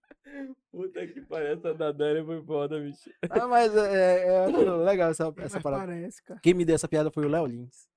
[0.71, 3.09] Puta que pariu, essa da Dani foi foda, bicho.
[3.29, 5.85] Ah, mas é, é, acho legal essa, essa parada.
[5.85, 6.39] parece, cara.
[6.41, 7.87] Quem me deu essa piada foi o Léo Lins.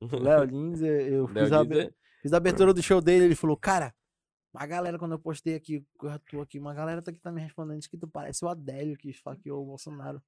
[0.00, 1.90] O Léo Lins, eu, eu fiz, Léo a, Lins é-
[2.22, 3.94] fiz a abertura do show dele, ele falou, cara,
[4.54, 7.40] A galera, quando eu postei aqui, eu tô aqui, uma galera tá aqui tá me
[7.40, 10.20] respondendo que tu parece o Adélio que esfaqueou o Bolsonaro.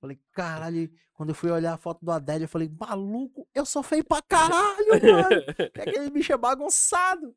[0.00, 3.82] Falei, caralho, quando eu fui olhar a foto do Adélio, eu falei, maluco, eu sou
[3.82, 5.42] feio pra caralho, mano.
[5.72, 7.34] Que aquele bicho é bagunçado.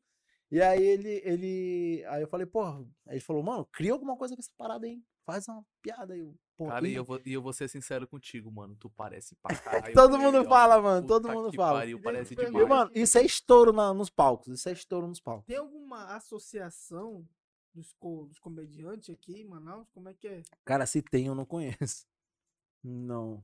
[0.50, 2.04] E aí ele, ele.
[2.06, 5.02] Aí eu falei, pô, aí ele falou, mano, cria alguma coisa com essa parada aí.
[5.24, 6.32] Faz uma piada aí.
[6.56, 8.76] Pô, Cara, e eu, vou, e eu vou ser sincero contigo, mano.
[8.76, 9.48] Tu parece pra
[9.88, 9.92] caralho.
[9.94, 11.06] Todo mundo fala, mano.
[11.06, 11.80] Todo Puta mundo que fala.
[11.80, 12.68] Pariu, parece E, demais.
[12.68, 14.46] mano, isso é estouro na- nos palcos.
[14.48, 15.46] Isso é estouro nos palcos.
[15.46, 17.26] Tem alguma associação
[17.74, 19.88] dos, co- dos comediantes aqui em Manaus?
[19.90, 20.42] Como é que é?
[20.64, 22.06] Cara, se tem, eu não conheço.
[22.84, 23.42] Não.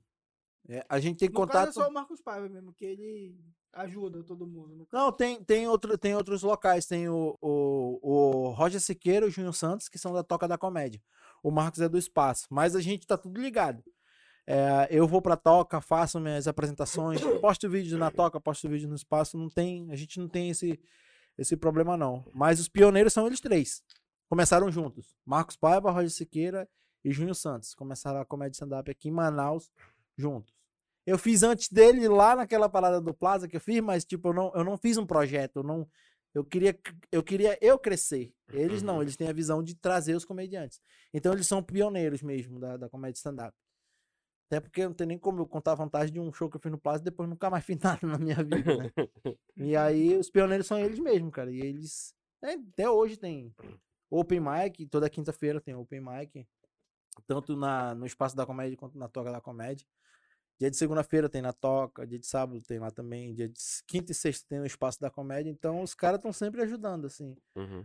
[0.69, 1.69] É, a gente tem No caso contato.
[1.69, 3.37] é só o Marcos Paiva mesmo, que ele
[3.73, 4.87] ajuda todo mundo.
[4.93, 6.87] Não, tem, tem, outro, tem outros locais.
[6.87, 10.59] Tem o, o, o Roger Siqueira e o Júnior Santos, que são da Toca da
[10.59, 11.03] Comédia.
[11.43, 12.47] O Marcos é do Espaço.
[12.51, 13.83] Mas a gente tá tudo ligado.
[14.47, 18.95] É, eu vou pra Toca, faço minhas apresentações, posto vídeo na Toca, posto vídeo no
[18.97, 19.39] Espaço.
[19.39, 20.81] Não tem, a gente não tem esse,
[21.39, 22.25] esse problema, não.
[22.35, 23.83] Mas os pioneiros são eles três.
[24.29, 25.17] Começaram juntos.
[25.25, 26.69] Marcos Paiva, Roger Siqueira
[27.05, 27.75] e Júnior Santos.
[27.75, 29.71] Começaram a comédia stand-up aqui em Manaus
[30.17, 30.55] juntos.
[31.07, 34.33] Eu fiz antes dele lá naquela parada do Plaza que eu fiz, mas tipo, eu
[34.35, 35.89] não, eu não fiz um projeto, eu não
[36.35, 36.79] eu queria
[37.11, 38.33] eu queria eu crescer.
[38.53, 39.03] Eles não, Uhum.
[39.03, 40.81] eles têm a visão de trazer os comediantes.
[41.13, 43.57] Então eles são pioneiros mesmo da, da comédia stand-up.
[44.49, 46.61] Até porque não tem nem como eu contar a vantagem de um show que eu
[46.61, 48.91] fiz no Plaza e depois nunca mais fiz nada na minha vida, né?
[49.57, 51.51] E aí os pioneiros são eles mesmo, cara.
[51.51, 52.15] E eles
[52.45, 53.55] é, até hoje tem
[54.11, 56.47] open mic, toda quinta-feira tem open mic,
[57.27, 59.87] tanto na, no espaço da comédia quanto na toca da comédia.
[60.59, 64.13] Dia de segunda-feira tem na toca, dia de sábado tem lá também, dia de quinta
[64.13, 65.51] e sexta tem no espaço da comédia.
[65.51, 67.85] Então os caras estão sempre ajudando assim Uhum.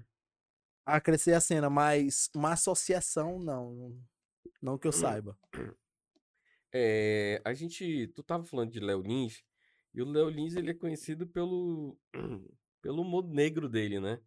[0.85, 4.01] a crescer a cena, mas uma associação não, não,
[4.61, 5.37] não que eu saiba.
[6.73, 8.07] É, a gente.
[8.09, 9.41] Tu tava falando de Léo Lins,
[9.93, 11.97] e o Léo Lins ele é conhecido pelo,
[12.81, 14.19] pelo humor negro dele, né?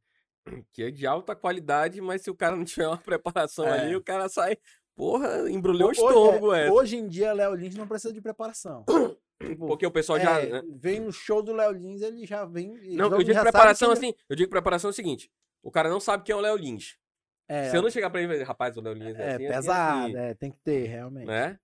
[0.72, 3.80] Que é de alta qualidade, mas se o cara não tiver uma preparação É.
[3.80, 4.56] ali, o cara sai.
[5.00, 6.70] Porra, embrulhou o é, estômago, é.
[6.70, 8.84] Hoje em dia, Léo Lins não precisa de preparação.
[9.42, 10.38] Tipo, Porque o pessoal já.
[10.38, 10.62] é, né?
[10.68, 12.74] vem no show do Léo Lins, ele já vem.
[12.94, 14.12] Não, já- eu digo já preparação assim.
[14.28, 15.32] Eu digo preparação é o seguinte:
[15.62, 16.98] o cara não sabe quem é o Léo Lins.
[17.48, 19.34] É, Se eu não chegar pra ele e falar, rapaz, o Léo Lins é, é
[19.34, 21.26] assim, assim, pesado, assim", é, tem que ter, realmente.
[21.26, 21.58] né?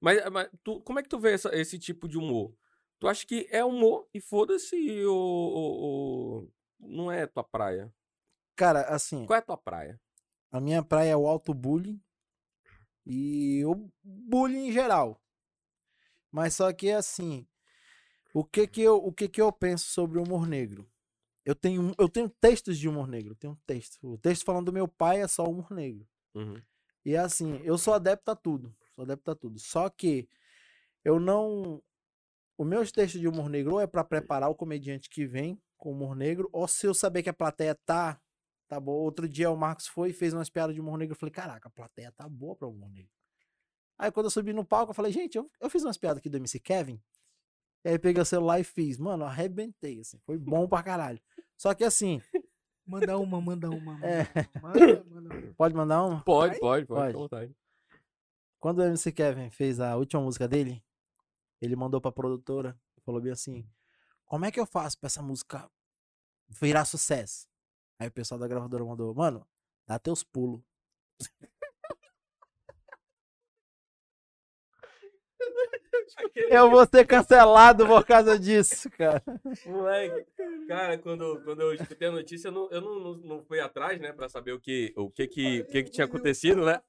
[0.00, 2.54] Mas, mas tu, como é que tu vê essa- esse tipo de humor?
[3.00, 6.48] Tu acha que é humor e foda-se ou,
[6.78, 7.92] não é tua praia?
[8.54, 10.00] Cara, assim, Qual é a tua praia?
[10.52, 12.00] a minha praia é o alto bullying
[13.04, 15.20] e o bullying em geral.
[16.30, 17.46] Mas só que assim,
[18.32, 20.88] o que que eu, o que que eu penso sobre o humor negro?
[21.44, 23.98] Eu tenho, eu tenho textos de humor negro, eu tenho um texto.
[24.02, 26.06] O texto falando do meu pai é só humor negro.
[26.34, 26.60] Uhum.
[27.04, 28.74] E assim, eu sou adepto a tudo.
[28.94, 29.58] Sou adepto a tudo.
[29.58, 30.28] Só que
[31.04, 31.82] eu não.
[32.56, 35.92] O meu texto de humor negro ou é pra preparar o comediante que vem com
[35.92, 38.20] humor negro, ou se eu saber que a plateia tá.
[38.70, 39.02] Tá boa.
[39.02, 41.14] Outro dia o Marcos foi e fez umas piadas de humor negro.
[41.14, 43.10] Eu falei, caraca, a plateia tá boa pra humor negro.
[43.98, 46.30] Aí quando eu subi no palco, eu falei, gente, eu, eu fiz umas piadas aqui
[46.30, 47.02] do MC Kevin.
[47.84, 48.96] E aí peguei o celular e fiz.
[48.96, 50.20] Mano, arrebentei, assim.
[50.20, 51.20] Foi bom pra caralho.
[51.56, 52.22] Só que assim,
[52.86, 53.94] Manda uma, manda uma.
[53.94, 54.22] Manda, É.
[54.60, 55.54] uma, manda, manda uma.
[55.54, 56.22] pode mandar uma?
[56.22, 57.56] Pode, pode, pode, Pode.
[58.60, 60.80] Quando o MC Kevin fez a última música dele,
[61.60, 63.68] ele mandou pra produtora, falou bem assim:
[64.26, 65.68] Como é que eu faço pra essa música
[66.48, 67.49] virar sucesso?
[68.00, 69.46] Aí o pessoal da gravadora mandou: Mano,
[69.86, 70.62] dá teus pulos.
[76.48, 79.22] Eu vou ser cancelado por causa disso, cara.
[79.66, 80.26] Moleque,
[80.66, 84.00] cara, quando, quando eu escutei a notícia, eu não, eu não, não, não fui atrás,
[84.00, 86.80] né, pra saber o que, o que, que, o que, que tinha acontecido, né?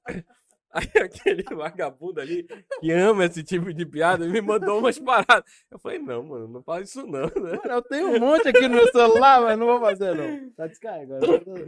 [0.72, 2.44] Aí aquele vagabundo ali
[2.80, 5.44] que ama esse tipo de piada me mandou umas paradas.
[5.70, 7.58] Eu falei, não, mano, não faz isso não, né?
[7.62, 10.50] Mano, eu tenho um monte aqui no meu celular, mas não vou fazer, não.
[10.52, 11.26] Tá descarregado.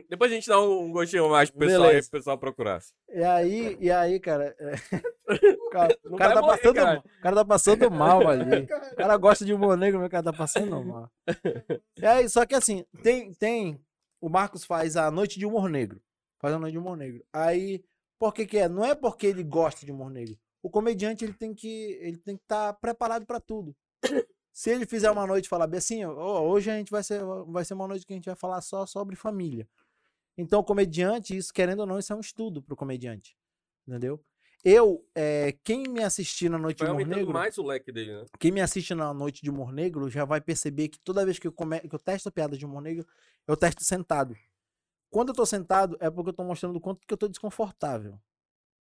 [0.09, 2.81] Depois a gente dá um, gostinho mais pro pessoal aí, pro pessoal procurar.
[3.11, 4.57] E aí, e aí, cara.
[4.59, 4.75] é,
[5.29, 6.93] O cara, o cara tá morrer, passando cara.
[6.95, 7.05] mal.
[7.23, 8.67] Cara tá passando mal ali.
[8.95, 11.11] O cara gosta de humor negro, mas o cara tá passando mal.
[12.01, 13.79] E aí, só que assim, tem, tem.
[14.21, 16.01] O Marcos faz a noite de humor negro.
[16.41, 17.23] Faz a noite de humor negro.
[17.33, 17.83] Aí,
[18.33, 18.69] por que é?
[18.69, 20.39] Não é porque ele gosta de humor negro.
[20.63, 23.77] O comediante, ele tem que ele tem que estar preparado pra tudo.
[24.53, 27.21] Se ele fizer uma noite e falar bem assim, ó, hoje a gente vai ser,
[27.49, 29.69] vai ser uma noite que a gente vai falar só sobre família.
[30.39, 33.37] Então, o comediante, isso querendo ou não, isso é um estudo pro comediante.
[33.87, 34.25] Entendeu?
[34.65, 38.17] Eu, é, quem me assistir na noite Vai de humor negro, mais o leque dele,
[38.17, 38.25] né?
[38.41, 41.47] quem me assiste na noite de humor negro já vai perceber que toda vez que
[41.47, 41.81] eu, come...
[41.81, 43.07] que eu testo piada de humor negro,
[43.47, 44.35] eu testo sentado.
[45.15, 48.19] Quando eu tô sentado, é porque eu tô mostrando o quanto que eu tô desconfortável.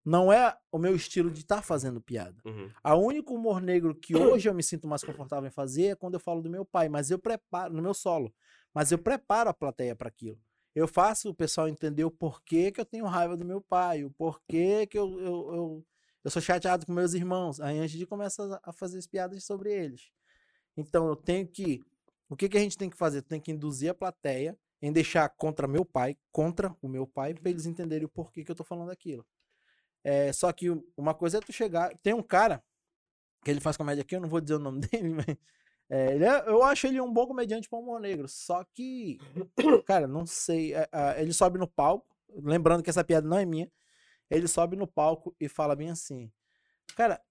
[0.03, 2.41] Não é o meu estilo de estar fazendo piada.
[2.47, 2.71] Uhum.
[2.83, 6.15] A único humor negro que hoje eu me sinto mais confortável em fazer é quando
[6.15, 8.33] eu falo do meu pai, mas eu preparo, no meu solo,
[8.73, 10.41] mas eu preparo a plateia para aquilo.
[10.75, 14.11] Eu faço o pessoal entender o porquê que eu tenho raiva do meu pai, o
[14.11, 15.87] porquê que eu, eu, eu,
[16.25, 17.61] eu sou chateado com meus irmãos.
[17.61, 20.11] Aí antes de começar a fazer as piadas sobre eles.
[20.79, 21.85] Então eu tenho que.
[22.27, 23.21] O que, que a gente tem que fazer?
[23.21, 27.51] Tem que induzir a plateia em deixar contra meu pai, contra o meu pai, para
[27.51, 29.25] eles entenderem o porquê que eu tô falando aquilo.
[30.05, 31.97] É, só que uma coisa é tu chegar.
[32.03, 32.63] Tem um cara
[33.45, 35.27] que ele faz comédia aqui, eu não vou dizer o nome dele, mas.
[35.91, 38.29] é, é- eu acho ele um bom comediante para humor negro.
[38.29, 39.19] Só que,
[39.87, 40.75] cara, não sei.
[40.75, 43.71] é, é, ele sobe no palco, lembrando que essa piada não é minha.
[44.31, 46.33] Ele sobe no palco e fala bem assim:
[46.97, 47.23] Cara,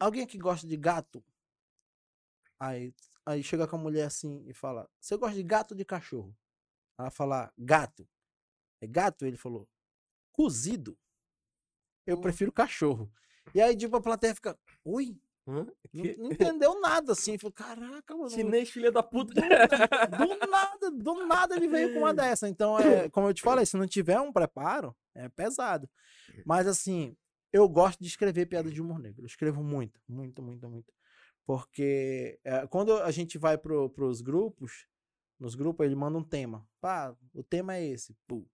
[0.00, 1.24] alguém aqui gosta de gato?
[2.58, 2.94] Aí,
[3.24, 6.34] aí chega com a mulher assim e fala: Você gosta de gato ou de cachorro?
[6.98, 8.08] Ela fala: Gato.
[8.80, 9.24] É gato?
[9.26, 9.68] Ele falou:
[10.32, 10.96] Cozido.
[12.06, 12.20] Eu Hum.
[12.20, 13.10] prefiro cachorro.
[13.54, 15.18] E aí, tipo, a plateia fica: Ui?
[15.48, 15.64] Hã?
[15.92, 17.38] Não, Que- não entendeu nada assim.
[17.38, 18.30] Falou: Caraca, mano.
[18.30, 19.34] Chinês, filha da puta.
[19.34, 22.48] Do nada, do nada ele veio com uma dessa.
[22.48, 25.88] Então, é, como eu te falei, se não tiver um preparo, é pesado.
[26.44, 27.16] Mas assim,
[27.52, 29.22] eu gosto de escrever piada de humor negro.
[29.22, 30.92] Eu escrevo muito, muito, muito, muito.
[31.44, 34.86] Porque é, quando a gente vai pro, pros grupos,
[35.38, 36.66] nos grupos ele manda um tema.
[36.80, 38.16] Pá, o tema é esse.
[38.26, 38.44] Pô.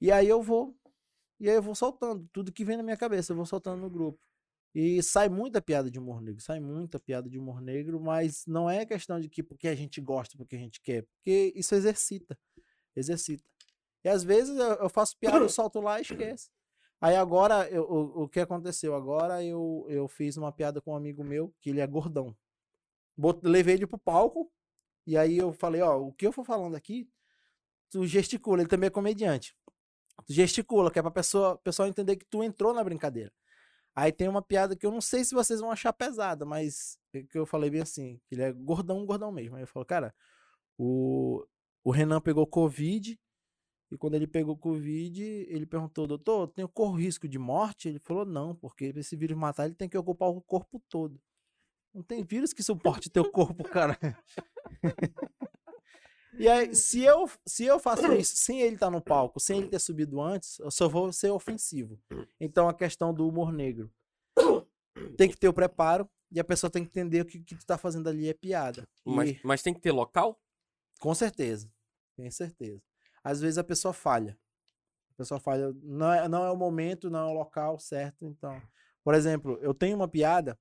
[0.00, 0.76] E aí eu vou,
[1.40, 2.28] e aí eu vou soltando.
[2.32, 4.20] Tudo que vem na minha cabeça, eu vou soltando no grupo.
[4.74, 8.68] E sai muita piada de humor negro, sai muita piada de humor negro, mas não
[8.68, 12.36] é questão de que porque a gente gosta, porque a gente quer, porque isso exercita,
[12.96, 13.44] exercita.
[14.04, 16.50] E às vezes eu, eu faço piada, eu solto lá e esqueço.
[17.00, 18.94] Aí agora, eu- o, o que aconteceu?
[18.96, 22.36] Agora eu, eu fiz uma piada com um amigo meu, que ele é gordão.
[23.16, 24.50] Bot- levei ele pro palco,
[25.06, 27.08] e aí eu falei, ó, o que eu for falando aqui,
[27.90, 29.56] tu gesticula, ele também é comediante.
[30.26, 33.32] Tu gesticula, que é pra pessoa, pessoal entender que tu entrou na brincadeira.
[33.94, 37.22] Aí tem uma piada que eu não sei se vocês vão achar pesada, mas é
[37.22, 39.56] que eu falei bem assim, que ele é gordão, gordão mesmo.
[39.56, 40.14] Aí eu falo, cara,
[40.76, 41.46] o,
[41.84, 43.18] o Renan pegou Covid,
[43.90, 47.88] e quando ele pegou Covid, ele perguntou, doutor, tem corro risco de morte?
[47.88, 51.20] Ele falou, não, porque pra esse vírus matar, ele tem que ocupar o corpo todo.
[51.94, 53.96] Não tem vírus que suporte teu corpo, cara.
[56.36, 59.68] E aí, se eu, se eu faço isso sem ele estar no palco, sem ele
[59.68, 61.96] ter subido antes, eu só vou ser ofensivo.
[62.40, 63.88] Então a questão do humor negro
[65.16, 67.64] tem que ter o preparo e a pessoa tem que entender que o que tu
[67.64, 68.84] tá fazendo ali é piada.
[69.04, 70.36] Mas, E, mas tem que ter local?
[70.98, 71.70] com certeza.
[72.16, 72.82] Tenho certeza.
[73.22, 74.38] Às vezes a pessoa falha.
[75.10, 75.72] A pessoa falha.
[75.82, 78.24] Não é, não é o momento, não é o local certo.
[78.24, 78.60] Então,
[79.04, 80.58] por exemplo, eu tenho uma piada.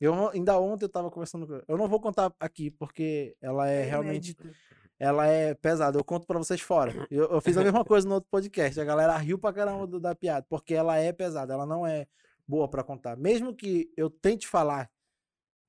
[0.00, 1.60] Eu ainda ontem eu tava conversando com.
[1.66, 4.50] Eu não vou contar aqui porque ela é, realmente inédito.
[4.98, 5.98] ela é pesada.
[5.98, 6.92] Eu conto pra vocês fora.
[7.10, 8.78] Eu, eu fiz a mesma coisa no outro podcast.
[8.80, 11.54] A galera riu pra caramba do- da piada, porque ela é pesada.
[11.54, 12.06] Ela não é
[12.46, 13.16] boa pra contar.
[13.16, 14.90] Mesmo que eu tente falar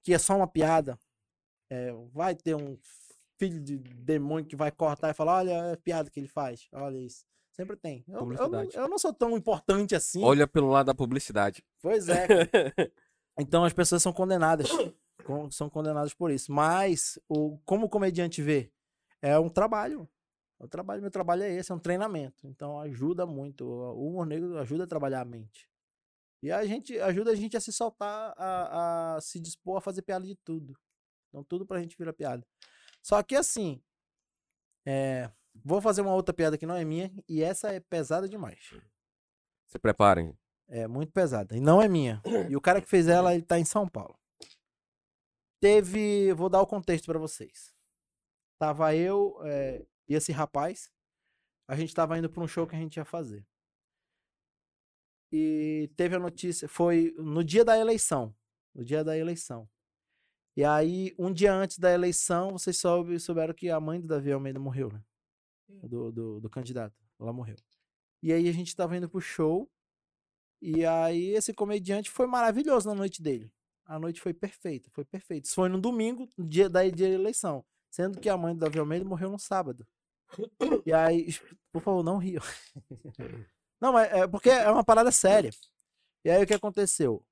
[0.04, 0.98] que é só uma piada,
[1.70, 2.78] é, vai ter um
[3.40, 6.68] filho de demônio que vai cortar e falar: olha é a piada que ele faz.
[6.74, 7.26] Olha isso.
[7.54, 8.04] Sempre tem.
[8.08, 10.24] Eu, eu, eu não sou tão importante assim.
[10.24, 11.64] Olha pelo lado da publicidade.
[11.82, 12.28] Pois é.
[13.40, 14.70] Então as pessoas são condenadas.
[15.26, 16.52] con- São condenadas por isso.
[16.52, 18.72] Mas, o, como o comediante vê,
[19.22, 20.08] é um trabalho.
[20.60, 22.48] O trabalho, meu trabalho é esse, é um treinamento.
[22.48, 23.64] Então ajuda muito.
[23.66, 25.70] O humor negro ajuda a trabalhar a mente.
[26.42, 30.02] E a gente ajuda a gente a se soltar, a, a se dispor a fazer
[30.02, 30.78] piada de tudo.
[31.30, 32.46] Então tudo pra gente vira piada.
[33.04, 33.82] Só que assim,
[34.86, 38.74] é, vou fazer uma outra piada que não é minha, e essa é pesada demais.
[39.68, 40.38] Se preparem.
[40.68, 41.56] É muito pesada.
[41.56, 42.22] E não é minha.
[42.50, 44.18] E o cara que fez ela, ele tá em São Paulo.
[45.62, 46.34] Teve.
[46.34, 47.74] Vou dar o contexto pra vocês.
[48.60, 50.92] Tava eu é, e esse rapaz.
[51.70, 53.46] A gente tava indo pra um show que a gente ia fazer.
[55.32, 56.68] E teve a notícia.
[56.68, 58.36] Foi no dia da eleição.
[58.74, 59.70] No dia da eleição.
[60.56, 64.32] E aí, um dia antes da eleição, vocês soube, souberam que a mãe do Davi
[64.32, 65.04] Almeida morreu, né?
[65.84, 66.96] Do, do, do candidato.
[67.20, 67.58] Ela morreu.
[68.24, 69.70] E aí a gente tava indo pro show.
[70.62, 73.52] E aí esse comediante foi maravilhoso na noite dele.
[73.86, 75.48] A noite foi perfeita, foi perfeita.
[75.48, 77.64] Isso foi no domingo, dia da dia da eleição.
[77.90, 79.88] Sendo que a mãe do Davi Almeida morreu no sábado.
[80.86, 81.34] E aí,
[81.72, 82.42] por favor, não riam.
[83.80, 85.52] Não, mas é porque é uma parada séria.
[86.26, 87.24] E aí o que aconteceu?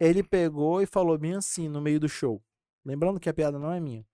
[0.00, 2.42] Ele pegou e falou bem assim no meio do show.
[2.84, 4.04] Lembrando que a piada não é minha.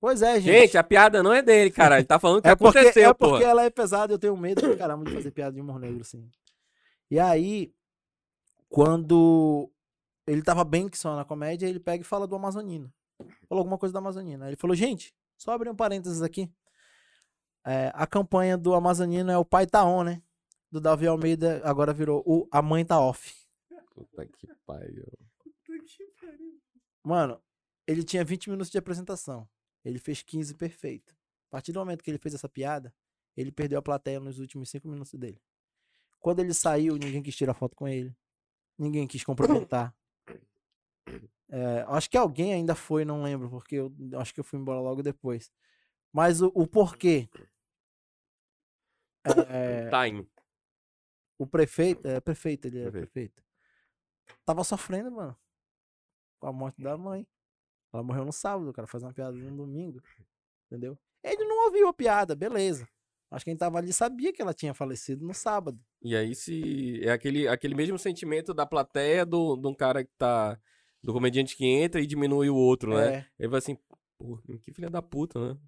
[0.00, 0.56] Pois é, gente.
[0.56, 1.96] Gente, a piada não é dele, cara.
[1.96, 3.30] Ele tá falando que É porque, aconteceu, é porra.
[3.32, 6.02] porque ela é pesada e eu tenho medo caramba de fazer piada de humor negro,
[6.02, 6.30] assim.
[7.14, 7.72] E aí,
[8.68, 9.70] quando
[10.26, 12.92] ele tava bem que só na comédia, ele pega e fala do Amazonino.
[13.48, 14.42] Falou alguma coisa do Amazonino.
[14.42, 16.50] Aí ele falou, gente, só abrir um parênteses aqui.
[17.64, 20.20] É, a campanha do Amazonino é o pai tá on, né?
[20.72, 23.32] Do Davi Almeida agora virou o A Mãe tá off.
[23.94, 25.06] Puta que pariu.
[27.00, 27.40] Mano,
[27.86, 29.48] ele tinha 20 minutos de apresentação.
[29.84, 31.14] Ele fez 15 perfeito.
[31.46, 32.92] A partir do momento que ele fez essa piada,
[33.36, 35.40] Ele perdeu a plateia nos últimos cinco minutos dele.
[36.24, 38.16] Quando ele saiu, ninguém quis tirar foto com ele.
[38.78, 39.94] Ninguém quis cumprimentar.
[41.50, 44.80] É, acho que alguém ainda foi, não lembro, porque eu acho que eu fui embora
[44.80, 45.52] logo depois.
[46.10, 47.28] Mas o, o porquê?
[49.50, 50.26] É, Time.
[51.38, 53.12] o prefeito, é prefeito, ele é Prefeito.
[53.12, 53.44] prefeito.
[54.46, 55.36] Tava sofrendo, mano.
[56.40, 57.26] Com a morte da mãe.
[57.92, 60.02] Ela morreu no sábado, o cara faz uma piada no domingo.
[60.66, 60.98] Entendeu?
[61.22, 62.88] Ele não ouviu a piada, beleza.
[63.30, 65.78] Mas quem tava ali sabia que ela tinha falecido no sábado.
[66.02, 70.12] E aí se é aquele, aquele mesmo sentimento da plateia do, de um cara que
[70.16, 70.58] tá.
[71.02, 73.16] Do comediante que entra e diminui o outro, né?
[73.16, 73.76] É, Ele vai assim,
[74.16, 75.60] pô, que filha da puta, né?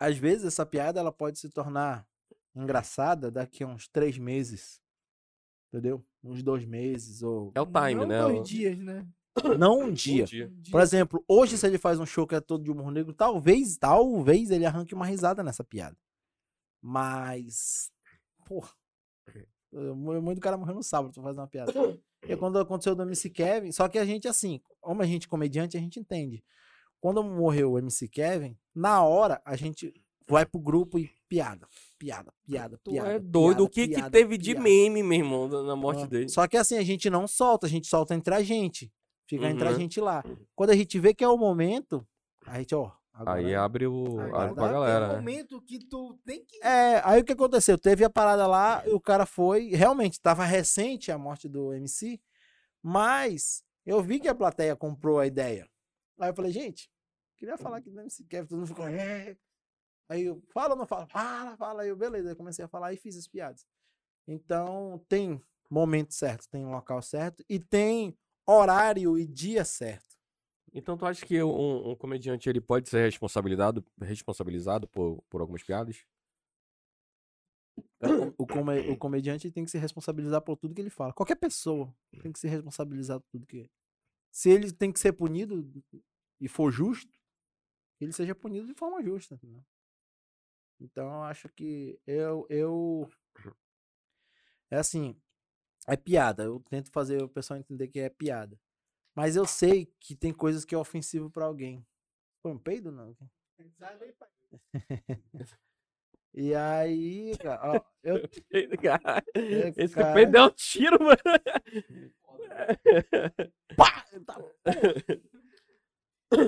[0.00, 2.08] às vezes essa piada ela pode se tornar
[2.56, 4.80] engraçada daqui a uns três meses.
[5.68, 6.04] Entendeu?
[6.24, 7.52] Uns dois meses ou.
[7.54, 8.22] É o time, não né?
[8.22, 9.06] dois dias, né?
[9.58, 10.22] Não um dia.
[10.24, 10.52] Um dia.
[10.70, 13.76] Por exemplo, hoje se ele faz um show que é todo de humor negro, talvez,
[13.78, 15.96] talvez ele arranque uma risada nessa piada.
[16.82, 17.90] Mas,
[18.46, 18.70] porra,
[19.72, 21.72] eu- muito do cara morreu no sábado pra fazer uma piada.
[22.26, 25.28] E quando aconteceu do MC Kevin, só que a gente assim, como a gente é
[25.28, 26.42] comediante, a gente entende.
[27.00, 29.92] Quando morreu o MC Kevin, na hora a gente
[30.28, 31.66] vai pro grupo e piada,
[31.98, 33.12] piada, piada, Tu piada.
[33.12, 33.48] é doido.
[33.56, 34.62] piada, o que piada, que teve de piada.
[34.62, 36.28] meme, meu irmão, na morte Ah, dele?
[36.28, 38.92] Só que assim, a gente não solta, a gente solta entre a gente.
[39.30, 39.76] Fica entre a Uhum.
[39.78, 40.24] gente lá.
[40.56, 42.04] Quando a gente vê que é o momento,
[42.46, 42.90] a gente, ó.
[43.12, 44.18] agora- Aí abre o.
[44.20, 45.04] Abre pra galera.
[45.06, 45.16] aquele né?
[45.20, 46.56] momento que tu tem que.
[46.64, 47.78] É, aí o que aconteceu?
[47.78, 49.68] Teve a parada lá, e o cara foi.
[49.68, 52.18] Realmente, tava recente a morte do MC,
[52.82, 55.68] mas eu vi que a plateia comprou a ideia.
[56.18, 56.90] Aí eu falei, gente,
[57.36, 58.86] queria falar aqui do MC Kevin, todo mundo ficou.
[58.88, 59.36] "É".
[60.08, 61.06] Aí eu, fala ou não fala?
[61.06, 61.82] Fala, fala.
[61.82, 62.30] Aí eu, beleza.
[62.30, 63.64] Aí comecei a falar e fiz as piadas.
[64.26, 65.40] Então, tem
[65.70, 68.16] momento certo, tem local certo e tem
[68.46, 70.18] horário e dia certo.
[70.72, 75.62] Então tu acha que um, um comediante ele pode ser responsabilizado, responsabilizado por, por algumas
[75.62, 76.04] piadas?
[78.38, 81.12] O, come- o comediante tem que se responsabilizar por tudo que ele fala.
[81.12, 83.68] Qualquer pessoa tem que se responsabilizar por tudo que.
[84.30, 85.70] Se ele tem que ser punido
[86.40, 87.18] e for justo,
[87.98, 89.34] que ele seja punido de forma justa.
[89.34, 89.62] entendeu?
[90.80, 92.46] Então eu acho que eu.
[92.48, 93.10] eu...
[94.70, 95.20] É assim.
[95.86, 96.44] É piada.
[96.44, 98.58] Eu tento fazer o pessoal entender que é piada.
[99.14, 101.84] Mas eu sei que tem coisas que é ofensivo pra alguém.
[102.42, 103.16] Foi um peido, não?
[106.32, 108.16] E aí, cara, ó, eu,
[108.52, 109.22] Esse cara.
[109.96, 111.18] cara deu um tiro, mano.
[113.76, 114.04] Pá!
[114.24, 114.40] Tá-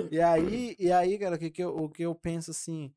[0.09, 2.93] e aí, e aí, cara, o que, que eu, o que eu penso assim?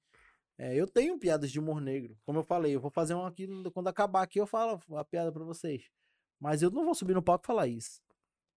[0.56, 2.16] é, eu tenho piadas de humor negro.
[2.24, 5.32] Como eu falei, eu vou fazer um aqui quando acabar aqui, eu falo a piada
[5.32, 5.90] pra vocês.
[6.40, 8.00] Mas eu não vou subir no palco e falar isso.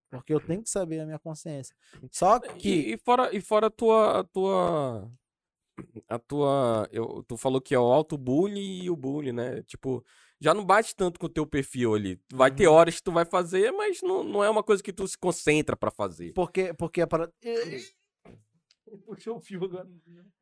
[0.10, 1.76] Porque eu tenho que saber a minha consciência.
[2.12, 2.70] Só E, que.
[2.94, 4.20] e fora, e fora a tua.
[4.20, 5.12] A tua.
[6.08, 6.90] A tua.
[6.92, 9.62] Eu, tu falou que é o auto-bullying e o bullying, né?
[9.64, 10.04] Tipo,
[10.40, 12.20] já não bate tanto com o teu perfil ali.
[12.34, 12.74] Vai ter Uhum.
[12.74, 15.76] horas que tu vai fazer, mas não, não é uma coisa que tu se concentra
[15.78, 16.34] pra fazer.
[16.34, 17.32] Porque, porque a parada.
[19.06, 19.88] Puxou o fio agora.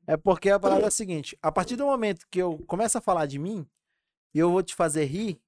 [0.08, 3.02] É porque a parada é a seguinte: a partir do momento que eu começo a
[3.02, 3.68] falar de mim
[4.34, 5.40] e eu vou te fazer rir,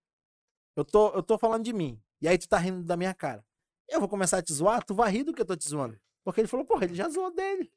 [0.80, 2.02] eu tô, eu tô falando de mim.
[2.22, 3.46] E aí tu tá rindo da minha cara.
[3.88, 6.00] Eu vou começar a te zoar, tu vai rir do que eu tô te zoando.
[6.24, 7.72] Porque ele falou, porra, ele já zoou dele.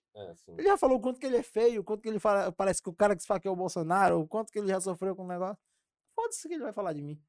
[0.58, 2.82] Ele já falou o quanto que ele é feio, o quanto que ele fala, parece
[2.82, 5.24] que o cara que que é o Bolsonaro, o quanto que ele já sofreu com
[5.24, 5.58] o negócio.
[6.14, 7.20] Foda-se que ele vai falar de mim.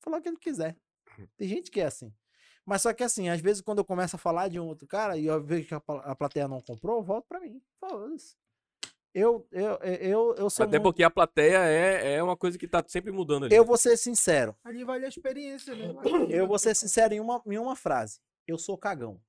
[0.00, 0.76] Falar o que ele quiser.
[1.36, 2.12] Tem gente que é assim.
[2.64, 5.16] Mas só que assim, às vezes quando eu começo a falar de um outro cara
[5.16, 7.60] e eu vejo que a, a plateia não comprou, eu volto pra mim.
[7.78, 8.36] Foda-se.
[9.14, 12.66] Eu, eu, eu, eu sou Até muito- porque a plateia é, é uma coisa que
[12.66, 13.54] tá sempre mudando ali.
[13.54, 14.56] Eu vou ser sincero.
[14.64, 15.94] Ali vale a experiência, né?
[16.30, 18.20] Eu vou ser sincero em uma, em uma frase.
[18.46, 19.20] Eu sou cagão.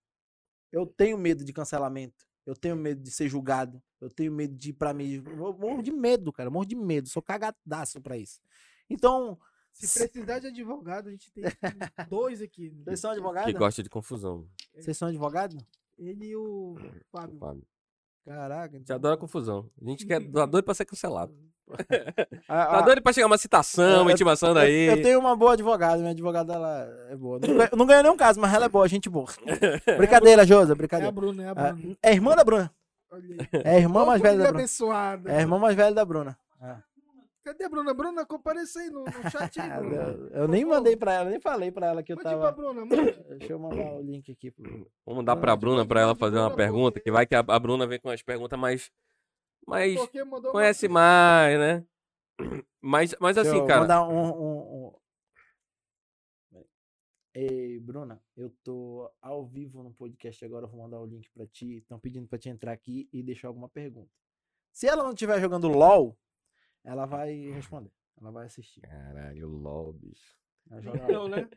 [0.72, 2.26] Eu tenho medo de cancelamento.
[2.46, 3.82] Eu tenho medo de ser julgado.
[4.00, 5.22] Eu tenho medo de ir pra mim.
[5.26, 6.48] Eu morro de medo, cara.
[6.48, 7.10] eu Morro de medo.
[7.10, 8.40] Sou cagadaço pra isso.
[8.90, 9.38] Então,
[9.74, 11.44] Se precisar de advogado, a gente tem
[12.10, 12.70] dois aqui.
[12.86, 13.54] vocês são Que advogados?
[13.54, 14.48] gosta de confusão.
[14.76, 15.58] Vocês são advogados?
[15.98, 16.76] Ele e o
[17.12, 17.38] Fábio.
[17.38, 17.68] Fábio.
[18.26, 18.76] Caraca.
[18.76, 19.70] A gente adora confusão.
[19.82, 21.34] A gente quer, tá doido pra ser cancelado.
[22.46, 24.86] Tá doido pra chegar uma citação, uma eu- intimação eu- daí.
[24.88, 25.98] Eu, tenho uma boa advogada.
[25.98, 27.40] Minha advogada, ela é boa.
[27.40, 29.28] Não, não ganhou nenhum caso, mas ela é boa, gente boa.
[29.98, 31.12] Brincadeira, Josa, É a brincadeira.
[31.12, 31.98] Bruna, é a Ah, Bruna.
[32.04, 32.72] É irmã da Bruna.
[33.10, 33.62] Olha aí.
[33.64, 34.66] É a irmã mais velha da Bruna.
[35.28, 36.38] É a irmã mais velha da Bruna.
[37.46, 37.50] Ah.
[37.52, 37.94] Cadê a Bruna?
[37.94, 39.96] Bruna, compareça aí no, no chat aí, Bruna.
[39.96, 42.40] Eu, eu nem mandei pra ela, nem falei pra ela que eu Pode ir pra
[42.40, 42.52] tava.
[42.56, 43.12] Bruna, manda.
[43.38, 44.52] Deixa eu mandar o link aqui.
[44.52, 44.64] Pro...
[45.06, 47.86] Vamos mandar pra Bruna pra ela fazer uma pergunta, que vai que a, a Bruna
[47.86, 48.92] vem com as perguntas mais.
[49.68, 50.00] mais
[50.52, 51.86] conhece mais, né?
[52.86, 53.80] Mas, mas assim, eu cara.
[53.80, 54.94] mandar um, um, um-
[57.34, 61.48] Ei, Bruna, eu tô ao vivo no podcast agora, eu vou mandar o link pra
[61.48, 61.78] ti.
[61.78, 64.12] Estão pedindo pra te entrar aqui e deixar alguma pergunta.
[64.74, 66.18] Se ela não estiver jogando LOL,
[66.84, 67.92] ela vai responder.
[68.20, 68.82] Ela vai assistir.
[68.82, 70.36] Caralho, LOL, bicho.
[70.70, 71.06] Ela joga lá.
[71.10, 71.50] Então, né?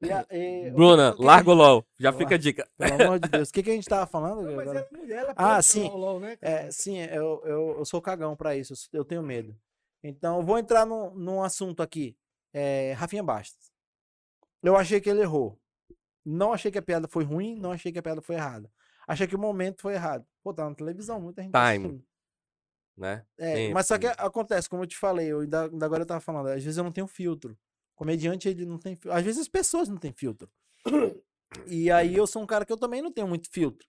[0.00, 1.86] E a- e- Bruna, o que- larga o LOL.
[1.98, 2.66] Já fica a dica.
[2.78, 3.50] Pelo amor de Deus.
[3.50, 4.42] O que, que a gente tava falando?
[4.42, 4.88] Não, mas agora?
[4.92, 5.88] é mulher, ela Ah, sim.
[5.88, 6.38] LOL, né?
[6.40, 9.54] É, sim, eu, eu, eu sou cagão pra isso, eu tenho medo.
[10.02, 12.16] Então, eu vou entrar num, num assunto aqui.
[12.52, 13.70] É, Rafinha Bastos.
[14.62, 15.58] Eu achei que ele errou.
[16.24, 18.70] Não achei que a piada foi ruim, não achei que a piada foi errada.
[19.06, 20.26] Achei que o momento foi errado.
[20.42, 21.62] Pô, tá na televisão, muita gente Time.
[21.86, 22.04] assistindo.
[22.98, 23.24] Né?
[23.38, 23.74] É, Tempo.
[23.74, 26.48] mas só que acontece, como eu te falei, eu ainda, ainda agora eu tava falando,
[26.48, 27.56] às vezes eu não tenho filtro.
[27.94, 29.16] Comediante, ele não tem filtro.
[29.16, 30.50] Às vezes as pessoas não têm filtro.
[31.66, 33.88] E aí eu sou um cara que eu também não tenho muito filtro.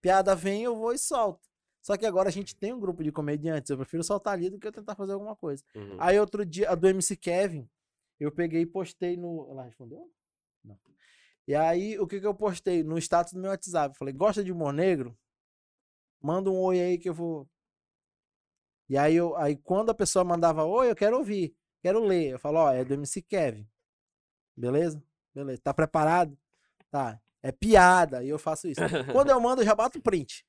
[0.00, 1.48] Piada vem, eu vou e solto.
[1.80, 4.58] Só que agora a gente tem um grupo de comediantes, eu prefiro soltar ali do
[4.58, 5.64] que eu tentar fazer alguma coisa.
[5.74, 5.96] Uhum.
[5.98, 7.68] Aí outro dia, a do MC Kevin,
[8.18, 9.48] eu peguei e postei no.
[9.50, 10.10] Ela respondeu?
[10.62, 10.78] Não.
[11.48, 12.82] E aí, o que que eu postei?
[12.84, 13.96] No status do meu WhatsApp.
[13.96, 15.16] Falei, gosta de humor negro?
[16.20, 17.48] Manda um oi aí que eu vou.
[18.90, 22.32] E aí, eu, aí quando a pessoa mandava oi, eu quero ouvir, quero ler.
[22.32, 23.64] Eu falo, ó, é do MC Kevin.
[24.56, 25.00] Beleza?
[25.32, 25.62] Beleza.
[25.62, 26.36] Tá preparado?
[26.90, 27.20] Tá.
[27.40, 28.24] É piada.
[28.24, 28.80] E eu faço isso.
[29.12, 30.44] Quando eu mando, eu já bato print.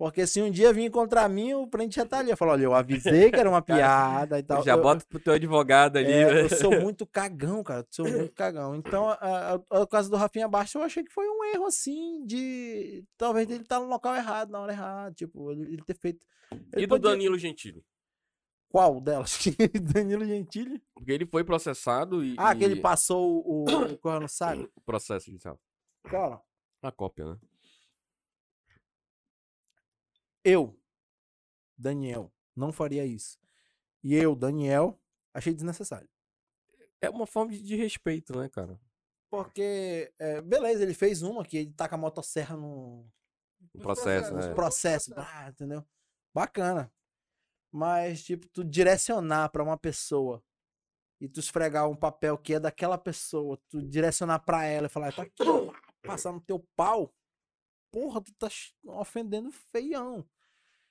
[0.00, 2.30] Porque se um dia vir encontrar mim, o print já tá ali.
[2.30, 4.64] Eu falo, olha, eu avisei que era uma piada e tal.
[4.64, 6.10] Já Eu- bota pro teu advogado ali.
[6.10, 7.86] é, eu sou muito cagão, cara.
[7.90, 8.74] Sou muito cagão.
[8.74, 12.24] Então, a, a, a caso do Rafinha Bastos, eu achei que foi um erro, assim,
[12.24, 13.04] de.
[13.18, 15.14] Talvez ele estar no local errado, na hora errada.
[15.14, 16.24] Tipo, ele, ele ter feito.
[16.72, 17.84] Ele E do podia- Danilo Gentili?
[18.70, 19.38] Qual delas?
[19.92, 20.82] Danilo Gentili?
[20.94, 22.36] Porque ele foi processado e.
[22.38, 24.62] Ah, que ele e- passou o, o no saco?
[24.74, 25.60] o processo judicial.
[26.04, 26.40] Cara,
[26.82, 27.36] A cópia, né?
[30.44, 30.78] Eu,
[31.76, 33.38] Daniel, não faria isso.
[34.02, 34.98] E eu, Daniel,
[35.34, 36.08] achei desnecessário.
[37.00, 38.78] É uma forma de, de respeito, né, cara?
[39.30, 43.06] Porque, é, beleza, ele fez uma que ele taca a motosserra no,
[43.74, 44.54] O processo, né?
[44.54, 45.84] processos, ah, entendeu?
[46.34, 46.92] Bacana.
[47.72, 50.42] Mas, tipo, tu direcionar pra uma pessoa
[51.20, 55.12] e tu esfregar um papel que é daquela pessoa, tu direcionar pra ela e falar,
[55.12, 55.44] tá aqui,
[56.02, 57.14] passar no teu pau,
[57.90, 58.48] porra, tu tá
[58.84, 60.26] ofendendo feião.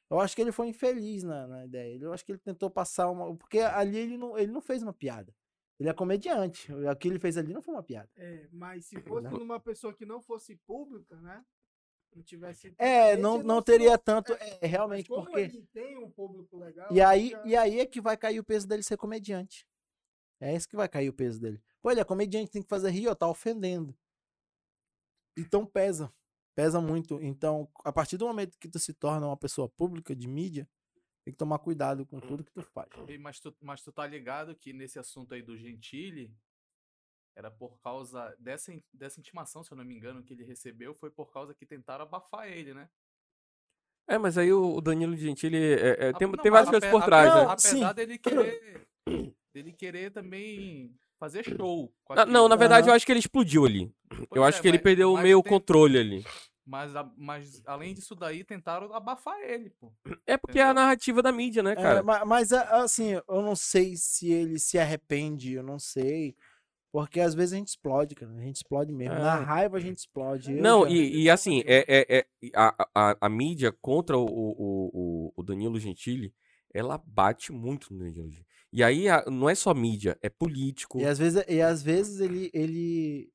[0.10, 1.98] Eu acho que ele foi infeliz na, na ideia.
[2.02, 3.36] Eu acho que ele tentou passar uma.
[3.36, 5.36] Porque ali ele não, ele não fez uma piada.
[5.80, 6.72] Ele é comediante.
[6.74, 8.10] O que ele fez ali não foi uma piada.
[8.16, 11.46] É, mas se fosse numa pessoa que não fosse pública, né?
[12.16, 12.74] Não tivesse.
[12.78, 14.34] É, não, não teria tanto.
[14.34, 15.40] É, Mas realmente, como porque.
[15.42, 16.92] ele tem um público legal.
[16.92, 19.66] E aí, já- e aí é que vai cair o peso dele ser comediante.
[20.42, 21.62] É isso que vai cair o peso dele.
[21.82, 23.96] Pô, ele é comediante, tem que fazer rir, ó, tá ofendendo.
[25.38, 26.12] Então pesa.
[26.60, 27.22] Pesa muito.
[27.22, 30.68] Então, a partir do momento que tu se torna uma pessoa pública de mídia,
[31.24, 32.90] tem que tomar cuidado com tudo que tu faz.
[33.18, 36.30] Mas tu, mas tu tá ligado que nesse assunto aí do Gentili,
[37.34, 41.10] era por causa dessa, dessa intimação, se eu não me engano, que ele recebeu, foi
[41.10, 42.90] por causa que tentaram abafar ele, né?
[44.06, 47.34] É, mas aí o Danilo Gentili é, é, tem, não, tem várias coisas por trás,
[47.34, 47.56] né?
[47.58, 47.78] sim.
[47.78, 48.86] Apesar dele querer,
[49.54, 51.94] dele querer também fazer show.
[52.10, 52.26] aquilo.
[52.34, 53.94] Não, na verdade eu acho que ele explodiu ali.
[54.10, 56.26] Pois eu acho é, que ele mas- perdeu mas meio o tem- controle ali.
[56.70, 59.92] Mas, mas além disso daí, tentaram abafar ele, pô.
[60.28, 60.74] É porque é a Entendeu?
[60.84, 62.04] narrativa da mídia, né, É, cara?
[62.04, 66.36] ma- mas, a- assim, eu não sei se ele se arrepende, eu não sei.
[66.92, 68.32] Porque às vezes a gente explode, cara.
[68.32, 69.16] A gente explode mesmo.
[69.16, 69.44] Na É.
[69.44, 70.52] raiva a gente explode.
[70.56, 72.26] Eu Não, já- e, e assim, é, é, é-
[72.56, 76.32] a, a, a mídia contra o, o, o, o Danilo Gentili,
[76.72, 78.46] ela bate muito no Danilo Gentili.
[78.72, 81.00] E aí a- não é só mídia, é político.
[81.00, 83.32] E às vezes, e às vezes ele, ele.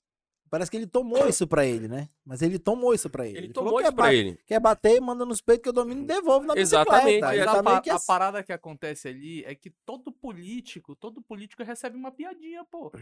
[0.51, 2.09] Parece que ele tomou isso pra ele, né?
[2.25, 3.39] Mas ele tomou isso pra ele.
[3.39, 4.39] Ele falou tomou isso quer pra ele.
[4.47, 7.35] Quer bater, manda nos peitos que eu domino e devolvo na Exatamente, bicicleta.
[7.35, 8.07] Ele a, tá que a assim.
[8.07, 12.93] parada que acontece ali é que todo político, todo político recebe uma piadinha, pô.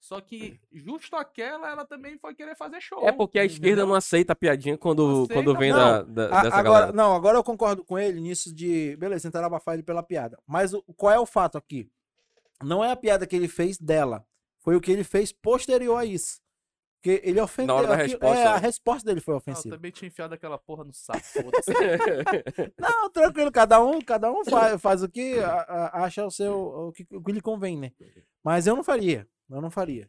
[0.00, 3.06] Só que justo aquela, ela também foi querer fazer show.
[3.06, 5.78] É porque a esquerda não aceita a piadinha quando, aceita, quando vem não.
[5.78, 6.92] da, da- A- dessa agora, galera.
[6.92, 8.96] não, agora eu concordo com ele nisso de.
[8.96, 10.38] Beleza, tentaram abafar ele pela piada.
[10.46, 11.90] Mas o, qual é o fato aqui?
[12.62, 14.24] Não é a piada que ele fez dela.
[14.60, 16.40] Foi o que ele fez posterior a isso.
[17.02, 17.74] Porque ele ofendeu.
[17.74, 18.58] hora da aquilo- resposta, É, a né?
[18.60, 19.74] resposta dele foi Não, eu ofensiva.
[19.74, 21.20] também tinha enfiado aquela porra no saco.
[22.78, 26.54] Não, tranquilo, cada um, cada um faz, faz o que a- a- acha o seu
[26.54, 27.90] o que, o que lhe convém, né?
[28.44, 30.08] Mas eu não faria, eu não faria.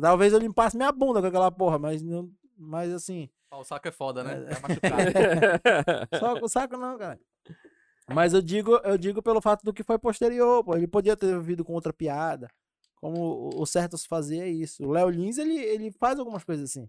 [0.00, 3.88] Talvez eu limpasse minha bunda com aquela porra, mas não, mas assim, Ah, o saco
[3.88, 4.34] é foda, né?
[4.48, 4.54] É.
[4.54, 6.10] Vai machucar.
[6.20, 7.18] só com o saco não, cara.
[8.14, 11.38] Mas eu digo, eu digo pelo fato do que foi posterior, pô, ele podia ter
[11.40, 12.48] vindo com outra piada,
[13.00, 14.84] como o, certo se fazer é isso.
[14.84, 16.88] O Léo Lins, ele, ele faz algumas coisas assim.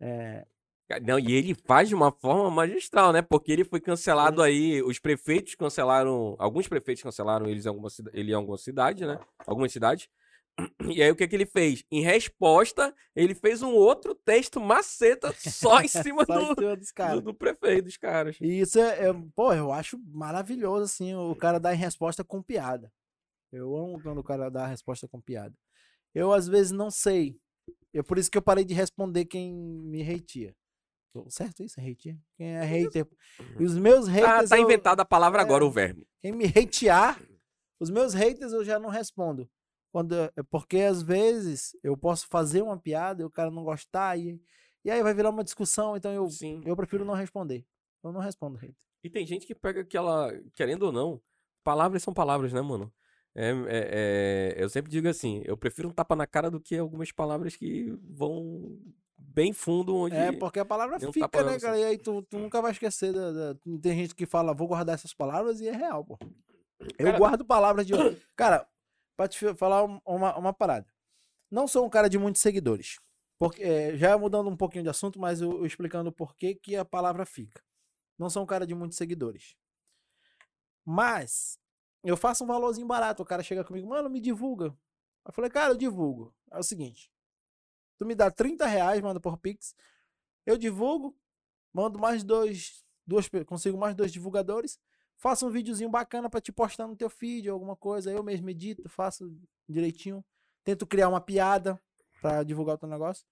[0.00, 0.46] É,
[1.02, 3.20] Não, e ele faz de uma forma magistral, né?
[3.20, 8.32] Porque ele foi cancelado aí, os prefeitos cancelaram, alguns prefeitos cancelaram eles em alguma, ele
[8.32, 9.18] em alguma cidade, né?
[9.46, 10.08] Algumas cidades.
[10.90, 11.84] E aí o que que ele fez?
[11.88, 16.76] Em resposta, ele fez um outro texto maceta só em cima Só em do, cima
[16.76, 18.36] dos do, do prefeito dos caras.
[18.40, 22.42] E isso é, é- pô, eu acho maravilhoso, assim, o cara dar em resposta com
[22.42, 22.90] piada.
[23.52, 25.54] Eu amo quando o cara dá a resposta com piada.
[26.14, 27.36] Eu, às vezes, não sei.
[27.92, 30.54] É por isso que eu parei de responder quem me hateia.
[31.12, 31.80] Tô certo isso?
[31.80, 32.18] Hateia?
[32.36, 33.06] Quem é hater?
[33.58, 34.50] E os meus Ah, haters.
[34.50, 35.42] tá eu- inventada a palavra é.
[35.44, 36.06] agora, o verme.
[36.20, 37.20] Quem me hatear,
[37.80, 39.48] os meus haters eu já não respondo.
[39.90, 44.18] Quando, é porque às vezes eu posso fazer uma piada e o cara não gostar
[44.18, 44.38] e,
[44.84, 46.60] e aí vai virar uma discussão, então eu, Sim.
[46.66, 47.64] eu prefiro não responder.
[48.04, 48.76] Eu não respondo hater.
[49.02, 51.20] E tem gente que pega aquela, querendo ou não,
[51.64, 52.92] palavras são palavras, né, mano?
[53.34, 56.76] É, é- é- eu sempre digo assim, eu prefiro um tapa na cara do que
[56.76, 58.78] algumas palavras que vão
[59.16, 60.16] bem fundo onde...
[60.16, 61.78] É, porque a palavra fica, né, cara?
[61.78, 63.12] E aí tu, tu nunca vai esquecer.
[63.12, 66.18] Da, da- Tem gente que fala, vou guardar essas palavras e é real, pô.
[66.98, 67.92] Eu Cara- guardo palavras de.
[68.34, 68.66] Cara,
[69.16, 70.86] pra te falar um- uma, uma parada.
[71.50, 72.98] Não sou um cara de muitos seguidores.
[73.38, 76.74] Porque, é, já mudando um pouquinho de assunto, mas eu, eu explicando o porquê que
[76.74, 77.62] a palavra fica.
[78.18, 79.54] Não sou um cara de muitos seguidores.
[80.84, 81.58] Mas
[82.02, 83.22] eu faço um valorzinho barato.
[83.22, 84.76] O cara chega comigo, mano, me divulga.
[85.24, 86.34] Eu falei, cara, eu divulgo.
[86.50, 87.10] É o seguinte.
[87.98, 89.74] Tu me dá 30 reais, manda por Pix.
[90.46, 91.16] Eu divulgo,
[91.72, 94.78] mando mais dois, duas, consigo mais dois divulgadores,
[95.16, 98.10] faço um videozinho bacana pra te postar no teu feed, alguma coisa.
[98.10, 99.30] Eu mesmo edito, faço
[99.68, 100.24] direitinho.
[100.64, 101.80] Tento criar uma piada
[102.20, 103.26] pra divulgar o teu negócio.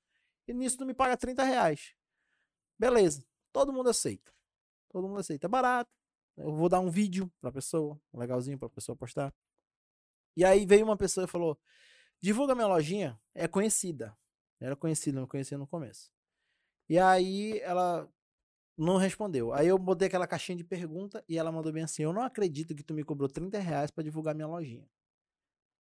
[0.47, 1.95] E nisso tu me paga 30 reais.
[2.79, 3.25] Beleza.
[3.53, 4.33] Todo mundo aceita.
[4.91, 5.47] Todo mundo aceita.
[5.47, 5.91] É barato.
[6.37, 9.35] Eu vou dar um vídeo pra pessoa, um legalzinho pra pessoa postar.
[10.37, 11.59] E aí veio uma pessoa e falou:
[12.21, 14.17] divulga minha lojinha, é conhecida.
[14.61, 16.11] Era conhecida, não conhecia no começo.
[16.89, 18.09] E aí ela
[18.77, 19.53] não respondeu.
[19.53, 22.75] Aí eu botei aquela caixinha de pergunta e ela mandou bem assim: Eu não acredito
[22.75, 24.87] que tu me cobrou 30 reais pra divulgar minha lojinha.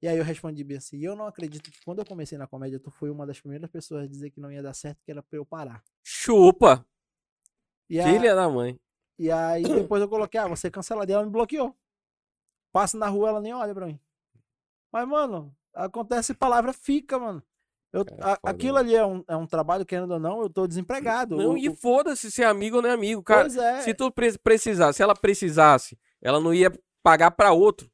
[0.02, 2.80] E aí eu respondi bem assim: Eu não acredito que quando eu comecei na comédia,
[2.80, 5.22] tu foi uma das primeiras pessoas a dizer que não ia dar certo, que era
[5.22, 5.84] pra eu parar.
[6.04, 6.86] Chupa!
[8.00, 8.80] A- Filha da mãe.
[9.18, 11.76] E aí depois eu coloquei: Ah, você cancela dela, ela me bloqueou.
[12.72, 14.00] Passa na rua, ela nem olha pra mim.
[14.92, 17.42] Mas, mano, acontece palavra fica, mano.
[17.94, 18.80] Eu, É a- aquilo né?
[18.82, 21.38] ali é um, é um trabalho, querendo ou não, eu tô desempregado.
[21.38, 23.42] Não, O- e foda-se se é amigo ou não é amigo, cara.
[23.42, 23.82] pois é.
[23.82, 26.70] Se tu pre- precisar, se ela precisasse, ela não ia
[27.02, 27.90] pagar pra outro,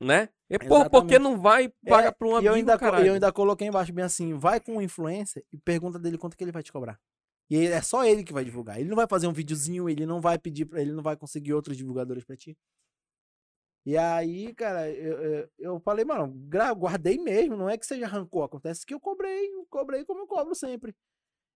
[0.00, 0.28] né?
[0.48, 1.18] E por, porque Exatamente.
[1.18, 3.06] não vai pagar É, pra um e amigo, eu ainda, caralho?
[3.06, 6.44] eu ainda coloquei embaixo bem assim, vai com o influencer e pergunta dele quanto que
[6.44, 6.98] ele vai te cobrar.
[7.50, 8.78] E é só ele que vai divulgar.
[8.78, 11.54] Ele não vai fazer um videozinho, ele não vai pedir para ele não vai conseguir
[11.54, 12.56] outros divulgadores pra ti.
[13.86, 16.28] E aí, cara, eu, eu, falei, mano,
[16.76, 20.54] guardei mesmo, não é que seja rancor, acontece que eu cobrei, cobrei como eu cobro
[20.54, 20.94] sempre.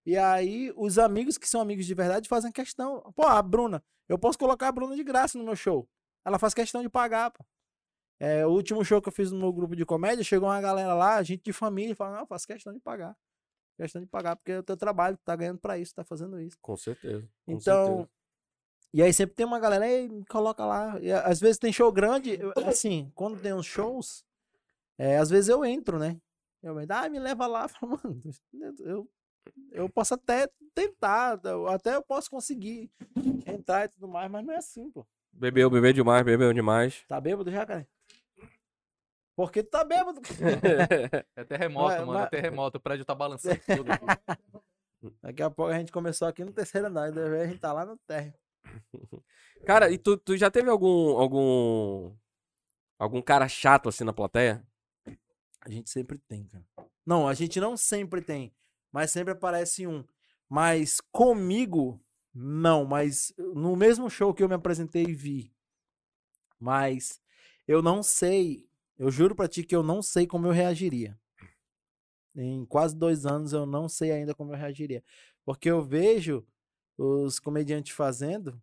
[0.07, 3.03] E aí, os amigos que são amigos de verdade fazem questão.
[3.15, 5.87] Pô, a Bruna, eu posso colocar a Bruna de graça no meu show.
[6.25, 7.45] Ela faz questão de pagar, pô.
[8.19, 10.95] É, o último show que eu fiz no meu grupo de comédia, chegou uma galera
[10.95, 13.17] lá, gente de família, falou, não, faço questão de pagar.
[13.77, 16.41] Questão de pagar, porque é o teu trabalho, tu tá ganhando pra isso, tá fazendo
[16.41, 16.57] isso.
[16.61, 17.23] Com certeza.
[17.45, 18.11] com Então, certeza.
[18.93, 20.99] e aí sempre tem uma galera, me coloca lá.
[21.01, 22.39] E, às vezes tem show grande,
[22.77, 24.25] assim, quando tem uns shows,
[24.99, 26.21] é, às vezes eu entro, né?
[26.63, 27.65] Eu entro, ah, me leva lá.
[27.67, 28.23] Eu falo, Mano,
[28.81, 29.11] eu,
[29.73, 31.41] eu posso até tentar,
[31.75, 32.89] até eu posso conseguir
[33.47, 35.05] entrar e tudo mais, mas não é assim, pô.
[35.33, 37.03] Bebeu, bebeu demais, bebeu demais.
[37.09, 37.89] Tá bêbado já, cara?
[39.35, 40.21] Porque tu tá bêbado.
[41.37, 42.13] É terremoto, Mas- mano.
[42.13, 42.79] mas- É terremoto.
[42.79, 44.05] O prédio tá balançando tudo aqui.
[45.23, 47.85] Daqui a pouco a gente começou aqui no terceiro andar, e a gente tá lá
[47.85, 48.35] no térreo.
[49.67, 52.15] Cara, e tu, tu já teve algum, algum,
[52.99, 54.65] algum cara chato assim na plateia?
[55.61, 56.65] A gente sempre tem, cara.
[57.07, 58.53] Não, a gente não sempre tem,
[58.93, 60.05] mas sempre aparece um.
[60.49, 62.01] Mas comigo,
[62.35, 62.85] não.
[62.85, 65.53] Mas no mesmo show que eu me apresentei e vi.
[66.59, 67.21] Mas
[67.67, 68.69] eu não sei.
[68.99, 71.19] Eu juro pra ti que eu não sei como eu reagiria.
[72.35, 75.03] Em quase dois anos eu não sei ainda como eu reagiria.
[75.45, 76.47] Porque eu vejo
[76.97, 78.61] os comediantes fazendo.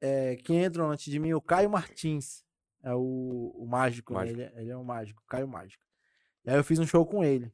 [0.00, 2.44] é, que entram antes de mim, o Caio Martins.
[2.82, 4.18] É o, o mágico, né?
[4.20, 4.40] Mágico.
[4.40, 5.84] Ele, é- ele é um mágico, Caio Mágico.
[6.44, 7.52] E aí eu fiz um show com ele.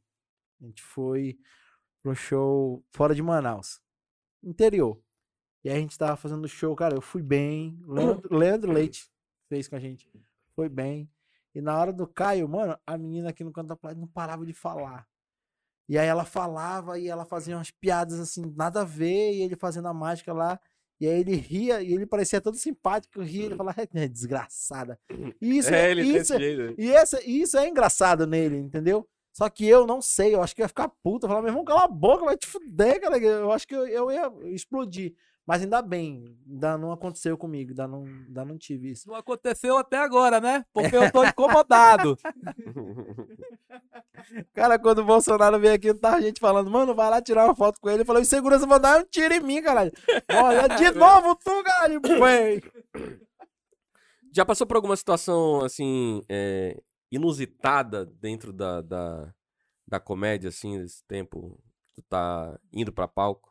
[0.60, 1.38] A gente foi
[2.02, 3.78] pro show fora de Manaus.
[4.42, 4.98] Interior.
[5.62, 7.78] E aí a gente tava fazendo show, cara, eu fui bem.
[7.86, 9.10] Leandro, Leandro Leite
[9.50, 10.10] fez com a gente.
[10.58, 11.08] Foi bem.
[11.54, 14.44] E na hora do Caio, mano, a menina aqui no canto da plateia não parava
[14.44, 15.06] de falar.
[15.88, 19.54] E aí ela falava e ela fazia umas piadas assim, nada a ver, e ele
[19.54, 20.58] fazendo a mágica lá.
[21.00, 24.98] E aí ele ria, e ele parecia todo simpático, ria, ele falava, é desgraçada.
[25.40, 26.74] E isso, é, isso, é- jeito.
[26.76, 29.08] e essa, isso é engraçado nele, entendeu?
[29.32, 31.64] Só que eu não sei, eu acho que eu ia ficar puta, falar, meu irmão,
[31.64, 33.16] cala a boca, vai te fuder, cara.
[33.16, 35.14] Eu acho que eu, eu ia explodir.
[35.48, 39.08] Mas ainda bem, ainda não aconteceu comigo, ainda não, ainda não tive isso.
[39.08, 40.62] Não aconteceu até agora, né?
[40.74, 42.18] Porque eu tô incomodado.
[44.52, 47.80] Cara, quando o Bolsonaro veio aqui, tava gente falando, mano, vai lá tirar uma foto
[47.80, 48.00] com ele.
[48.00, 49.90] Ele falou, os segurança vão dar um tiro em mim, caralho.
[50.30, 51.98] Olha, de novo tu, caralho.
[54.30, 56.78] Já passou por alguma situação, assim, é,
[57.10, 59.34] inusitada dentro da, da,
[59.86, 61.58] da comédia, assim, desse tempo
[61.94, 63.47] que tu tá indo pra palco?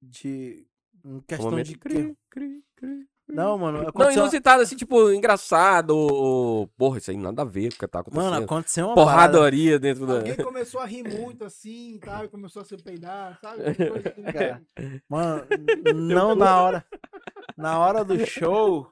[0.00, 0.66] De.
[1.04, 1.78] Em Um questão momento de.
[1.78, 3.08] cri, cri, cri.
[3.28, 3.82] Não, mano.
[3.82, 4.22] Não, Aconteceu...
[4.22, 8.00] inusitado, assim, tipo, engraçado, ou, Porra, isso aí nada a ver com o que tá
[8.00, 8.30] acontecendo.
[8.30, 9.32] Mano, aconteceu uma parada.
[9.34, 10.14] Porradaria dentro da...
[10.14, 13.62] Alguém começou a rir muito assim tal, e começou a se peidar, sabe?
[13.62, 14.32] Assim.
[14.32, 14.62] Cara,
[15.08, 15.46] Mano,
[15.94, 16.86] não na hora.
[17.56, 18.90] Na hora do show.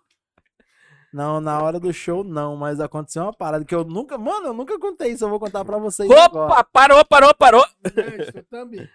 [1.13, 4.19] Não, na hora do show não, mas aconteceu uma parada que eu nunca.
[4.19, 6.53] Mano, eu nunca contei isso, eu vou contar pra vocês agora.
[6.53, 7.67] Opa, parou, parou, parou.
[7.83, 8.87] Mestre, também.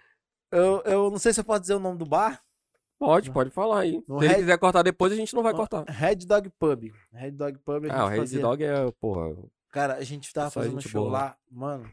[0.52, 2.42] Eu, eu não sei se eu posso dizer o nome do bar.
[2.98, 4.04] Pode, pode falar aí.
[4.06, 5.82] No Se ele Red- quiser cortar depois, a gente não vai cortar.
[5.88, 6.92] Red Dog Pub.
[7.12, 7.86] Red Dog Pub.
[7.90, 9.36] A Ah, o Red fazia- Dog é, porra...
[9.70, 11.24] Cara, a gente tava Só fazendo um gente show boa lá.
[11.24, 11.90] lá, mano.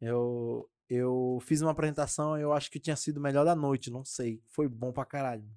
[0.00, 4.04] Eu, eu fiz uma apresentação, eu acho que tinha sido o melhor da noite, não
[4.04, 4.42] sei.
[4.46, 5.48] Foi bom pra caralho.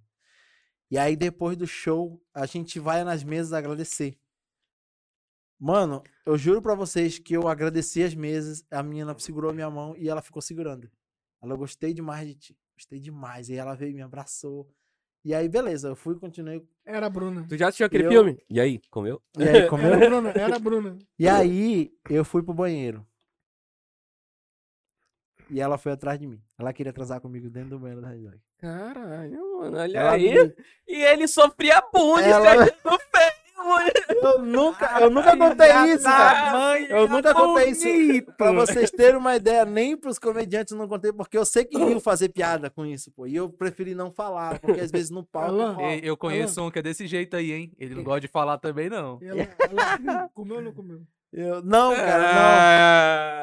[0.92, 4.18] E aí, depois do show, a gente vai nas mesas agradecer.
[5.60, 9.96] Mano, eu juro pra vocês que eu agradeci as mesas, a menina segurou minha mão
[9.98, 10.90] e ela ficou segurando.
[11.42, 13.50] Ela, eu gostei demais de ti, gostei demais.
[13.50, 14.70] E ela veio e me abraçou.
[15.24, 16.66] E aí, beleza, eu fui e continuei.
[16.86, 17.46] Era a Bruna.
[17.48, 18.38] Tu já assistiu aquele Eu- filme?
[18.50, 19.22] E aí, comeu?
[19.38, 19.98] E aí, Era a comeu?
[20.00, 20.98] Bruna, era a Bruna.
[21.18, 23.06] E aí, eu fui pro banheiro.
[25.50, 26.40] E ela foi atrás de mim.
[26.58, 28.40] Ela queria transar comigo dentro do banheiro da Red Dog.
[28.60, 30.32] Caralho, mano, olha Ela aí.
[30.32, 30.56] me-
[30.88, 33.00] E ele sofria bullying, Ela- feio, mano.
[34.10, 36.80] Eu nunca, eu nunca contei isso, cara.
[36.90, 38.32] Eu nunca contei isso.
[38.38, 41.78] Pra vocês terem uma ideia, nem pros comediantes eu não contei, porque eu sei que
[41.80, 43.28] iam fazer piada com isso, pô.
[43.28, 45.56] E eu preferi não falar, porque às vezes no palco.
[45.56, 47.72] eu Alan, Eu conheço um que é desse jeito aí, hein?
[47.80, 49.20] Ele não gosta de falar também, não.
[50.34, 51.02] Comeu ou não comeu?
[51.32, 52.24] Eu- não, cara,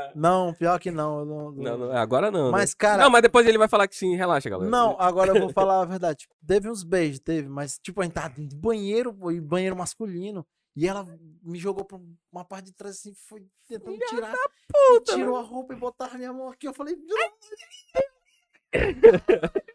[0.08, 0.46] Ah, não.
[0.46, 1.24] Não, pior que não.
[1.24, 2.46] não, Não, não, agora não.
[2.46, 2.50] né?
[2.52, 3.02] Mas, cara.
[3.02, 4.68] Não, mas depois ele vai falar que sim, relaxa, galera.
[4.70, 6.20] Não, agora eu vou falar a verdade.
[6.20, 10.44] Tipo, teve uns beijos, teve, mas tipo, a gente tava dentro do banheiro, banheiro masculino.
[10.74, 11.06] E ela
[11.42, 11.98] me jogou pra
[12.32, 14.34] uma parte de trás assim, foi tentando tirar.
[14.94, 16.66] e tirou a roupa e botar a minha mão aqui.
[16.66, 16.96] Eu falei.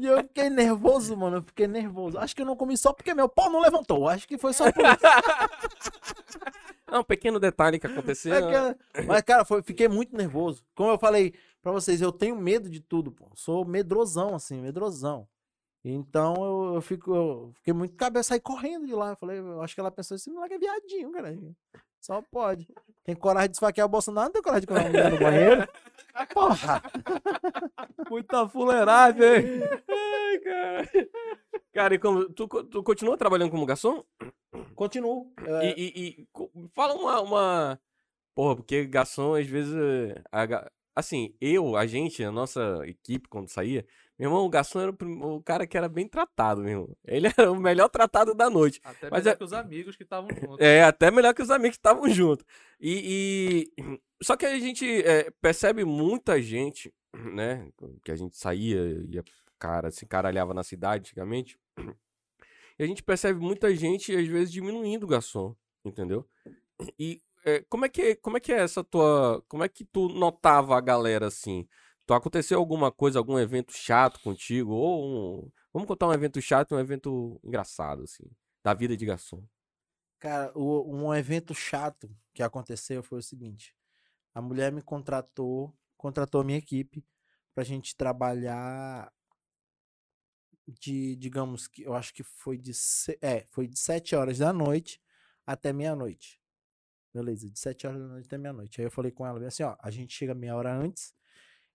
[0.00, 1.36] E eu fiquei nervoso, mano.
[1.38, 2.18] Eu fiquei nervoso.
[2.18, 4.08] Acho que eu não comi só porque meu pau não levantou.
[4.08, 4.96] Acho que foi só por isso.
[6.94, 8.32] É um pequeno detalhe que aconteceu.
[8.34, 8.74] É né?
[8.94, 10.64] que- Mas, cara, foi, fiquei muito nervoso.
[10.74, 13.30] Como eu falei pra vocês, eu tenho medo de tudo, pô.
[13.34, 15.26] Sou medrosão, assim, medrosão.
[15.84, 19.10] Então eu, eu fico, eu fiquei muito cabeça sair correndo de lá.
[19.10, 21.36] Eu falei, eu acho que ela pensou, esse moleque é viadinho, cara.
[22.04, 22.68] Só pode.
[23.02, 25.68] Tem coragem de esfaquear o Bolsonaro, não tem coragem de uma mulher no banheiro.
[26.34, 26.82] Porra!
[28.10, 29.60] Muita fuleiragem, hein?
[29.88, 30.88] Ai, cara.
[31.72, 34.04] Cara, e como, tu, tu continua trabalhando como garçom?
[34.74, 35.32] Continuo.
[35.40, 37.80] E, É, e- e co- fala uma, uma.
[38.34, 39.74] Porra, porque garçom, às vezes.
[40.30, 43.84] a assim, eu, a gente, a nossa equipe, quando saía,
[44.18, 46.96] meu irmão, o garçom era o, o cara que era bem tratado, meu irmão.
[47.04, 48.80] Ele era o melhor tratado da noite.
[48.84, 50.58] Até Mas melhor é- que os amigos que estavam juntos.
[50.60, 52.46] É, até melhor que os amigos que estavam juntos.
[52.80, 57.68] E, e- Só que a gente é, percebe muita gente, né?
[58.04, 59.24] Que a gente saía, ia,
[59.58, 61.58] cara, se encaralhava na cidade antigamente.
[62.78, 65.54] E a gente percebe muita gente, às vezes, diminuindo o garçom,
[65.84, 66.26] entendeu?
[66.98, 67.20] E
[67.68, 69.42] como, é que, como é que é essa tua.
[69.48, 71.66] Como é que tu notava a galera assim?
[72.06, 74.72] Tu aconteceu alguma coisa, algum evento chato contigo?
[74.72, 75.50] Ou um.
[75.72, 78.24] Vamos contar um evento chato e um evento engraçado, assim,
[78.62, 79.44] da vida de garçom.
[80.18, 83.74] Cara, o- um evento chato que aconteceu foi o seguinte:
[84.34, 87.04] a mulher me contratou, contratou a minha equipe
[87.54, 89.12] pra gente trabalhar
[90.66, 92.72] de, digamos que eu acho que foi de,
[93.20, 95.00] é, foi de 7 horas da noite
[95.46, 96.40] até meia-noite.
[97.14, 98.80] Beleza, de 7 horas da noite até meia-noite.
[98.80, 101.14] Aí eu falei com ela, assim, ó, a gente chega meia hora antes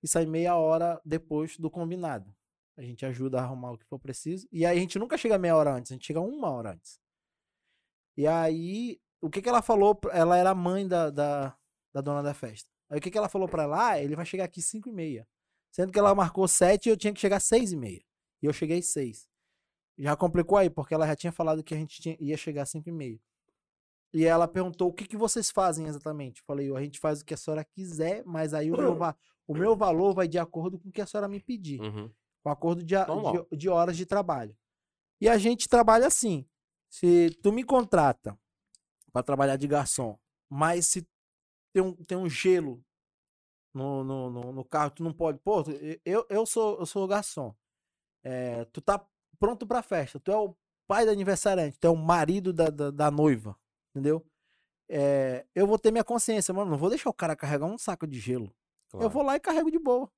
[0.03, 2.35] e sai meia hora depois do combinado.
[2.77, 4.47] A gente ajuda a arrumar o que for preciso.
[4.51, 6.99] E aí a gente nunca chega meia hora antes, a gente chega uma hora antes.
[8.17, 9.97] E aí, o que que ela falou?
[10.11, 11.57] Ela era mãe da, da,
[11.93, 12.69] da dona da festa.
[12.89, 13.91] Aí o que que ela falou pra ela?
[13.91, 15.25] Ah, ele vai chegar aqui 5 e meia.
[15.71, 18.01] Sendo que ela marcou 7 e eu tinha que chegar 6 e meia.
[18.41, 19.27] E eu cheguei 6.
[19.97, 22.89] Já complicou aí, porque ela já tinha falado que a gente tinha- ia chegar 5
[22.89, 23.19] e meia.
[24.14, 26.41] E ela perguntou, o que que vocês fazem exatamente?
[26.48, 28.95] Falei, a gente faz o que a senhora quiser, mas aí o meu,
[29.48, 32.11] o meu valor vai de acordo com o que a senhora me pedir Uhum.
[32.44, 34.56] com acordo de, de, de horas de trabalho.
[35.22, 36.45] E a gente trabalha assim.
[36.90, 38.36] Se tu me contrata
[39.11, 40.18] para trabalhar de garçom,
[40.49, 41.07] mas se
[41.72, 42.84] tem um, tem um gelo
[43.72, 45.38] no, no, no, no carro, tu não pode.
[45.40, 45.64] Pô,
[46.03, 47.53] eu, eu, sou, eu sou garçom.
[48.23, 49.06] é, tu tá
[49.38, 50.56] pronto pra festa, tu é o
[50.88, 53.56] pai do aniversariante, tu é o marido da, da, da noiva,
[53.91, 54.25] entendeu?
[54.89, 58.07] É, eu vou ter minha consciência, mano, não vou deixar o cara carregar um saco
[58.07, 58.53] de gelo.
[58.93, 60.11] Eu vou lá e carrego de boa.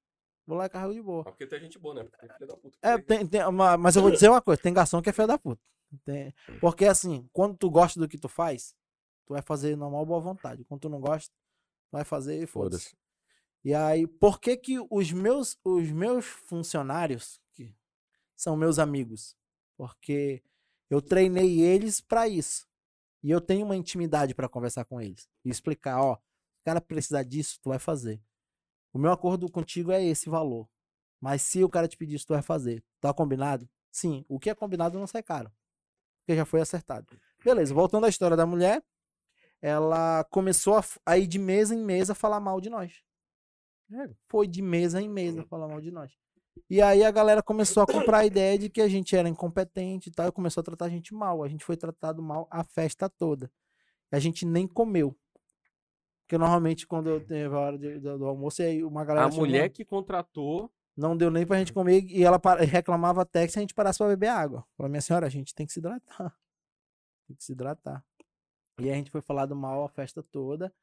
[0.47, 1.23] Vou lá e carrego de boa.
[1.25, 2.03] Porque tem gente boa, né?
[2.03, 2.77] Porque tem filho da puta.
[2.81, 5.13] É, tem- tem, tem- ma- mas eu vou dizer uma coisa, tem garçom que é
[5.13, 5.61] filho da puta.
[6.05, 8.73] Tem- porque assim, quando tu gosta do que tu faz,
[9.25, 10.63] tu vai fazer na maior boa vontade.
[10.63, 12.85] Quando tu não gosta, tu vai fazer e foda-se.
[12.91, 12.97] Foda-se.
[13.63, 17.75] E aí, por que que os meus, os meus funcionários, que
[18.37, 19.35] são meus amigos?
[19.77, 20.41] Porque
[20.89, 22.65] eu treinei eles pra isso.
[23.23, 25.29] E eu tenho uma intimidade pra conversar com eles.
[25.45, 28.21] E explicar, ó, o cara precisar disso, tu vai fazer.
[28.93, 30.67] O meu acordo contigo é esse valor.
[31.19, 32.83] Mas se o cara te pedir isso, tu vai fazer.
[32.99, 33.69] Tá combinado?
[33.91, 34.25] Sim.
[34.27, 35.51] O que é combinado não sai caro.
[36.19, 37.07] Porque já foi acertado.
[37.43, 38.83] Beleza, voltando à história da mulher,
[39.61, 43.03] ela começou a, a ir de mesa em mesa falar mal de nós.
[44.27, 46.17] Foi de mesa em mesa falar mal de nós.
[46.69, 50.09] E aí a galera começou a comprar a ideia de que a gente era incompetente
[50.09, 51.43] e tal, e começou a tratar a gente mal.
[51.43, 53.51] A gente foi tratado mal a festa toda.
[54.11, 55.15] A gente nem comeu.
[56.23, 59.29] Porque normalmente quando eu teve a hora de- do, do almoço, aí uma galera A
[59.29, 60.71] mulher que contratou.
[60.95, 63.97] não deu nem pra gente comer e ela reclamava até que se a gente parasse
[63.97, 64.65] pra beber água.
[64.77, 66.33] Falou, minha senhora, a gente tem que se hidratar.
[67.27, 68.03] Tem que se hidratar.
[68.79, 70.73] E aí a gente foi falar do mal a festa toda.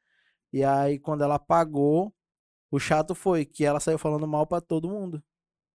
[0.50, 2.14] E aí, quando ela pagou,
[2.70, 5.22] o chato foi que ela saiu falando mal pra todo mundo.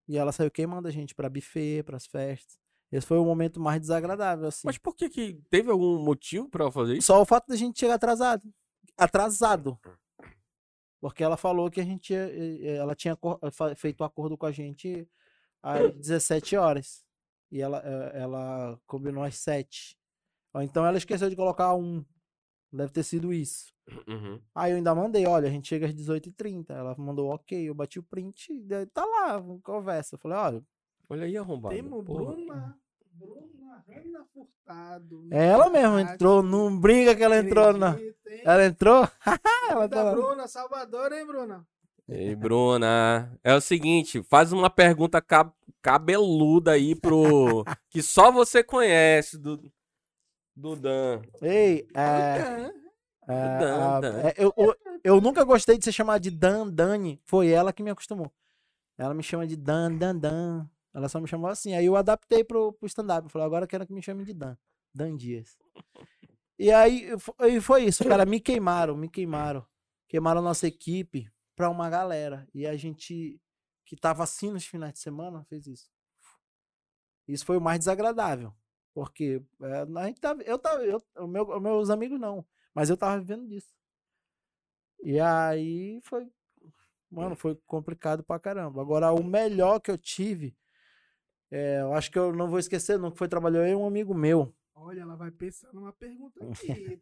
[0.08, 2.58] E ela saiu queimando a gente pra buffet, pras festas.
[2.92, 4.62] Esse foi o momento mais desagradável, assim.
[4.66, 7.06] Mas por que que teve algum motivo pra ela fazer isso?
[7.08, 8.48] Só o fato da gente chegar atrasado.
[8.96, 9.78] Atrasado.
[11.00, 13.18] Porque ela falou que a gente ia- eh, ela tinha
[13.52, 15.08] fa- feito um acordo com a gente
[15.62, 17.04] às 17 horas.
[17.50, 19.98] E ela, eh, ela combinou às 7.
[20.52, 22.04] Ou então ela esqueceu de colocar um.
[22.72, 23.73] Deve ter sido isso.
[24.08, 24.40] Uhum.
[24.54, 26.70] Aí eu ainda mandei, olha, a gente chega às 18h30.
[26.70, 30.14] Ela mandou ok, eu bati o print, daí tá lá, conversa.
[30.14, 30.62] Eu falei, olha,
[31.08, 31.74] Olha aí, arrombado.
[31.74, 32.02] Temos.
[32.04, 32.78] Bruna.
[33.12, 35.28] Bruna Furtado.
[35.30, 37.96] é ela mesma entrou, não brinca que ela entrou, não.
[37.98, 38.14] Hein?
[38.42, 39.06] Ela entrou?
[39.70, 40.12] ela tá.
[40.12, 41.66] Bruna, Salvador, hein, Bruna?
[42.08, 43.38] Ei, Bruna.
[43.44, 45.52] É o seguinte, faz uma pergunta cab-
[45.82, 47.64] cabeluda aí pro.
[47.90, 49.70] que só você conhece do.
[50.56, 51.20] Do Dan.
[51.42, 52.72] Ei, é.
[53.28, 54.18] É, Dan, a- Dan.
[54.20, 57.20] é, eu, eu, eu nunca gostei de ser chamado de Dan, Dani.
[57.24, 58.32] Foi ela que me acostumou.
[58.98, 60.68] Ela me chama de Dan, Dan, Dan.
[60.92, 61.74] Ela só me chamou assim.
[61.74, 63.24] Aí eu adaptei pro, pro stand-up.
[63.26, 64.56] Eu Falei, agora eu quero que me chame de Dan.
[64.94, 65.58] Dan Dias.
[66.58, 67.08] E aí
[67.40, 68.24] e foi isso, cara.
[68.24, 69.66] Me queimaram, me queimaram.
[70.08, 72.46] Queimaram a nossa equipe pra uma galera.
[72.54, 73.40] E a gente
[73.84, 75.90] que tava assim nos finais de semana fez isso.
[77.26, 78.52] Isso foi o mais desagradável.
[78.94, 82.44] Porque é, a gente tava, eu tava, eu, meu, meus amigos não.
[82.74, 83.72] Mas eu tava vivendo disso.
[85.02, 86.26] E aí foi.
[87.10, 88.80] Mano, foi complicado pra caramba.
[88.82, 90.56] Agora, o melhor que eu tive.
[91.50, 93.86] é, eu acho que eu não vou esquecer, não, que foi trabalhou eu e um
[93.86, 94.52] amigo meu.
[94.74, 96.98] Olha, ela vai pensar numa pergunta aqui.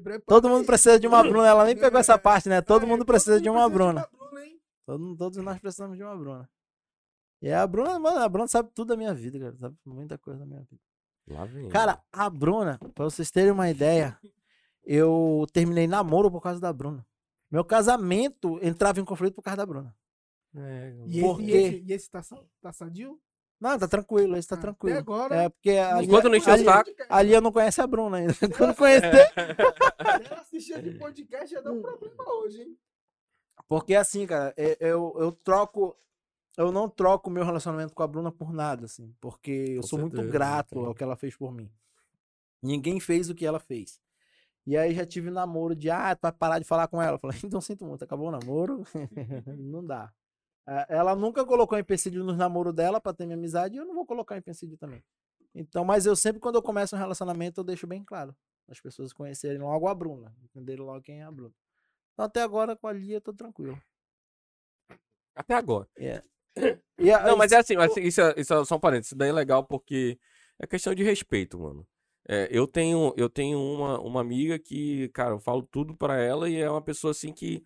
[0.00, 1.46] Preparando Todo mundo precisa de uma Bruna.
[1.46, 2.60] Ela nem pegou essa parte, né?
[2.60, 4.06] Todo É, mundo precisa de uma Bruna.
[4.84, 6.50] Todo- todos nós precisamos de uma Bruna.
[7.40, 9.56] E a Bruna, mano, a Bruna sabe tudo da minha vida, cara.
[9.56, 10.82] Sabe muita coisa da minha vida.
[11.28, 11.68] Lá vem.
[11.68, 14.18] Cara, a Bruna, pra vocês terem uma ideia,
[14.92, 17.06] eu terminei namoro por causa da Bruna.
[17.50, 19.94] Meu casamento entrava em conflito por causa da Bruna.
[20.56, 22.22] É, E Por esse, e esse, e esse tá,
[22.60, 23.20] tá sadio?
[23.60, 24.96] Não, tá tranquilo, esse tá Ah, tranquilo.
[24.98, 25.34] Até agora.
[25.36, 26.90] É porque ali, Enquanto não encher o ali, saco.
[27.08, 28.34] ali eu não conheço a Bruna ainda.
[28.56, 29.32] Quando conhecer.
[29.36, 32.78] Ela assistiu de podcast já deu um problema hoje, hein?
[33.68, 35.96] Porque assim, cara, é- eu, eu troco.
[36.56, 39.14] Eu não troco meu relacionamento com a Bruna por nada, assim.
[39.20, 40.88] Porque eu Com sou muito certeza, grato não tem.
[40.88, 41.70] ao que ela fez por mim.
[42.62, 44.00] Ninguém fez o que ela fez.
[44.66, 47.14] E aí já tive namoro de, ah, tu vai parar de falar com ela.
[47.14, 48.84] Eu falei, então sinto muito, acabou o namoro.
[49.58, 50.12] não dá.
[50.88, 54.06] Ela nunca colocou empecilho nos namoros dela pra ter minha amizade e eu não vou
[54.06, 55.02] colocar empecilho também.
[55.52, 58.36] Então, mas eu sempre, quando eu começo um relacionamento, eu deixo bem claro.
[58.68, 60.32] As pessoas conhecerem logo a Bruna.
[60.44, 61.52] Entenderem logo quem é a Bruna.
[62.12, 63.76] Então, até agora, com a Lia, eu tô tranquilo.
[65.34, 65.88] Até agora.
[66.98, 69.08] E a- Não, mas é assim, assim, isso, é, isso é só um parênteses.
[69.08, 70.18] Isso daí é legal porque
[70.58, 71.84] é questão de respeito, mano.
[72.28, 76.48] É, eu tenho, eu tenho uma, uma amiga que, cara, eu falo tudo pra ela
[76.48, 77.64] e é uma pessoa assim que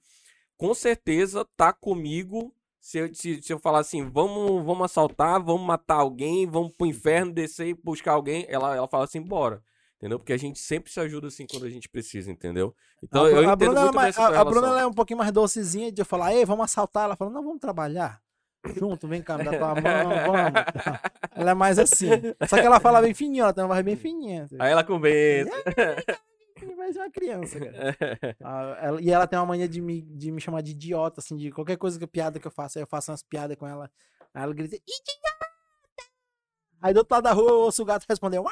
[0.56, 2.54] com certeza tá comigo.
[2.80, 6.86] Se eu, se, se eu falar assim, vamos, vamos assaltar, vamos matar alguém, vamos pro
[6.86, 9.62] inferno, descer e buscar alguém, ela, ela fala assim, bora.
[9.96, 10.18] Entendeu?
[10.18, 12.74] Porque a gente sempre se ajuda assim quando a gente precisa, entendeu?
[13.02, 15.18] Então a, eu a entendo Bruna, é muito a- tua a Bruna é um pouquinho
[15.18, 17.04] mais docezinha de eu falar, ei, vamos assaltar.
[17.04, 18.20] Ela fala, não, vamos trabalhar.
[18.76, 20.52] Junto, vem cá, me dá tua mão, vamos.
[21.34, 22.08] Ela é mais assim.
[22.48, 24.44] Só que ela fala bem fininho, ela tem uma voz bem fininha.
[24.44, 24.56] assim.
[24.58, 25.50] Aí ela convence.
[26.76, 27.74] Parece uma criança, cara.
[28.42, 31.36] Ah, ela- e ela tem uma mania de me, de me chamar de idiota, assim,
[31.36, 32.78] de qualquer coisa que piada que eu faço.
[32.78, 33.90] Aí eu faço umas piadas com ela.
[34.32, 35.46] Aí ela grita, idiota!
[36.80, 38.38] Aí do outro lado da rua eu ouço o gato responder.
[38.38, 38.50] "Uá".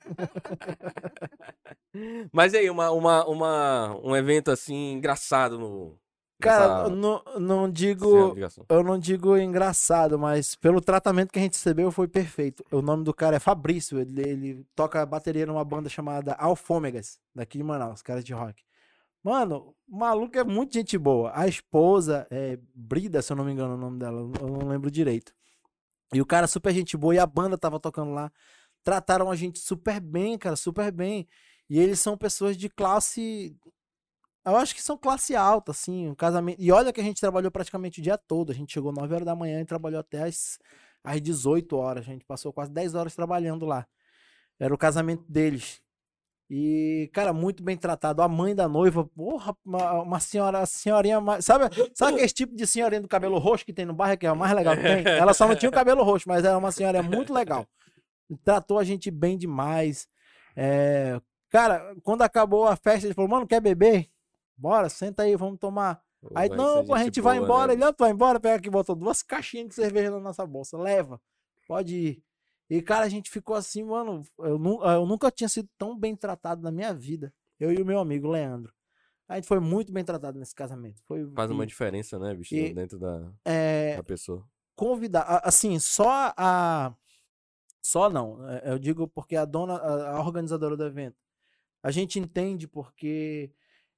[2.32, 5.98] Mas aí, uma, uma, uma, um evento assim engraçado no.
[6.40, 8.36] Cara, nessa eu não, não digo.
[8.68, 12.64] Eu não digo engraçado, mas pelo tratamento que a gente recebeu foi perfeito.
[12.70, 17.58] O nome do cara é Fabrício, ele, ele toca bateria numa banda chamada Alfômegas, daqui
[17.58, 18.62] de Manaus, cara de rock.
[19.22, 21.30] Mano, o maluco é muito gente boa.
[21.34, 24.90] A esposa é Brida, se eu não me engano o nome dela, eu não lembro
[24.90, 25.32] direito.
[26.12, 28.32] E o cara super gente boa e a banda tava tocando lá.
[28.82, 31.28] Trataram a gente super bem, cara, super bem.
[31.68, 33.54] E eles são pessoas de classe
[34.44, 36.60] eu acho que são classe alta, assim, um casamento.
[36.60, 38.50] E olha que a gente trabalhou praticamente o dia todo.
[38.50, 40.58] A gente chegou 9 horas da manhã e trabalhou até as,
[41.04, 42.04] às 18 horas.
[42.04, 43.86] A gente passou quase 10 horas trabalhando lá.
[44.58, 45.80] Era o casamento deles.
[46.48, 48.22] E, cara, muito bem tratado.
[48.22, 51.20] A mãe da noiva, porra, uma, uma senhora, senhorinha.
[51.40, 51.64] Sabe,
[51.94, 54.34] sabe aquele tipo de senhorinha do cabelo roxo que tem no bairro, que é a
[54.34, 55.04] mais legal que tem?
[55.06, 57.66] Ela só não tinha o cabelo roxo, mas era uma senhora muito legal.
[58.44, 60.08] Tratou a gente bem demais.
[60.56, 64.08] É, Cara, quando acabou a festa, ele falou, mano, quer beber?
[64.60, 66.02] Bora, senta aí, vamos tomar.
[66.34, 67.66] Aí, não, a gente gente vai boa, embora.
[67.68, 67.72] né?
[67.74, 70.76] Ele, ah, tu vai embora, pega aqui, botou duas caixinhas de cerveja na nossa bolsa.
[70.76, 71.18] Leva,
[71.66, 72.24] pode ir.
[72.68, 74.22] E, cara, a gente ficou assim, mano.
[74.38, 77.32] Eu, nu- eu nunca tinha sido tão bem tratado na minha vida.
[77.58, 78.72] Eu e o meu amigo, Leandro.
[79.26, 81.00] A gente foi muito bem tratado nesse casamento.
[81.06, 84.44] Foi, Faz uma e, diferença, né, bicho, e- dentro da, é, da pessoa.
[84.76, 85.40] convidar.
[85.42, 86.94] Assim, só a.
[87.80, 88.46] Só não.
[88.48, 91.16] é, Eu digo porque a dona, a organizadora do evento,
[91.82, 93.50] a gente entende porque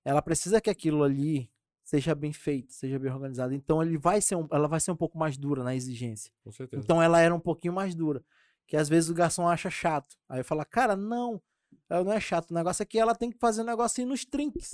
[0.04, 1.50] ela precisa que aquilo ali
[1.84, 3.52] seja bem feito, seja bem organizado.
[3.54, 6.32] Então ele vai ser um, ela vai ser um pouco mais dura na exigência.
[6.44, 6.82] Com certeza.
[6.82, 8.24] Então ela era um pouquinho mais dura.
[8.66, 10.16] Que às vezes o garçom acha chato.
[10.28, 11.42] Aí fala, cara, não,
[11.90, 12.50] ela não é chato.
[12.50, 14.70] O negócio é que ela tem que fazer o negócio ir nos trinques.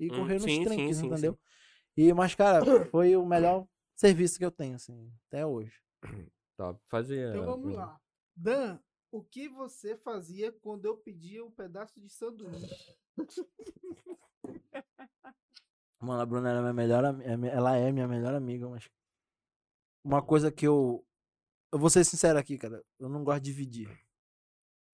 [0.00, 1.38] E Hum, correr nos sim, sim, trinques, sim, entendeu?
[1.96, 5.72] E, mas, cara, foi o melhor serviço que eu tenho, assim, até hoje.
[6.56, 7.28] Tá, fazer.
[7.28, 8.00] Então a- vamos lá.
[8.34, 8.78] Dan,
[9.10, 12.96] o que você fazia quando eu pedia um pedaço de sanduíche?
[16.00, 18.88] Mano, a Bruna era minha melhor, é ela é minha melhor amiga, mas
[20.04, 21.04] uma coisa que eu
[21.72, 24.06] eu vou ser sincero aqui, cara, eu não gosto de dividir.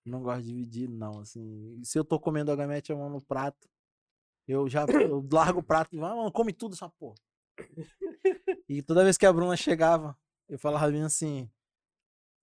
[0.05, 1.81] Não gosto de dividir, não, assim.
[1.85, 3.69] Se eu tô comendo a gamete a mão no prato,
[4.49, 7.17] eu já eu largo o prato e vai, mano, come tudo essa porra.
[8.69, 10.19] E toda vez que a Bruna chegava,
[10.49, 11.49] eu falava bem assim: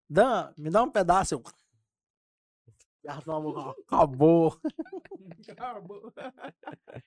[0.10, 1.36] Dan, me dá um pedaço.
[1.36, 1.44] Eu...
[3.88, 4.60] Acabou.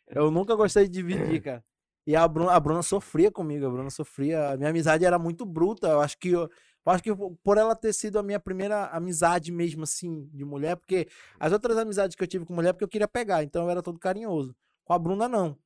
[0.09, 1.65] Eu nunca gostei de dividir, cara.
[2.07, 4.51] E a Bruna, a Bruna sofria comigo, a Bruna sofria.
[4.51, 5.89] A minha amizade era muito bruta.
[5.89, 7.11] Eu acho que eu, eu acho que
[7.43, 11.09] por ela ter sido a minha primeira amizade mesmo assim de mulher, porque
[11.39, 13.83] as outras amizades que eu tive com mulher porque eu queria pegar, então eu era
[13.83, 14.57] todo carinhoso.
[14.85, 15.57] Com a Bruna não.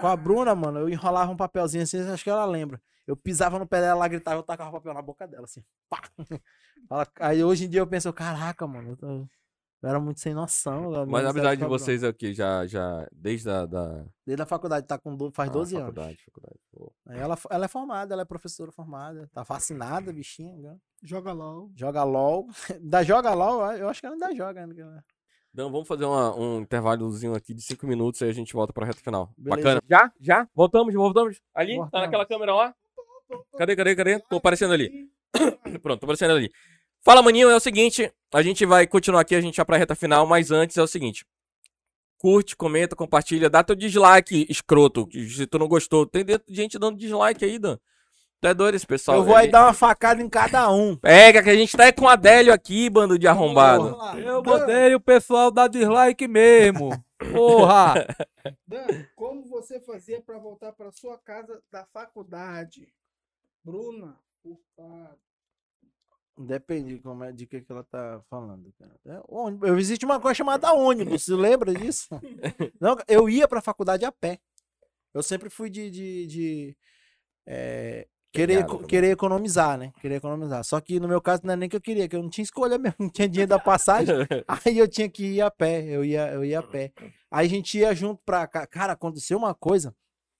[0.00, 2.80] Com a Bruna, mano, eu enrolava um papelzinho assim, acho que ela lembra.
[3.06, 5.64] Eu pisava no pé dela, ela gritava, eu tacava o papel na boca dela, assim.
[5.88, 6.02] Pá!
[7.20, 9.28] Aí hoje em dia eu penso, caraca, mano, eu, tô-
[9.82, 10.90] eu era muito sem noção.
[11.06, 12.32] Mas a amizade de vocês é o quê?
[12.34, 15.86] Já, já, desde a da, Desde a faculdade, tá com do- faz ah, 12 anos.
[15.88, 16.58] faculdade, faculdade.
[17.08, 19.28] Ela, ela é formada, ela é professora formada.
[19.32, 20.56] Tá fascinada, bichinha.
[20.56, 20.76] né?
[21.02, 21.70] Joga LOL.
[21.74, 22.46] Joga LOL.
[22.82, 24.66] Da Joga LOL, eu acho que ela ainda joga.
[24.66, 25.02] né?
[25.52, 28.84] Então vamos fazer uma- um intervalozinho aqui de 5 minutos aí a gente volta pra
[28.86, 29.32] reta final.
[29.36, 29.56] Beleza.
[29.78, 29.82] Bacana.
[29.88, 30.12] Já?
[30.20, 30.48] Já?
[30.54, 31.40] Voltamos, voltamos.
[31.54, 31.72] Ali?
[31.76, 32.04] Tá Voltamos.
[32.06, 32.74] naquela câmera lá?
[33.56, 34.18] Cadê, cadê, cadê?
[34.20, 35.08] Tô aparecendo ali.
[35.82, 36.50] Pronto, tô aparecendo ali.
[37.08, 39.94] Fala, maninho, é o seguinte, a gente vai continuar aqui, a gente já pra reta
[39.94, 41.24] final, mas antes é o seguinte.
[42.18, 46.04] Curte, comenta, compartilha, dá teu dislike, escroto, se tu não gostou.
[46.04, 47.78] Tem dentro- gente dando dislike aí, Dan.
[48.42, 49.16] Tu é doido esse pessoal.
[49.16, 50.96] Eu vou aí dar uma facada em cada um.
[50.96, 53.96] Pega, que a gente tá com o Adélio aqui, bando de arrombado.
[53.96, 54.20] Lá.
[54.20, 56.90] Eu botei o pessoal dar dislike mesmo.
[57.32, 58.06] Porra!
[58.68, 58.86] Dan,
[59.16, 62.86] como você fazia pra voltar pra sua casa da faculdade?
[63.64, 65.16] Bruna, por favor.
[66.38, 68.72] Depende de, como é, de que, que ela tá falando.
[68.78, 68.94] cara.
[69.06, 69.70] É, ônibus.
[69.70, 72.08] Existe uma coisa chamada ônibus, você lembra disso?
[72.80, 74.38] Não, eu ia pra faculdade a pé.
[75.12, 75.90] Eu sempre fui de.
[75.90, 76.76] de, de,
[77.44, 78.86] é, querer, também.
[78.86, 79.92] querer economizar, né?
[80.00, 80.62] Querer economizar.
[80.62, 82.44] Só que no meu caso não é nem que eu queria, que eu não tinha
[82.44, 84.14] escolha mesmo, não tinha dinheiro da passagem.
[84.46, 86.92] Aí eu tinha que ir a pé, eu ia, eu ia a pé.
[87.30, 88.64] Aí a gente ia junto pra cá.
[88.64, 89.92] Cara, aconteceu uma coisa.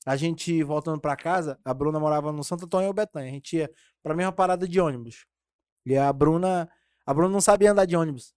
[0.07, 3.29] A gente voltando pra casa, a Bruna morava no Santo Antônio ou Betanha.
[3.29, 3.71] A gente ia
[4.01, 5.27] pra mesma parada de ônibus.
[5.89, 6.69] E a Bruna,
[7.07, 8.35] a Bruna não sabia andar de ônibus.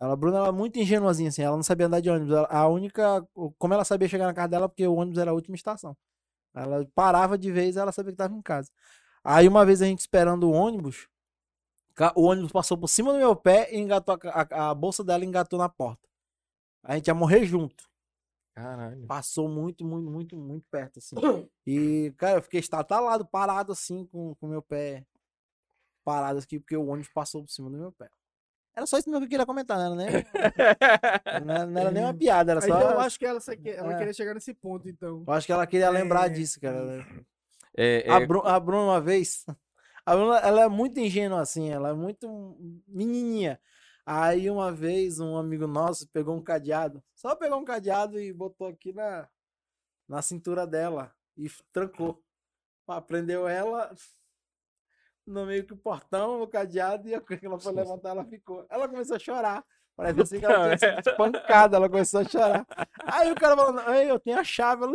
[0.00, 2.34] Ela, a Bruna era muito ingenuazinha assim, ela não sabia andar de ônibus.
[2.34, 3.26] Ela- A única,
[3.58, 5.96] como ela sabia chegar na casa dela, porque o ônibus era a última estação.
[6.54, 8.70] Ela parava de vez, ela sabia que estava em casa.
[9.24, 11.08] Aí uma vez a gente esperando o ônibus,
[12.16, 15.24] o ônibus passou por cima do meu pé e engatou a, a- a bolsa dela
[15.24, 16.08] engatou na porta.
[16.82, 17.84] A gente ia morrer junto.
[18.54, 19.06] Caralho.
[19.06, 21.16] Passou muito, muito, muito, muito perto, assim.
[21.66, 25.04] E, cara, eu fiquei estatalado, parado, assim, com o meu pé.
[26.04, 28.08] Paradas aqui porque o ônibus passou por cima do meu pé.
[28.74, 30.24] Era só isso mesmo que eu queria comentar, não era nem,
[31.44, 32.66] não era, não era nem uma piada, era só.
[32.68, 33.98] Então eu acho que ela, ela É.
[33.98, 35.22] queria chegar nesse ponto, então.
[35.26, 36.28] eu acho que ela queria lembrar É.
[36.30, 37.06] disso, cara.
[37.76, 39.44] É, A, é, Bru- a Bruna, uma vez,
[40.06, 42.56] a Bruna, ela é muito ingênua assim, ela é muito
[42.88, 43.60] menininha.
[44.06, 48.66] Aí uma vez um amigo nosso pegou um cadeado, só pegou um cadeado e botou
[48.68, 49.28] aqui na,
[50.08, 52.20] na cintura dela e trancou.
[53.06, 53.94] Prendeu ela
[55.26, 58.24] no meio que o portão, o cadeado, e a hora que ela foi levantar, ela
[58.24, 58.66] ficou.
[58.70, 59.64] Ela começou a chorar.
[59.94, 62.66] Parece assim que ela tinha sido espancada, ela começou a chorar.
[63.04, 64.84] Aí o cara falou, Ei, eu tenho a chave.
[64.84, 64.92] Ela,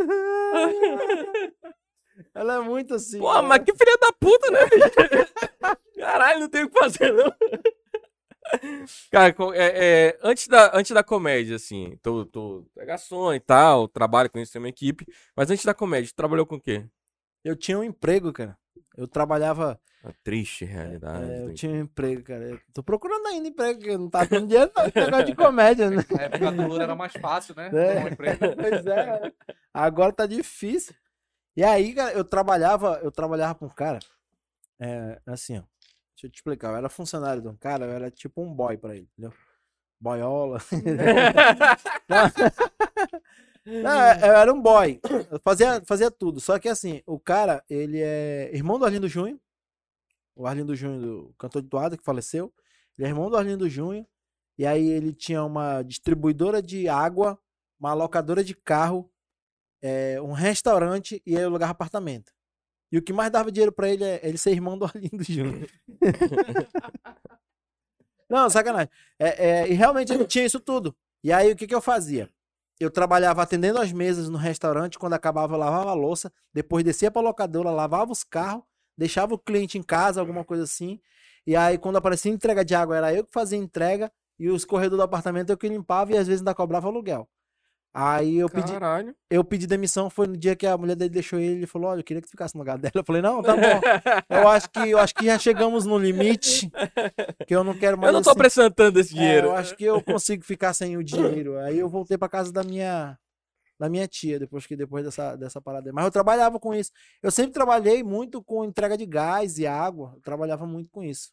[2.34, 3.20] ela é muito assim.
[3.20, 6.00] Pô, ela- mas que filha da puta, né, bicho?
[6.00, 7.32] Caralho, não tem o que fazer, não.
[9.12, 13.88] Cara, é, é, antes, da, antes da comédia, assim, tu, tu é garçom e tal,
[13.88, 15.06] trabalho com isso, tem uma equipe,
[15.36, 16.86] mas antes da comédia, tu trabalhou com o quê?
[17.44, 18.58] Eu tinha um emprego, cara.
[18.98, 19.80] Eu trabalhava.
[20.04, 21.30] A triste realidade.
[21.30, 22.44] é, eu tinha um emprego, cara.
[22.46, 24.86] Eu tô procurando ainda emprego, porque não tá dando dinheiro, não.
[24.86, 25.98] Esse negócio de comédia, né?
[26.10, 27.70] Na época do Lula era mais fácil, né?
[27.74, 28.04] É.
[28.04, 28.40] Um emprego.
[28.58, 29.32] Pois é.
[29.74, 30.96] Agora tá difícil.
[31.56, 34.00] E aí, cara, eu trabalhava, eu trabalhava com um cara.
[34.80, 35.62] É, assim, ó.
[35.62, 36.72] Deixa eu te explicar.
[36.72, 39.34] Eu era funcionário de um cara, eu era tipo um boy pra ele, entendeu?
[40.00, 40.60] Boiola.
[42.10, 43.17] Não,
[43.68, 45.00] eu era um boy.
[45.30, 46.40] Eu fazia, fazia tudo.
[46.40, 49.40] Só que assim, o cara, ele é irmão do Arlindo Junho.
[50.36, 52.54] O Arlindo Junho, do cantor de toada, que faleceu.
[52.98, 54.06] Ele é irmão do Arlindo Junho.
[54.58, 57.40] E aí ele tinha uma distribuidora de água,
[57.80, 59.12] uma locadora de carro,
[59.82, 62.32] é, um restaurante e aí alugava apartamento.
[62.92, 65.70] E o que mais dava dinheiro pra ele é ele ser irmão do Arlindo Júnior.
[68.30, 68.90] Não, sacanagem.
[69.20, 70.96] É, é, e realmente ele tinha isso tudo.
[71.24, 72.30] E aí o que, que eu fazia?
[72.80, 77.10] Eu trabalhava atendendo as mesas no restaurante, quando acabava eu lavava a louça, depois descia
[77.10, 78.64] pra locadora, lavava os carros,
[78.96, 81.00] deixava o cliente em casa, alguma coisa assim.
[81.46, 84.98] E aí quando aparecia entrega de água, era eu que fazia entrega e os corredores
[84.98, 87.28] do apartamento eu que limpava e às vezes ainda cobrava aluguel.
[88.00, 89.16] Aí eu pedi, Caralho.
[89.28, 92.02] eu pedi demissão, foi no dia que a mulher dele deixou ele, ele falou, olha,
[92.02, 92.92] eu queria que tu ficasse no lugar dela.
[92.94, 93.62] Eu falei, não, tá bom.
[94.30, 96.70] Eu acho que, eu acho que já chegamos no limite,
[97.48, 98.38] que eu não quero mais Eu não tô assim.
[98.40, 99.48] precisando tanto desse É, dinheiro.
[99.48, 101.58] eu acho que eu consigo ficar sem o dinheiro.
[101.58, 103.18] Aí eu voltei pra casa da minha
[103.80, 105.92] da minha tia depois que depois dessa dessa parada.
[105.92, 106.92] Mas eu trabalhava com isso.
[107.24, 110.12] Eu sempre trabalhei muito com entrega de gás e água.
[110.16, 111.32] Eu trabalhava muito com isso.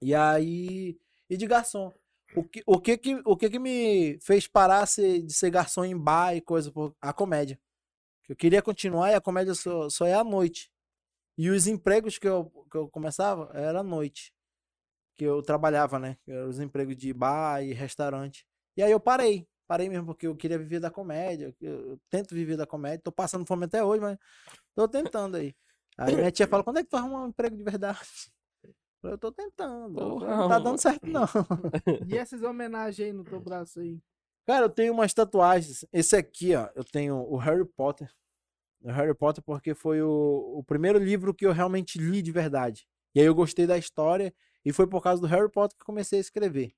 [0.00, 0.96] E aí
[1.28, 1.92] e de garçom.
[2.36, 5.84] O que, o que que o que que me fez parar se- de ser garçom
[5.84, 7.58] em bar e coisa por a comédia.
[8.28, 10.70] Eu queria continuar e a comédia só, só é à noite.
[11.38, 14.32] E os empregos que eu, que eu começava era à noite
[15.16, 16.16] que eu trabalhava, né?
[16.48, 18.46] Os empregos de bar e restaurante.
[18.76, 19.46] E aí eu parei.
[19.66, 21.54] Parei mesmo porque eu queria viver da comédia.
[21.60, 23.00] Eu tento viver da comédia.
[23.04, 24.18] Tô passando fome até hoje, mas
[24.74, 25.54] tô tentando aí.
[25.98, 28.00] Aí minha tia fala, quando é que tu arruma um emprego de verdade?
[29.04, 29.94] Eu, tô tentando.
[29.94, 31.26] Falei, não tá Porra, dando certo, não.
[32.08, 34.00] E essas homenagens aí no teu braço aí?
[34.46, 35.84] Cara, eu tenho umas tatuagens.
[35.92, 38.10] Esse aqui, ó, eu tenho o Harry Potter.
[38.82, 42.86] O Harry Potter porque foi o, o primeiro livro que eu realmente li de verdade.
[43.14, 45.86] E aí eu gostei da história e foi por causa do Harry Potter que eu
[45.86, 46.74] comecei a escrever.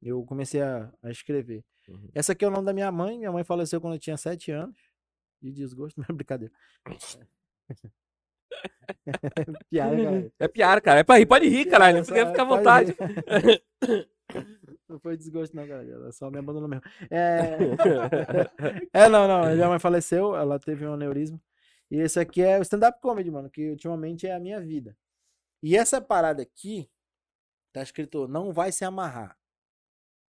[0.00, 1.64] Eu comecei a, a escrever.
[1.88, 2.10] Uhum.
[2.14, 3.18] Essa aqui é o nome da minha mãe.
[3.18, 4.78] Minha mãe faleceu quando eu tinha sete anos.
[5.40, 6.52] De desgosto, não é brincadeira.
[9.70, 10.32] Piada, cara.
[10.38, 11.00] É piada, cara.
[11.00, 11.94] É pra rir, pode rir, caralho.
[11.94, 12.96] Não Essa- fica, fica à vontade.
[14.88, 15.84] Não foi desgosto, não, cara.
[15.84, 16.84] Ela só me abandonou mesmo.
[17.10, 17.56] É...
[19.04, 19.52] é, não, não.
[19.52, 21.40] Minha mãe faleceu, ela teve um aneurisma.
[21.90, 24.96] E esse aqui é o stand-up comedy, mano, que ultimamente é a minha vida.
[25.62, 26.88] E essa parada aqui,
[27.72, 29.36] tá escrito, não vai se amarrar.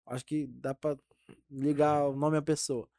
[0.05, 0.97] Acho que dá pra
[1.49, 2.89] ligar o nome à pessoa.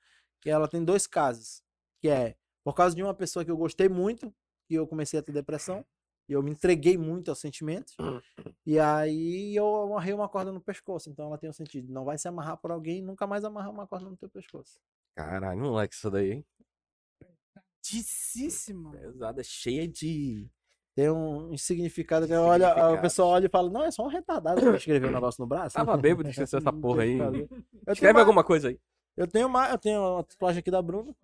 [0.40, 1.62] Que ela tem dois casos.
[2.00, 4.34] Que é, por causa de uma pessoa que eu gostei muito,
[4.70, 5.84] e eu comecei a ter depressão.
[6.28, 7.96] E eu me entreguei muito aos sentimentos.
[8.66, 11.08] E aí eu amarrei uma corda no pescoço.
[11.08, 11.90] Então ela tem o sentido.
[11.90, 14.78] Não vai se amarrar por alguém e nunca mais amarrar uma corda no teu pescoço.
[15.16, 16.46] Caralho, moleque, isso daí, hein?
[17.82, 18.90] Dicíssima.
[18.92, 20.46] Pesada, cheia de.
[20.94, 23.02] Tem um, um significado que olha, a Significado.
[23.02, 25.76] pessoa olha e fala, não, é só um retardado que escreveu um negócio no braço.
[25.76, 27.18] Tava bêbado de esquecer essa porra aí.
[27.20, 28.78] o Escreve uma, alguma coisa aí.
[29.16, 31.14] eu tenho uma, eu tenho uma tatuagem aqui da Bruna.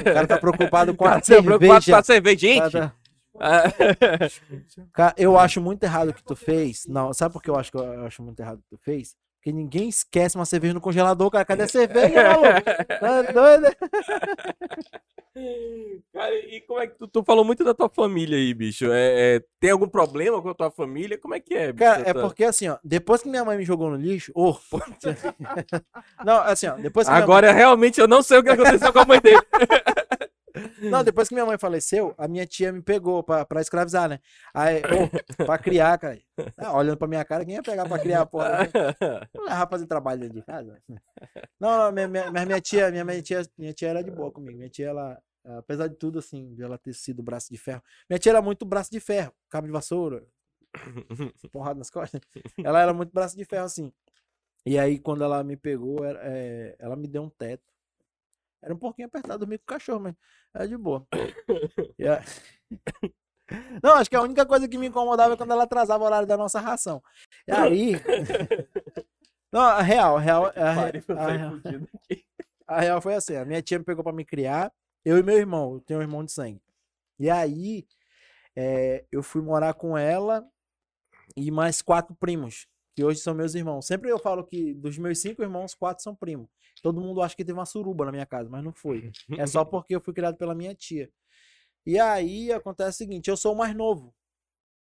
[0.00, 1.98] O cara tá preocupado com a você é preocupado com cerveja.
[1.98, 2.72] a cerveja, gente.
[2.72, 2.92] tá-
[4.92, 6.86] Cara, eu acho muito errado o que tu fez.
[6.88, 9.14] Não, sabe por que eu acho que eu acho muito errado o que tu fez?
[9.38, 11.44] Porque ninguém esquece uma cerveja no congelador, cara.
[11.44, 12.48] Cadê a cerveja, maluco?
[13.00, 13.66] Tá doido?
[16.12, 18.90] Cara, e como é que tu, tu falou muito da tua família aí, bicho?
[18.90, 21.16] É, é, tem algum problema com a tua família?
[21.16, 21.84] Como é que é, bicho?
[21.84, 24.56] Cara, é Tá- porque assim, ó, depois que minha mãe me jogou no lixo, ô,
[26.24, 29.20] não, assim, ó, depois Agora realmente eu não sei o que aconteceu com a mãe
[29.20, 29.38] dele.
[30.80, 34.20] Não, depois que minha mãe faleceu, a minha tia me pegou pra, pra escravizar, né?
[34.54, 36.18] Aí, ô, pra criar, cara.
[36.56, 38.68] Ah, olhando pra minha cara, quem ia pegar pra criar, porra?
[39.34, 40.80] Não levar fazer trabalho dentro de casa.
[41.60, 44.58] Não, não, minha, minha, tia, minha, minha tia, minha tia era de boa comigo.
[44.58, 47.82] Minha tia, ela, apesar de tudo, assim, de ela ter sido braço de ferro.
[48.08, 50.24] Minha tia era muito braço de ferro, cabo de vassoura,
[51.52, 52.20] porrada nas costas.
[52.62, 53.92] Ela era muito braço de ferro, assim.
[54.66, 57.77] E aí, quando ela me pegou, é, ela me deu um teto.
[58.62, 60.14] Era um pouquinho apertado dormir com o cachorro, mas
[60.54, 61.06] era de boa.
[62.08, 62.22] A-
[63.82, 66.26] Não, acho que a única coisa que me incomodava é quando ela atrasava o horário
[66.28, 67.02] da nossa ração.
[67.46, 67.92] E aí.
[69.50, 70.46] Não, a real, a real.
[70.54, 71.52] A, re- a real-
[72.66, 74.70] a real foi assim: a minha tia me pegou pra me criar,
[75.04, 76.60] eu e meu irmão, eu tenho um irmão de sangue.
[77.18, 77.86] E aí,
[78.54, 80.46] eh, eu fui morar com ela
[81.36, 82.66] e mais quatro primos,
[82.98, 83.86] que hoje são meus irmãos.
[83.86, 86.48] Sempre eu falo que dos meus cinco irmãos, quatro são primos.
[86.82, 89.12] Todo mundo acha que teve uma suruba na minha casa, mas não foi.
[89.38, 91.08] É só porque eu fui criado pela minha tia.
[91.86, 94.12] E aí acontece o seguinte: eu sou o mais novo.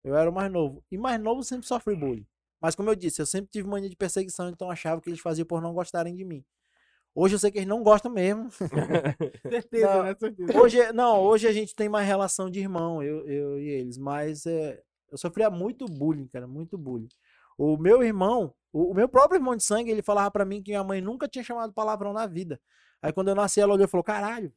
[0.03, 0.83] Eu era o mais novo.
[0.91, 2.23] E mais novo sempre sofre bullying.
[2.61, 5.47] Mas como eu disse, eu sempre tive mania de perseguição, então achava que eles faziam
[5.47, 6.45] por não gostarem de mim.
[7.15, 8.47] Hoje eu sei que eles não gostam mesmo.
[9.49, 10.03] Certeza, Não.
[10.03, 10.15] né?
[10.19, 10.59] Certeza.
[10.61, 14.45] Hoje, não, hoje a gente tem mais relação de irmão, eu, eu e eles, mas
[14.45, 14.79] é,
[15.11, 17.09] eu sofria muito bullying, cara, muito bullying.
[17.57, 20.83] O meu irmão, o, meu próprio irmão de sangue, ele falava pra mim que minha
[20.83, 22.59] mãe nunca tinha chamado palavrão na vida.
[23.01, 24.53] Aí quando eu nasci, ela olhou e falou: caralho.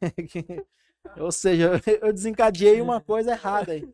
[1.18, 1.70] Ou seja,
[2.02, 3.88] eu desencadeei uma coisa errada aí.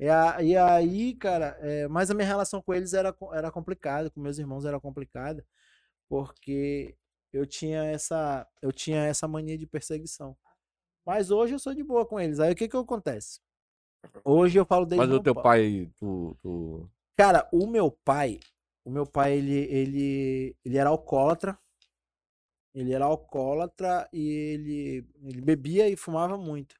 [0.00, 4.10] E, a- e aí, cara, é, mas a minha relação com eles era, era complicada,
[4.10, 5.44] com meus irmãos era complicada,
[6.08, 6.96] porque
[7.32, 10.36] eu tinha essa eu tinha essa mania de perseguição.
[11.06, 12.40] Mas hoje eu sou de boa com eles.
[12.40, 13.40] Aí o que que acontece?
[14.24, 16.90] Hoje eu falo desde Mas o teu pa- pai, tu, tu...
[17.16, 18.40] Cara, o meu pai,
[18.84, 21.58] o meu pai ele ele ele era alcoólatra.
[22.74, 26.76] Ele era alcoólatra e ele ele bebia e fumava muito.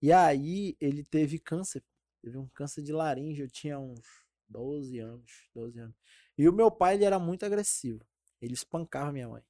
[0.00, 1.82] E aí ele teve câncer.
[2.22, 4.00] Teve um câncer de laringe, eu tinha uns
[4.48, 5.96] 12 anos, 12 anos.
[6.36, 8.04] E o meu pai, ele era muito agressivo.
[8.40, 9.42] Ele espancava minha mãe.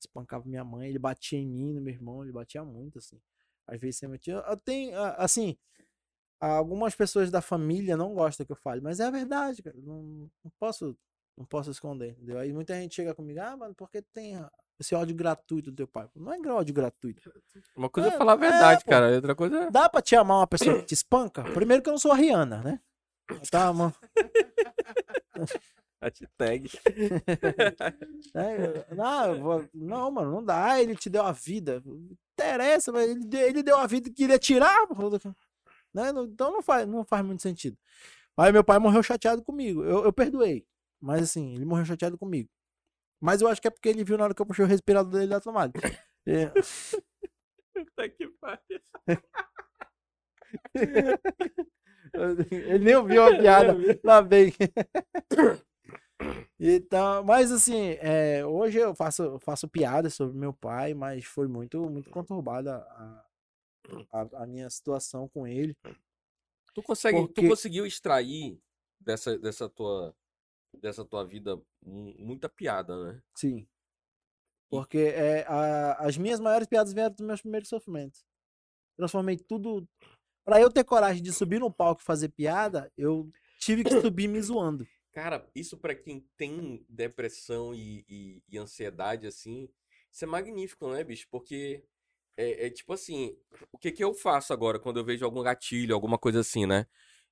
[0.00, 3.20] Espancava minha mãe, ele batia em mim, no meu irmão, ele batia muito, assim.
[3.66, 4.34] Às vezes você metia.
[4.34, 5.56] Eu tenho, assim,
[6.40, 9.76] algumas pessoas da família não gostam que eu fale, mas é a verdade, cara.
[9.78, 10.96] Não, não posso,
[11.36, 12.38] não posso esconder, entendeu?
[12.38, 14.34] Aí muita gente chega comigo, ah, mano, por que tu tem
[14.78, 16.08] esse ódio gratuito do teu pai?
[16.16, 17.30] Não é ódio gratuito.
[17.76, 18.90] Uma coisa é É, falar a é, verdade, pô.
[18.90, 19.14] cara.
[19.14, 19.70] Outra coisa é.
[19.70, 21.42] Dá pra te amar uma pessoa que te espanca?
[21.44, 22.80] Primeiro que eu não sou a Rihanna, né?
[23.50, 23.94] Tá, mano.
[26.02, 26.70] Hashtag.
[28.34, 30.80] É, não, não, mano, não dá.
[30.80, 31.82] Ele te deu a vida.
[31.84, 34.86] Não interessa, mas ele, deu- ele deu a vida e queria tirar.
[35.92, 36.10] Né?
[36.10, 37.76] Então não faz, não faz muito sentido.
[38.36, 39.84] Aí meu pai morreu chateado comigo.
[39.84, 40.66] Eu, eu perdoei.
[41.00, 42.48] Mas assim, ele morreu chateado comigo.
[43.20, 45.12] Mas eu acho que é porque ele viu na hora que eu puxei o respirador
[45.12, 45.72] dele da tomada.
[46.26, 46.50] É,
[47.74, 48.80] Puta que pariu.
[52.50, 53.76] ele nem ouviu a piada.
[54.04, 54.52] Lá vem.
[56.62, 61.48] Então, mas assim, é, hoje eu faço, eu faço piadas sobre meu pai, mas foi
[61.48, 63.24] muito, muito conturbada a,
[64.12, 65.76] a, a minha situação com ele.
[66.74, 68.60] Tu consegue, Porque- tu conseguiu extrair
[69.00, 70.14] dessa, dessa tua
[70.80, 73.20] dessa tua vida mu- muita piada, né?
[73.34, 73.66] Sim.
[74.70, 78.24] Porque é, a- as minhas maiores piadas vieram dos meus primeiros sofrimentos.
[78.96, 79.88] Transformei tudo.
[80.44, 83.28] Pra eu ter coragem de subir no palco e fazer piada, eu
[83.58, 84.86] tive que subir me zoando.
[85.12, 89.68] Cara, isso pra quem tem depressão e, e- e ansiedade, assim,
[90.12, 91.26] isso é magnífico, né, bicho?
[91.28, 91.84] Porque
[92.40, 93.36] é, é tipo assim,
[93.72, 96.86] o que que eu faço agora quando eu vejo algum gatilho, alguma coisa assim, né?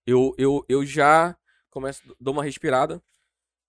[0.06, 1.36] Eu, eu, eu já
[1.70, 3.02] começo, dou uma respirada,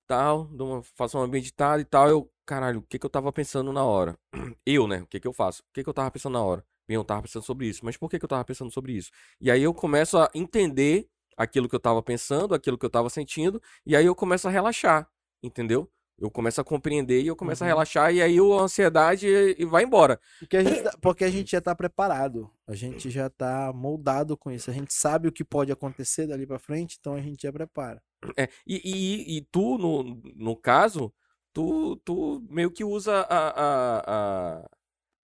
[0.08, 3.32] tal, dou uma, faço uma meditada e tal, eu, caralho, o que que eu tava
[3.34, 4.18] pensando na hora?
[4.66, 5.02] Eu, né?
[5.04, 5.62] O que que eu faço?
[5.64, 6.66] O que que eu tava pensando na hora?
[6.88, 9.12] Bem, eu tava pensando sobre isso, mas por que que eu tava pensando sobre isso?
[9.40, 11.08] E aí eu começo a entender
[11.38, 14.52] aquilo que eu tava pensando, aquilo que eu tava sentindo, e aí eu começo a
[14.52, 15.08] relaxar,
[15.44, 15.90] entendeu?
[16.20, 17.70] Eu começo a compreender e eu começo a Uhum.
[17.72, 20.20] relaxar, e aí a ansiedade e vai embora.
[20.40, 22.50] Porque a gente, tá- porque a gente já tá preparado.
[22.68, 24.70] A gente já tá moldado com isso.
[24.70, 28.02] A gente sabe o que pode acontecer dali pra frente, então a gente já prepara.
[28.38, 30.04] É, e, e, e tu, no,
[30.36, 31.14] no caso,
[31.54, 34.70] tu, tu meio que usa a, a, a,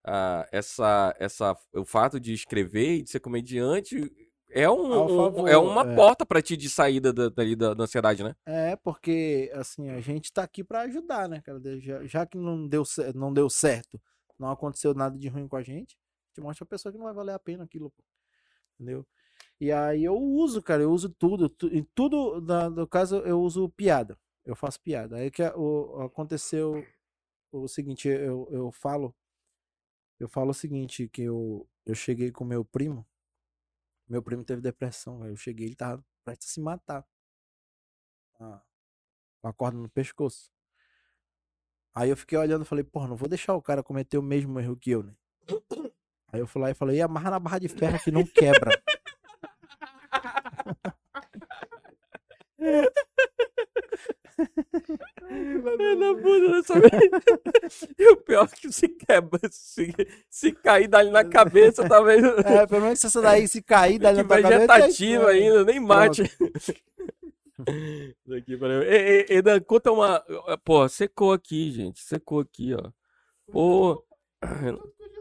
[0.06, 4.10] a- essa, essa, o fato de escrever e de ser comediante
[4.50, 5.96] é, um, um- favor, é uma é.
[5.96, 8.34] porta pra ti de saída da, da, da ansiedade, né?
[8.46, 11.60] É, porque, assim, a gente tá aqui pra ajudar, né, cara?
[11.80, 12.82] Já, já que não deu,
[13.14, 14.00] não deu certo,
[14.38, 17.06] não aconteceu nada de ruim com a gente, a gente mostra pra pessoa que não
[17.06, 18.02] vai valer a pena aquilo, pô.
[18.74, 19.06] Entendeu?
[19.60, 21.48] E aí eu uso, cara, eu uso tudo.
[21.48, 24.18] tu- em tudo, na- no caso, eu uso piada.
[24.44, 25.16] Eu faço piada.
[25.16, 26.84] Aí que a- o, aconteceu
[27.52, 29.14] o seguinte, eu, eu falo
[30.18, 33.06] Eu falo o seguinte, que eu, eu cheguei com meu primo.
[34.08, 35.22] Meu primo teve depressão.
[35.22, 37.04] Aí eu cheguei, ele tava prestes a se matar.
[38.40, 38.62] Ah,
[39.40, 40.50] Com a corda no pescoço.
[41.94, 44.60] Aí eu fiquei olhando e falei, porra, não vou deixar o cara cometer o mesmo
[44.60, 45.14] erro que eu, né?
[46.28, 48.70] Aí eu fui lá e falei, amarra na barra de ferro que não quebra.
[55.76, 56.88] Filha da puta, não sabe?
[57.98, 59.92] E o pior é que se quebra, se,
[60.30, 62.22] se cair dali na cabeça, talvez.
[62.46, 65.64] É, pelo menos se essa daí se cair, dá que na cabeça, vegetativo aí, ainda,
[65.64, 66.22] nem mate.
[69.28, 70.22] Ei, Dan, conta uma.
[70.64, 72.00] Pô, secou aqui, gente.
[72.00, 72.90] Secou aqui, ó.
[73.50, 74.04] Pô.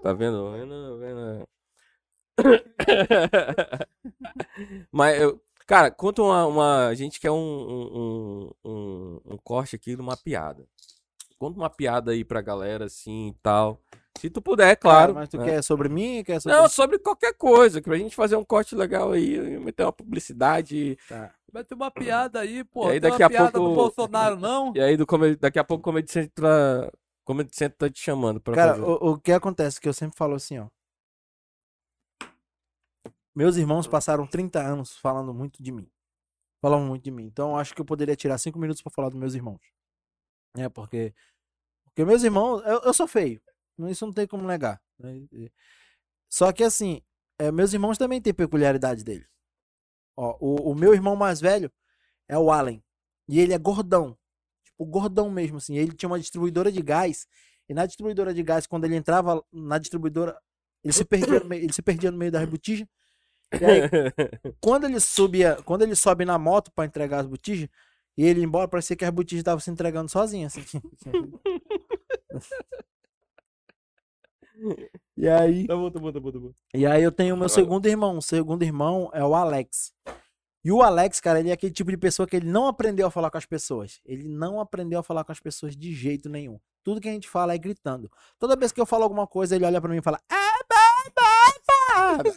[0.03, 0.51] Tá vendo?
[0.51, 1.47] Vendo, vendo.
[4.91, 6.87] Mas, eu- cara, conta uma, uma.
[6.87, 10.65] A gente quer um, um, um, um- corte aqui numa piada.
[11.37, 13.79] Conta uma piada aí pra galera, assim e tal.
[14.17, 15.13] Se tu puder, é claro.
[15.13, 15.43] Mas tu né?
[15.45, 16.23] quer sobre mim?
[16.23, 16.57] Quer sobre...
[16.57, 20.97] Não, sobre qualquer coisa, que pra gente fazer um corte legal aí, meter uma publicidade.
[21.09, 21.31] Tá.
[21.51, 22.87] Vai ter uma piada aí, pô.
[22.87, 24.71] E aí tem daqui uma a piada pouco- do Bolsonaro, não?
[24.75, 26.91] E aí do come- daqui a pouco o Comedy Centro tá,
[27.25, 28.83] Comedy Centro tá te chamando pra Cara, fazer.
[28.83, 30.67] o, o que acontece, que eu sempre falo assim, ó.
[33.35, 35.89] Meus irmãos passaram 30 anos falando muito de mim.
[36.61, 37.25] Falavam muito de mim.
[37.25, 39.61] Então acho que eu poderia tirar 5 minutos pra falar dos meus irmãos.
[40.55, 41.13] É, porque.
[41.83, 42.63] Porque meus irmãos.
[42.65, 43.41] Eu, eu sou feio.
[43.89, 44.81] Isso não tem como negar.
[44.97, 45.27] né?
[46.29, 47.01] Só que assim,
[47.37, 49.27] é, meus irmãos também têm peculiaridade deles.
[50.15, 51.71] Ó, o, o meu irmão mais velho
[52.27, 52.81] é o Allen.
[53.27, 54.17] E ele é gordão.
[54.63, 55.75] Tipo, gordão mesmo, assim.
[55.75, 57.27] Ele tinha uma distribuidora de gás.
[57.67, 60.39] E na distribuidora de gás, quando ele entrava na distribuidora,
[60.83, 62.87] ele se perdia no meio, ele se perdia no meio das botijas.
[63.51, 63.53] Aí,
[64.61, 67.69] quando ele subia, quando ele sobe na moto pra entregar as botijas,
[68.17, 70.81] e ele embora, parecia que as botijas estavam se entregando sozinhas, assim.
[75.17, 76.51] e aí, Tá bom, tá bom, tá bom, tá bom.
[76.73, 78.17] e aí eu tenho o meu segundo irmão.
[78.17, 79.93] O segundo irmão é o Alex.
[80.63, 83.11] E o Alex, cara, ele é aquele tipo de pessoa que ele não aprendeu a
[83.11, 83.99] falar com as pessoas.
[84.03, 86.59] Ele não aprendeu a falar com as pessoas de jeito nenhum.
[86.83, 88.11] Tudo que a gente fala é gritando.
[88.39, 91.11] Toda vez que eu falo alguma coisa, ele olha pra mim e fala: "Ah, ba,
[91.15, 92.31] ba, ba".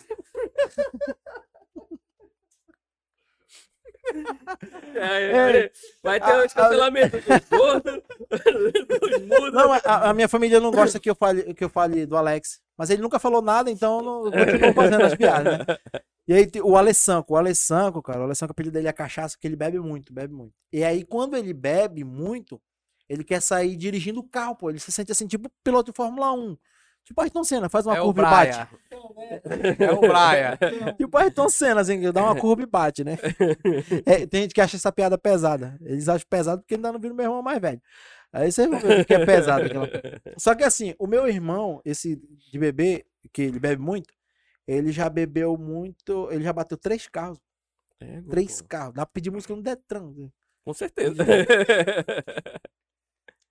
[4.95, 5.71] É,
[6.03, 8.03] Vai ter um cancelamento do gordo,
[9.01, 9.53] dos mudos.
[9.53, 12.61] Não, a, a minha família não gosta que eu fale, que eu fale do Alex.
[12.77, 15.65] Mas ele nunca falou nada, então eu não continuo fazendo as piadas, né?
[16.27, 19.49] E aí o Alessanco, o Alessanco, cara, o Alessanco, o apelido dele é cachaça, porque
[19.49, 20.53] ele bebe muito, bebe muito.
[20.73, 22.61] E aí, quando ele bebe muito,
[23.09, 24.71] ele quer sair dirigindo o carro, pô.
[24.71, 26.57] Ele se sente assim, tipo piloto de Fórmula 1.
[27.05, 28.69] Tipo Ayrton Senna, faz uma É curva e bate.
[29.79, 30.59] É o Braia.
[30.97, 33.17] Tipo Ayrton Senna, assim, dá uma curva e bate, né?
[34.05, 35.79] É, tem gente que acha essa piada pesada.
[35.81, 37.81] Eles acham pesado porque ainda não viram meu irmão mais velho.
[38.33, 39.65] Aí você vê que é pesado.
[39.65, 39.89] Aquela...
[40.37, 42.17] Só que assim, o meu irmão, esse
[42.51, 44.13] de bebê, que ele bebe muito,
[44.67, 47.39] ele já bebeu muito, ele já bateu três carros.
[48.01, 48.95] É, Três pô, carros.
[48.95, 50.13] Dá pra pedir música no Detran.
[50.65, 51.25] Com certeza.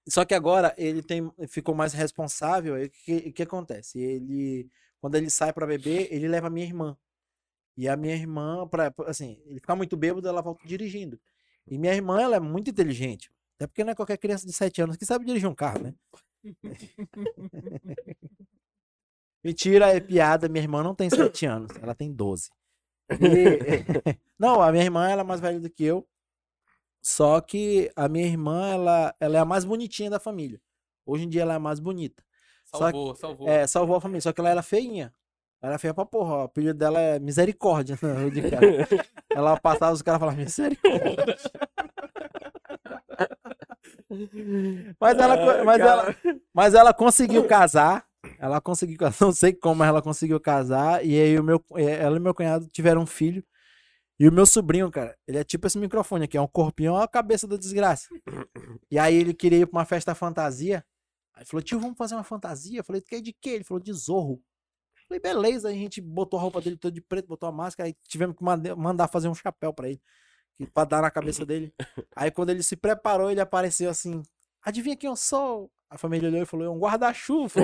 [0.10, 2.76] Só que agora ele tem, ficou mais responsável.
[2.76, 4.00] aí O que, que acontece?
[4.00, 4.70] Ele,
[5.02, 6.98] quando ele sai pra beber, ele leva a minha irmã.
[7.78, 11.20] E a minha irmã, pra, assim, ele fica muito bêbado, ela volta dirigindo.
[11.68, 13.32] E minha irmã, ela é muito inteligente.
[13.58, 15.94] Até porque não é qualquer criança de 7 anos que sabe dirigir um carro, né?
[19.44, 20.50] Mentira, é piada.
[20.50, 22.50] Minha irmã não tem 7 anos, ela tem 12.
[23.20, 23.84] E-
[24.40, 26.08] Não, a minha irmã ela é mais velha do que eu.
[27.08, 30.60] Só que a minha irmã, ela, ela é a mais bonitinha da família.
[31.06, 32.22] Hoje em dia ela é a mais bonita.
[32.66, 33.48] Só que- Salvou, salvou.
[33.48, 34.20] É, salvou a família.
[34.20, 35.14] Só que ela era feinha.
[35.62, 36.36] Ela era feia pra porra.
[36.36, 37.98] O apelido dela é Misericórdia.
[38.02, 38.60] né, de cara.
[39.34, 41.38] ela passava, os caras falavam Misericórdia.
[45.00, 46.16] Mas ela, mas, ela,
[46.54, 48.06] mas ela conseguiu casar.
[48.40, 51.06] Ela conseguiu, casar, não sei como, mas ela conseguiu casar.
[51.06, 53.44] E aí o meu, eh, ela e meu cunhado tiveram um filho.
[54.20, 57.02] E o meu sobrinho, cara, ele é tipo esse microfone aqui, é um corpinho, ó
[57.02, 58.08] a cabeça da desgraça.
[58.90, 60.84] E aí ele queria ir pra uma festa fantasia.
[61.34, 62.80] Aí falou, tio, vamos fazer uma fantasia?
[62.80, 63.50] Eu falei, tu quer de quê?
[63.50, 64.42] Ele falou, de zorro.
[64.96, 65.68] Eu falei, beleza.
[65.68, 68.36] Aí a gente botou a roupa dele toda de preto, botou a máscara, aí tivemos
[68.38, 70.02] que mandar fazer um chapéu pra ele.
[70.74, 71.74] Pra dar na cabeça dele.
[72.16, 74.24] Aí quando ele se preparou, ele apareceu assim,
[74.64, 75.72] adivinha quem eu sou?
[75.90, 77.62] A família olhou e falou, é um guarda-chuva.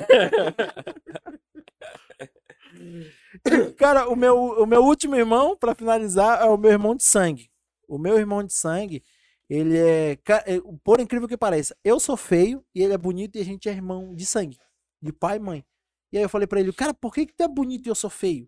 [3.78, 7.50] Cara, o meu, o meu último irmão, pra finalizar, é o meu irmão de sangue.
[7.88, 9.04] O meu irmão de sangue,
[9.50, 10.12] ele é.
[10.12, 13.68] é, Por incrível que pareça, eu sou feio e ele é bonito e a gente
[13.68, 14.58] é irmão de sangue.
[15.02, 15.66] De pai e mãe.
[16.12, 17.96] E aí eu falei pra ele, cara, por que, que tu é bonito e eu
[17.96, 18.48] sou feio?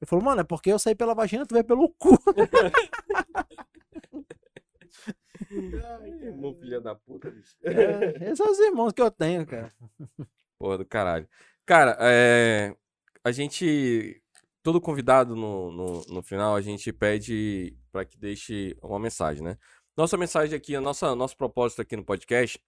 [0.00, 2.18] Ele falou, mano, é porque eu saí pela vagina, tu veio pelo cu.
[5.50, 7.56] Irmão, filha da puta, bicho.
[7.62, 9.72] É, esses são os irmãos que eu tenho, cara.
[10.58, 11.28] Porra do caralho.
[11.66, 12.74] Cara, é,
[13.22, 14.20] a gente.
[14.62, 19.58] Todo convidado no, no, no final, a gente pede para que deixe uma mensagem, né?
[19.96, 22.58] Nossa mensagem aqui, a nossa, nosso propósito aqui no podcast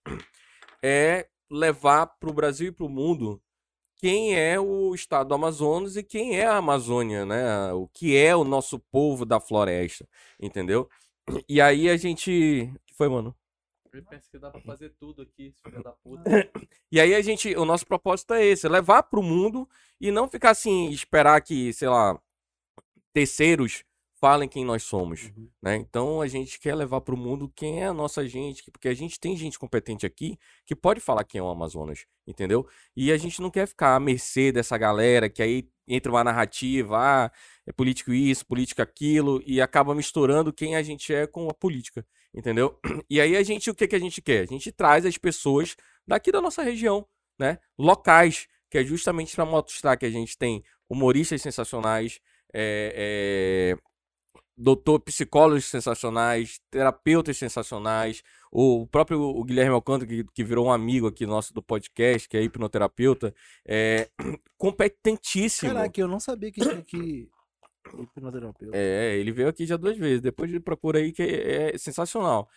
[0.83, 3.43] é levar para o Brasil e para o mundo
[3.97, 7.73] quem é o estado do Amazonas e quem é a Amazônia, né?
[7.73, 10.07] O que é o nosso povo da floresta,
[10.39, 10.89] entendeu?
[11.49, 12.71] E aí a gente.
[12.75, 13.35] O que foi, mano?
[13.93, 16.23] Eu penso que dá pra fazer tudo aqui, filho da puta.
[16.93, 19.69] E aí a gente, o nosso propósito é esse, é levar pro mundo
[20.01, 22.19] e não ficar assim, esperar que, sei lá,
[23.13, 23.85] terceiros
[24.21, 25.31] falem quem nós somos,
[25.63, 25.77] né?
[25.77, 28.95] Então a gente quer levar pro mundo quem é a nossa gente, que- porque a
[28.95, 32.67] gente tem gente competente aqui que pode falar quem é o Amazonas, entendeu?
[32.97, 36.97] E a gente não quer ficar à mercê dessa galera que aí entra uma narrativa,
[36.99, 37.31] ah,
[37.67, 42.05] é político isso, político aquilo, e acaba misturando quem a gente é com a política,
[42.35, 42.79] entendeu?
[43.09, 44.43] E aí a gente, o que, que a gente quer?
[44.43, 45.77] A gente traz as pessoas
[46.07, 47.07] daqui da nossa região,
[47.39, 47.59] né?
[47.79, 52.21] Locais, que é justamente para mostrar que a gente tem humoristas sensacionais,
[52.53, 53.79] é, é,
[54.57, 61.07] doutor, psicólogos sensacionais, terapeutas sensacionais, o próprio o Guilherme Alcântara, que, que virou um amigo
[61.07, 63.35] aqui nosso do podcast, que é hipnoterapeuta,
[63.67, 64.09] é
[64.57, 65.73] competentíssimo.
[65.73, 67.29] Caraca, eu não sabia que tinha que.
[67.99, 68.77] Hipnoterapeuta.
[68.77, 70.21] É, ele veio aqui já duas vezes.
[70.21, 72.49] Depois ele procura aí que é, é sensacional.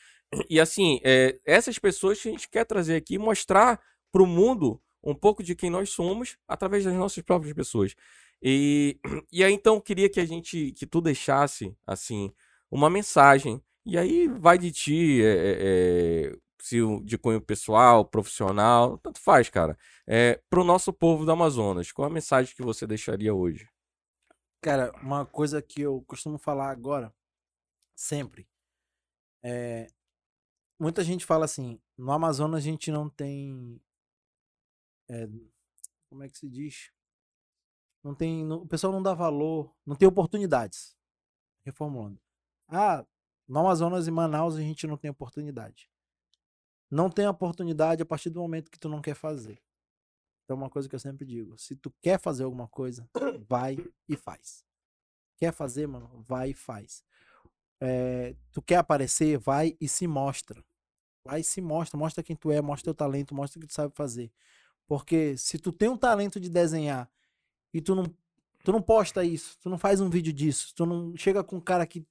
[0.50, 3.80] E assim, é, essas pessoas que a gente quer trazer aqui mostrar
[4.12, 7.96] pro mundo um pouco de quem nós somos através das nossas próprias pessoas.
[8.41, 8.99] E,
[9.32, 12.32] e aí então eu queria que a gente, que tu deixasse assim
[12.72, 13.61] uma mensagem.
[13.86, 19.49] E aí vai de ti, é, é, se o- de cunho pessoal, profissional, tanto faz,
[19.49, 19.78] cara.
[20.07, 23.68] É, pro nosso povo do Amazonas, qual a mensagem que você deixaria hoje?
[24.61, 27.14] Cara, uma coisa que eu costumo falar agora,
[27.95, 28.48] sempre,
[29.44, 29.88] é.
[30.80, 33.82] Muita gente fala assim: no Amazonas a gente não tem.
[35.10, 35.28] é,
[36.10, 36.91] como é que se diz?
[38.04, 38.46] Não tem.
[38.46, 40.96] não- o pessoal não dá valor, não tem oportunidades.
[41.66, 42.20] Reformulando.
[42.68, 43.06] Ah,
[43.48, 45.90] no Amazonas e Manaus a gente não tem oportunidade.
[46.90, 49.62] Não tem oportunidade a partir do momento que tu não quer fazer.
[50.44, 53.08] Então, uma coisa que eu sempre digo: se tu quer fazer alguma coisa,
[53.48, 53.78] vai
[54.08, 54.66] e faz.
[55.38, 56.10] Quer fazer, mano?
[56.24, 57.04] Vai e faz.
[57.80, 59.38] É, tu quer aparecer?
[59.38, 60.64] Vai e se mostra.
[61.24, 61.98] Vai e se mostra.
[61.98, 64.32] Mostra quem tu é, mostra teu talento, mostra o que tu sabe fazer.
[64.88, 67.10] Porque se tu tem um talento de desenhar
[67.74, 68.06] e tu não,
[68.64, 71.62] tu não posta isso, tu não faz um vídeo disso, tu não chega com um
[71.62, 72.06] cara que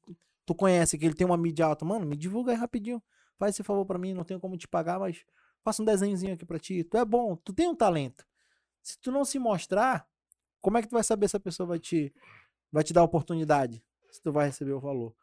[0.47, 3.03] tu conhece, que ele tem uma mídia alta, mano, me divulga aí rapidinho.
[3.39, 5.25] Faz esse favor pra mim, não tenho como te pagar, mas
[5.63, 6.83] faça um desenhozinho aqui pra ti.
[6.83, 8.27] Tu é bom, tu tem um talento.
[8.83, 10.09] Se tu não se mostrar,
[10.61, 12.13] como é que tu vai saber se a pessoa vai te,
[12.73, 13.85] vai te dar oportunidade?
[14.11, 15.15] Se tu vai receber o valor.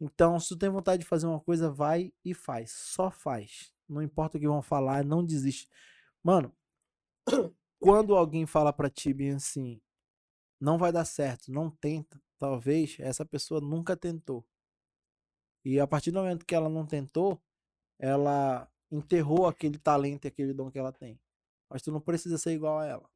[0.00, 2.70] Então, se tu tem vontade de fazer uma coisa, vai e faz.
[2.70, 3.74] Só faz.
[3.88, 5.68] Não importa o que vão falar, não desiste.
[6.22, 6.54] Mano,
[7.80, 9.80] quando alguém fala pra ti bem assim,
[10.60, 14.46] não vai dar certo, não tenta, talvez essa pessoa nunca tentou.
[15.64, 17.42] E a partir do momento que ela não tentou,
[17.98, 21.18] ela enterrou aquele talento e aquele dom que ela tem.
[21.68, 23.10] Mas tu não precisa ser igual a ela.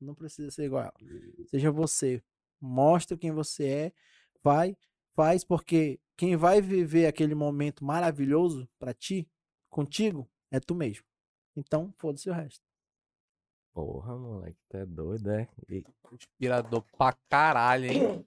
[0.00, 1.46] Não precisa ser igual a ela.
[1.46, 2.22] Seja você.
[2.60, 3.92] Mostra quem você é.
[4.42, 4.76] Vai,
[5.14, 9.28] faz, porque quem vai viver aquele momento maravilhoso pra ti,
[9.70, 11.06] contigo, é tu mesmo.
[11.56, 12.64] Então, foda-se o resto.
[13.74, 15.48] Porra, moleque, tu é doido, é?
[15.68, 18.24] E- Inspirador pra caralho, hein?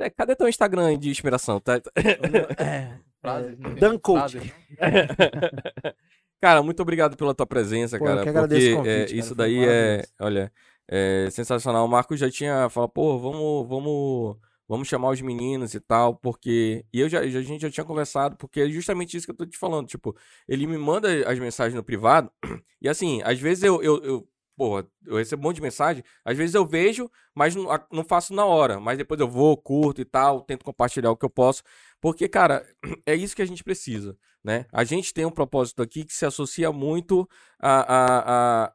[0.00, 1.60] É, cadê teu Instagram de inspiração?
[1.60, 1.80] Tá-
[2.58, 4.38] É, Frase, é, não tem Dan Coach.
[6.40, 8.22] cara, muito obrigado pela tua presença, Pô, eu cara.
[8.24, 10.52] que agradeço o porque é, convite, cara, isso daí é, olha,
[10.88, 11.84] é sensacional.
[11.84, 14.36] O Marco já tinha falado, pô, vamos, vamos,
[14.68, 18.36] vamos chamar os meninos e tal, porque e eu já, a gente já tinha conversado,
[18.36, 20.16] porque é justamente isso que eu tô te falando, tipo,
[20.48, 22.30] ele me manda as mensagens no privado
[22.80, 26.02] e assim, às vezes eu, eu, eu Porra, eu recebo um monte de mensagem.
[26.24, 28.80] Às vezes eu vejo, mas não, não faço na hora.
[28.80, 31.62] Mas depois eu vou, curto e tal, tento compartilhar o que eu posso.
[32.00, 32.66] Porque, cara,
[33.04, 34.64] é isso que a gente precisa, né?
[34.72, 37.28] A gente tem um propósito aqui que se associa muito
[37.60, 38.72] a, a, a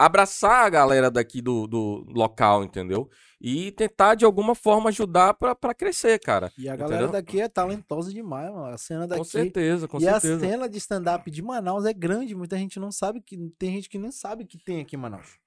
[0.00, 3.10] abraçar a galera daqui do, do local, entendeu?
[3.38, 6.50] E tentar, de alguma forma, ajudar pra, pra crescer, cara.
[6.56, 7.12] E a galera Entendeu?
[7.12, 8.66] daqui é talentosa demais, mano.
[8.66, 9.20] A cena daqui.
[9.20, 10.36] Com certeza, com e certeza.
[10.36, 12.34] a cena de stand-up de Manaus é grande.
[12.34, 13.36] Muita gente não sabe que.
[13.58, 15.38] Tem gente que nem sabe que tem aqui em Manaus.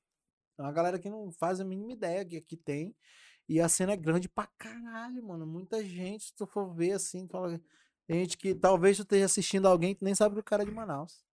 [0.58, 2.96] É uma galera que não faz a mínima ideia que aqui tem.
[3.50, 5.46] E a cena é grande pra caralho, mano.
[5.46, 7.60] Muita gente, se tu for ver assim, fala.
[8.08, 10.66] Tem gente que talvez tu esteja assistindo alguém que nem sabe que o cara é
[10.66, 11.24] de Manaus.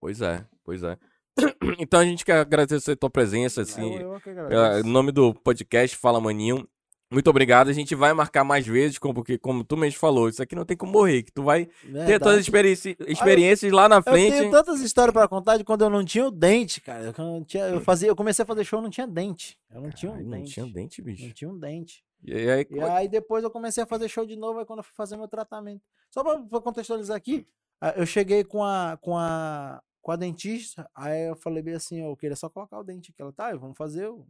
[0.00, 0.98] Pois é, pois é.
[1.78, 3.96] Então a gente quer agradecer a tua presença, assim.
[3.96, 4.18] eu,
[4.50, 6.66] eu o nome do podcast Fala Maninho.
[7.12, 7.68] Muito obrigado.
[7.68, 10.76] A gente vai marcar mais vezes, porque, como tu mesmo falou, isso aqui não tem
[10.76, 11.22] como morrer.
[11.22, 12.18] Que tu vai ter Verdade.
[12.18, 14.32] todas as experiência- experiências lá na Eu frente.
[14.38, 17.14] tenho tantas histórias pra contar de quando eu não tinha o dente, cara.
[17.16, 19.56] Eu, tinha, eu, fazia, eu comecei a fazer show, não tinha dente.
[19.72, 20.36] Eu não tinha um Ai, dente.
[20.36, 21.34] não tinha dente, Não bicho.
[21.34, 22.02] tinha um dente.
[22.24, 24.84] E aí, E aí depois eu comecei a fazer show de novo, aí quando eu
[24.84, 25.82] fui fazer meu tratamento.
[26.10, 27.46] Só pra, pra contextualizar aqui,
[27.80, 32.00] ah, eu cheguei com a, com a, com a dentista, aí eu falei bem assim,
[32.00, 33.20] eu queria só colocar o dente aqui.
[33.20, 34.24] Ela, tá, vamos fazer o...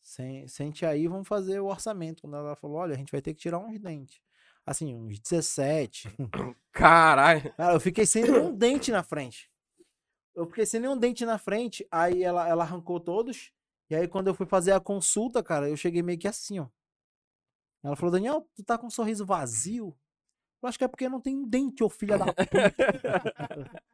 [0.00, 2.22] Sente aí, vamos fazer o orçamento.
[2.22, 4.22] Quando ela falou, olha, a gente vai ter que tirar uns dentes.
[4.64, 6.08] Assim, uns 17.
[6.72, 7.52] caralho.
[7.52, 9.50] Cara, eu fiquei sem nenhum dente na frente.
[10.34, 13.52] Eu fiquei sem nenhum dente na frente, aí ela, ela arrancou todos.
[13.90, 16.68] E aí, quando eu fui fazer a consulta, cara, eu cheguei meio que assim, ó.
[17.82, 19.94] Ela falou, Daniel, tu tá com um sorriso vazio?
[20.62, 23.82] Eu acho que é porque não tem dente, ô filha da puta.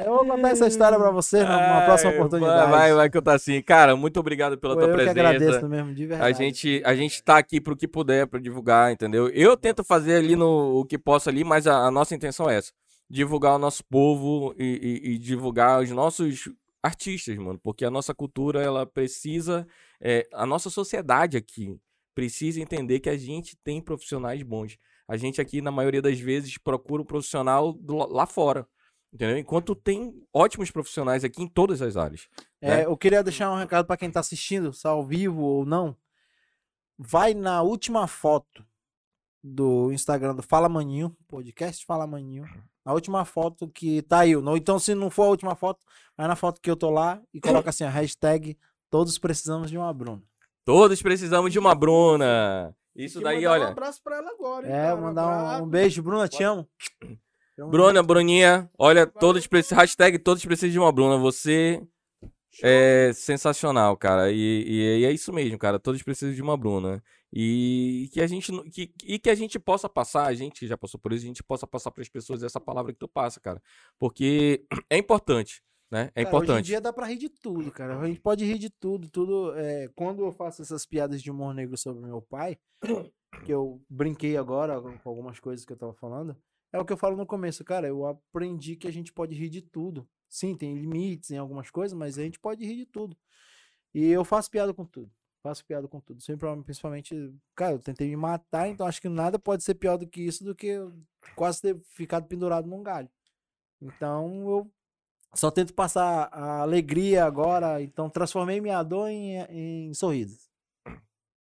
[0.00, 2.70] eu vou contar essa história pra você numa próxima Ai, oportunidade.
[2.70, 3.60] Vai, vai que eu tá assim.
[3.62, 5.10] Cara, muito obrigado pela Pô, tua eu presença.
[5.20, 6.30] agradeço mesmo, de verdade.
[6.30, 9.28] A gente, a gente tá aqui pro que puder pra divulgar, entendeu?
[9.28, 12.56] Eu tento fazer ali no o que posso ali, mas a, a nossa intenção é
[12.56, 12.72] essa:
[13.08, 16.48] divulgar o nosso povo e, e- e divulgar os nossos
[16.82, 19.66] artistas, mano, porque a nossa cultura ela precisa,
[20.00, 21.74] é, a nossa sociedade aqui
[22.14, 24.76] precisa entender que a gente tem profissionais bons.
[25.08, 28.66] A gente aqui na maioria das vezes procura um profissional do- lá fora.
[29.14, 29.38] Entendeu?
[29.38, 32.26] Enquanto tem ótimos profissionais aqui em todas as áreas.
[32.60, 32.84] É, né?
[32.86, 35.96] eu queria deixar um recado pra quem tá assistindo, se ao vivo ou não.
[36.98, 38.64] Vai na última foto
[39.42, 42.44] do Instagram do Fala Maninho, podcast Fala Maninho.
[42.84, 44.34] A última foto que tá aí.
[44.34, 45.84] Ou então, se não for a última foto,
[46.16, 48.58] vai na foto que eu tô lá e coloca assim a hashtag
[48.90, 50.22] Todos precisamos de uma Bruna.
[50.64, 52.74] Todos precisamos de uma Bruna.
[52.94, 53.68] Isso daí, mandar Um olha.
[53.68, 54.96] abraço pra ela agora, hein, É, cara?
[55.00, 56.68] mandar um, um beijo, Bruna, te amo.
[57.58, 59.78] Amo Bruna, Bruninha, olha, todos precisam.
[59.78, 61.16] Hashtag todos precisam de uma Bruna.
[61.18, 61.80] Você
[62.62, 64.30] é sensacional, cara.
[64.32, 65.78] E, e- e é isso mesmo, cara.
[65.78, 67.02] Todos precisam de uma Bruna.
[67.32, 70.76] E que a gente que, e que a gente possa passar, a gente que já
[70.78, 73.40] passou por isso, a gente possa passar para as pessoas essa palavra que tu passa,
[73.40, 73.60] cara.
[73.98, 75.60] Porque é importante,
[75.90, 76.10] né?
[76.14, 76.66] É Cara, Hoje em importante.
[76.66, 77.98] dia dá pra rir de tudo, cara.
[77.98, 79.52] A gente pode rir de tudo, tudo.
[79.56, 82.56] é, quando eu faço essas piadas de humor negro sobre meu pai,
[83.44, 86.36] que eu brinquei agora com com algumas coisas que eu tava falando,
[86.74, 87.86] é o que eu falo no começo, cara.
[87.86, 90.08] Eu aprendi que a gente pode rir de tudo.
[90.28, 93.16] Sim, tem limites em algumas coisas, mas a gente pode rir de tudo.
[93.94, 95.08] E eu faço piada com tudo.
[95.40, 96.20] Faço piada com tudo.
[96.20, 100.04] Sempre, principalmente, cara, eu tentei me matar, então acho que nada pode ser pior do
[100.04, 100.76] que isso, do que
[101.36, 103.08] quase ter ficado pendurado num galho.
[103.80, 104.72] Então eu
[105.32, 110.50] só tento passar a alegria agora, então transformei minha dor em, em sorrisos.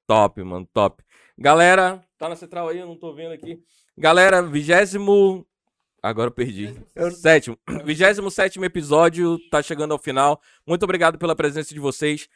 [0.05, 1.03] Top, mano, top.
[1.35, 3.64] Galera, tá na central aí, eu não tô vendo aqui.
[3.97, 5.45] Galera, vigésimo.
[6.01, 6.73] Agora eu perdi.
[7.21, 7.57] Sétimo.
[7.85, 10.41] Vigésimo sétimo episódio, tá chegando ao final.
[10.67, 12.27] Muito obrigado pela presença de vocês.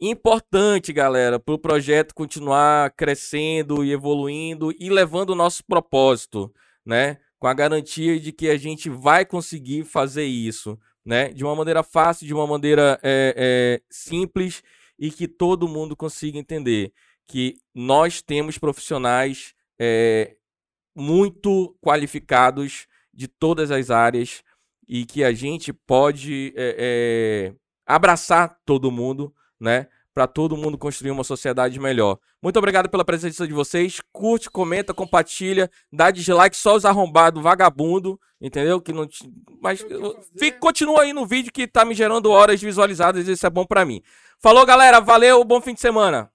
[0.00, 6.52] Importante, galera, pro projeto continuar crescendo e evoluindo e levando o nosso propósito,
[6.84, 7.18] né?
[7.38, 11.28] Com a garantia de que a gente vai conseguir fazer isso, né?
[11.28, 14.62] De uma maneira fácil, de uma maneira é, é, simples
[14.98, 16.92] e que todo mundo consiga entender
[17.28, 20.34] que nós temos profissionais é,
[20.94, 24.42] muito qualificados de todas as áreas
[24.88, 27.54] e que a gente pode é, é,
[27.86, 29.86] abraçar todo mundo, né?
[30.12, 32.18] Para todo mundo construir uma sociedade melhor.
[32.40, 34.00] Muito obrigado pela presença de vocês.
[34.12, 38.80] Curte, comenta, compartilha, dá dislike só os arrombados, vagabundo, entendeu?
[38.80, 39.28] Que não, te-
[39.60, 39.84] mas
[40.38, 43.84] fica, continua aí no vídeo que tá me gerando horas visualizadas, isso é bom para
[43.84, 44.02] mim.
[44.38, 46.30] Falou, galera, valeu, bom fim de semana.